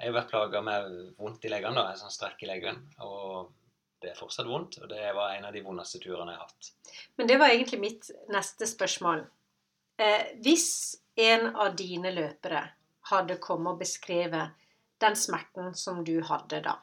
jeg 0.00 0.08
har 0.10 0.16
vært 0.18 0.32
plaga 0.32 0.60
med 0.66 1.14
vondt 1.22 1.46
i 1.46 1.52
leggene, 1.54 1.78
da, 1.78 1.92
en 1.94 2.02
sånn 2.02 2.12
strekk 2.12 2.42
i 2.42 2.50
leggen. 2.50 2.82
Og 3.06 3.52
det 4.02 4.10
er 4.10 4.18
fortsatt 4.18 4.50
vondt. 4.50 4.80
Og 4.82 4.90
det 4.90 5.06
var 5.16 5.36
en 5.38 5.46
av 5.48 5.54
de 5.54 5.62
vondeste 5.64 6.02
turene 6.02 6.34
jeg 6.34 6.42
har 6.42 6.50
hatt. 6.50 6.72
Men 7.16 7.30
det 7.30 7.38
var 7.40 7.54
egentlig 7.54 7.80
mitt 7.80 8.10
neste 8.34 8.66
spørsmål. 8.68 9.22
Eh, 10.02 10.34
hvis 10.44 10.68
en 11.16 11.54
av 11.56 11.78
dine 11.78 12.10
løpere 12.12 12.66
hadde 13.08 13.38
kommet 13.40 13.72
og 13.72 13.80
beskrevet 13.80 14.52
den 15.00 15.16
smerten 15.16 15.72
som 15.76 16.02
du 16.04 16.18
hadde 16.26 16.60
da, 16.66 16.74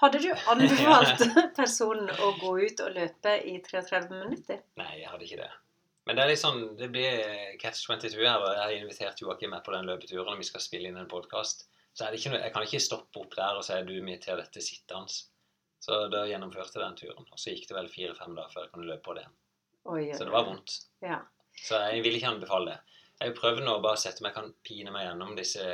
hadde 0.00 0.20
du 0.22 0.28
anbefalt 0.52 1.24
personen 1.60 2.10
å 2.10 2.30
gå 2.40 2.54
ut 2.66 2.84
og 2.84 2.94
løpe 2.96 3.34
i 3.46 3.58
33 3.64 4.06
minutter? 4.12 4.62
Nei, 4.80 4.92
jeg 5.02 5.10
hadde 5.12 5.26
ikke 5.28 5.42
det. 5.42 5.50
Men 6.08 6.16
det 6.16 6.22
er 6.24 6.32
litt 6.32 6.40
sånn, 6.42 6.62
det 6.80 6.88
blir 6.90 7.20
Catch 7.60 7.84
22 7.86 8.16
her. 8.24 8.46
Jeg 8.56 8.62
har 8.62 8.76
invitert 8.76 9.20
Joakim 9.22 9.52
med 9.54 9.62
på 9.66 9.74
den 9.74 9.86
løpeturen, 9.86 10.32
og 10.32 10.40
vi 10.40 10.48
skal 10.48 10.64
spille 10.64 10.90
inn 10.90 10.98
en 10.98 11.10
podkast. 11.10 11.68
Så 11.92 12.06
noe, 12.06 12.40
jeg 12.40 12.54
kan 12.54 12.64
ikke 12.64 12.80
stoppe 12.82 13.20
opp 13.20 13.36
der 13.36 13.58
og 13.58 13.66
si 13.66 13.76
du 13.86 13.92
inviterer 13.98 14.40
dette 14.40 14.62
sittende. 14.64 15.12
Så 15.80 15.96
da 16.12 16.24
gjennomførte 16.28 16.76
jeg 16.76 16.84
den 16.84 16.98
turen. 16.98 17.28
Og 17.32 17.40
så 17.40 17.54
gikk 17.54 17.68
det 17.70 17.76
vel 17.76 17.90
fire-fem 17.92 18.34
dager 18.36 18.52
før 18.52 18.66
jeg 18.66 18.72
kunne 18.74 18.88
løpe 18.88 19.04
på 19.06 19.16
det. 19.16 19.24
igjen. 19.24 19.36
Oi, 19.90 20.02
Så 20.16 20.26
det 20.26 20.34
var 20.34 20.48
vondt. 20.48 20.76
Ja. 21.04 21.20
Så 21.60 21.80
jeg 21.88 22.02
vil 22.04 22.16
ikke 22.18 22.32
anbefale 22.34 22.74
det. 22.74 22.96
Jeg 23.20 23.32
har 23.32 23.36
prøvd 23.36 23.64
nå 23.64 23.76
å 23.76 23.84
bare 23.84 24.00
sette 24.00 24.22
om 24.22 24.28
jeg 24.28 24.36
kan 24.36 24.50
pine 24.64 24.92
meg 24.94 25.06
gjennom 25.06 25.32
disse 25.36 25.64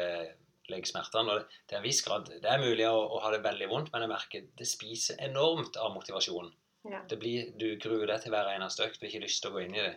leggsmertene. 0.73 1.33
Og 1.33 1.41
det, 1.41 1.63
til 1.69 1.79
en 1.79 1.87
viss 1.87 2.03
grad 2.07 2.31
Det 2.31 2.51
er 2.51 2.63
mulig 2.63 2.87
å, 2.89 2.99
å 3.17 3.23
ha 3.25 3.33
det 3.35 3.43
veldig 3.45 3.69
vondt, 3.73 3.93
men 3.93 4.07
jeg 4.07 4.13
merker 4.13 4.51
det 4.59 4.69
spiser 4.69 5.21
enormt 5.27 5.79
av 5.81 5.95
motivasjonen. 5.95 6.53
Ja. 6.87 7.01
Det 7.11 7.19
blir, 7.19 7.51
du 7.59 7.73
gruer 7.83 8.07
deg 8.07 8.21
til 8.23 8.35
hver 8.35 8.53
eneste 8.53 8.87
økt 8.87 9.01
har 9.03 9.11
ikke 9.11 9.25
lyst 9.25 9.43
til 9.43 9.51
å 9.51 9.57
gå 9.57 9.65
inn 9.65 9.75
i 9.75 9.83
det. 9.83 9.97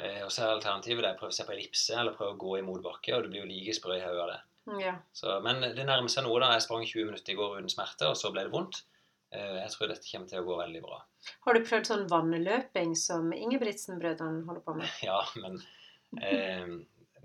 Eh, 0.00 0.22
og 0.24 0.30
så 0.32 0.46
er 0.46 0.54
alternativet 0.54 1.04
det 1.04 1.10
er 1.10 1.18
å 1.18 1.20
prøve 1.20 1.36
seg 1.36 1.48
på 1.48 1.52
ellipse 1.52 1.98
eller 1.98 2.16
prøve 2.16 2.32
å 2.32 2.40
gå 2.40 2.54
i 2.58 2.64
motbakke, 2.64 3.12
og 3.16 3.26
du 3.26 3.32
blir 3.32 3.42
jo 3.42 3.50
like 3.50 3.74
sprø 3.76 3.98
i 3.98 4.04
hodet 4.04 4.22
av 4.24 4.30
det. 4.32 4.40
ja. 4.86 4.94
Så, 5.12 5.34
men 5.44 5.60
det 5.60 5.84
nærmer 5.84 6.12
seg 6.12 6.24
noe. 6.24 6.40
da. 6.40 6.54
Jeg 6.56 6.64
sprang 6.64 6.86
20 6.86 7.10
minutter 7.10 7.34
i 7.34 7.38
går 7.38 7.58
uten 7.58 7.72
smerte, 7.72 8.08
og 8.08 8.16
så 8.16 8.32
ble 8.32 8.46
det 8.46 8.54
vondt. 8.54 8.84
Eh, 9.32 9.58
jeg 9.62 9.74
tror 9.74 9.92
dette 9.92 10.08
kommer 10.08 10.28
til 10.32 10.40
å 10.40 10.46
gå 10.48 10.56
veldig 10.62 10.82
bra. 10.84 11.02
Har 11.46 11.56
du 11.56 11.64
prøvd 11.64 11.88
sånn 11.88 12.08
vannløping 12.10 12.96
som 12.98 13.30
Ingebrigtsen-brødrene 13.36 14.46
holder 14.48 14.64
på 14.64 14.78
med? 14.80 14.96
Ja, 15.08 15.20
men 15.40 15.60
eh, 16.20 16.72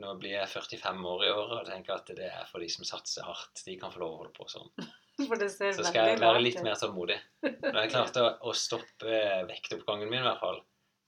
nå 0.01 0.13
blir 0.21 0.35
jeg 0.35 0.49
45 0.51 1.05
år 1.09 1.25
i 1.25 1.31
år, 1.33 1.51
og 1.59 1.67
tenker 1.67 1.95
at 1.97 2.09
det 2.17 2.27
er 2.29 2.47
for 2.51 2.61
de 2.63 2.69
som 2.69 2.85
satser 2.87 3.25
hardt. 3.27 3.63
De 3.65 3.75
kan 3.81 3.91
få 3.93 4.01
lov 4.03 4.13
å 4.13 4.17
holde 4.23 4.33
på 4.37 4.47
sånn. 4.51 4.69
For 5.17 5.33
det 5.41 5.47
ser 5.49 5.71
Så 5.73 5.81
skal 5.87 6.11
jeg 6.11 6.19
være 6.21 6.41
litt 6.43 6.59
mer 6.61 6.75
tålmodig. 6.77 7.15
Nå 7.41 7.71
har 7.73 7.79
jeg 7.87 7.89
klart 7.95 8.17
å, 8.21 8.27
å 8.45 8.51
stoppe 8.53 9.21
vektoppgangen 9.49 10.11
min, 10.11 10.21
i 10.21 10.27
hvert 10.27 10.43
fall. 10.43 10.59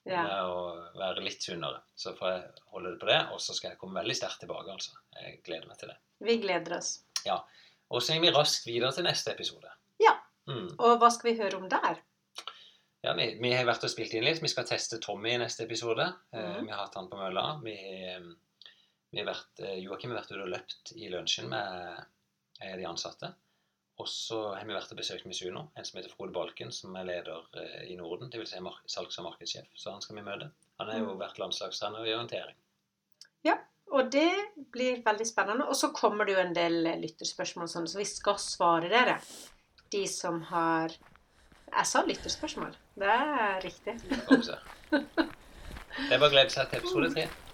Ja. 0.10 0.24
Med 0.26 0.50
å 0.50 0.64
være 0.98 1.22
litt 1.22 1.46
sunnere. 1.46 1.84
Så 1.94 2.16
får 2.18 2.32
jeg 2.32 2.64
holde 2.74 2.96
det 2.96 3.00
på 3.04 3.10
det, 3.12 3.20
og 3.36 3.44
så 3.44 3.54
skal 3.54 3.76
jeg 3.76 3.78
komme 3.84 4.00
veldig 4.00 4.16
sterkt 4.18 4.42
tilbake, 4.42 4.74
altså. 4.74 4.96
Jeg 5.20 5.38
gleder 5.46 5.70
meg 5.70 5.78
til 5.78 5.92
det. 5.94 5.98
Vi 6.26 6.38
gleder 6.42 6.78
oss. 6.80 6.90
Ja. 7.28 7.38
Og 7.94 8.02
så 8.02 8.18
går 8.18 8.26
vi 8.26 8.34
raskt 8.34 8.66
videre 8.66 8.90
til 8.98 9.06
neste 9.06 9.36
episode. 9.36 9.70
Ja. 10.02 10.16
Mm. 10.50 10.72
Og 10.80 10.98
hva 11.04 11.12
skal 11.14 11.30
vi 11.30 11.38
høre 11.44 11.62
om 11.62 11.70
der? 11.70 12.02
Ja, 13.06 13.14
vi, 13.16 13.30
vi 13.40 13.54
har 13.54 13.70
vært 13.70 13.86
og 13.86 13.94
spilt 13.94 14.18
inn 14.18 14.26
litt. 14.26 14.42
Vi 14.44 14.50
skal 14.52 14.66
teste 14.68 14.98
Tommy 15.06 15.36
i 15.36 15.40
neste 15.40 15.64
episode. 15.70 16.10
Mm. 16.34 16.66
Vi 16.66 16.74
har 16.74 16.82
hatt 16.82 16.98
han 16.98 17.08
på 17.14 17.20
mølla. 17.22 17.46
Vi, 17.64 17.78
har- 18.10 18.32
vi 19.12 19.20
har 19.22 19.28
vært, 19.32 19.60
eh, 19.66 19.80
Joakim 19.84 20.12
har 20.12 20.22
vært 20.22 20.32
ute 20.32 20.42
og 20.46 20.52
løpt 20.54 20.94
i 20.96 21.10
lunsjen 21.10 21.50
med 21.50 22.06
eh, 22.62 22.76
de 22.78 22.86
ansatte. 22.86 23.34
Og 24.00 24.08
så 24.08 24.54
har 24.56 24.64
vi 24.66 24.74
vært 24.74 24.92
og 24.94 24.98
besøkt 25.02 25.26
Misuno, 25.28 25.66
en 25.76 25.84
som 25.86 25.98
heter 26.00 26.14
Frode 26.16 26.32
Balken, 26.32 26.72
som 26.72 26.96
er 26.96 27.04
leder 27.10 27.42
eh, 27.60 27.90
i 27.92 27.98
Norden. 28.00 28.30
Dvs. 28.32 28.54
Si 28.54 28.60
mark 28.64 28.86
salgs- 28.88 29.20
og 29.20 29.26
markedssjef. 29.28 29.68
Så 29.76 29.92
han 29.92 30.02
skal 30.02 30.16
vi 30.16 30.22
møte. 30.24 30.52
Han 30.80 30.88
har 30.88 31.00
jo 31.00 31.10
Mhm. 31.14 31.20
vært 31.20 31.38
landslagstrener 31.40 32.06
i 32.08 32.14
orientering. 32.16 32.56
Og 33.92 34.12
det 34.12 34.30
blir 34.72 35.00
veldig 35.02 35.26
spennende. 35.26 35.66
Og 35.66 35.74
så 35.76 35.88
kommer 35.92 36.24
det 36.24 36.36
jo 36.36 36.42
en 36.44 36.54
del 36.54 36.84
lytterspørsmål, 37.02 37.64
og 37.64 37.70
sånn, 37.72 37.88
så 37.90 37.98
vi 37.98 38.06
skal 38.06 38.36
svare 38.38 38.88
dere. 38.88 39.16
De 39.90 40.06
som 40.08 40.42
har 40.44 40.90
Jeg 41.74 41.86
sa 41.86 42.04
lytterspørsmål. 42.06 42.76
Det 42.96 43.08
er 43.10 43.62
riktig. 43.62 43.96
Det 44.90 46.12
er 46.12 46.20
bare 46.20 46.30
å 46.30 46.34
glede 46.34 46.50
seg 46.54 46.70
til 46.70 46.80
episode 46.84 47.10
tre. 47.16 47.28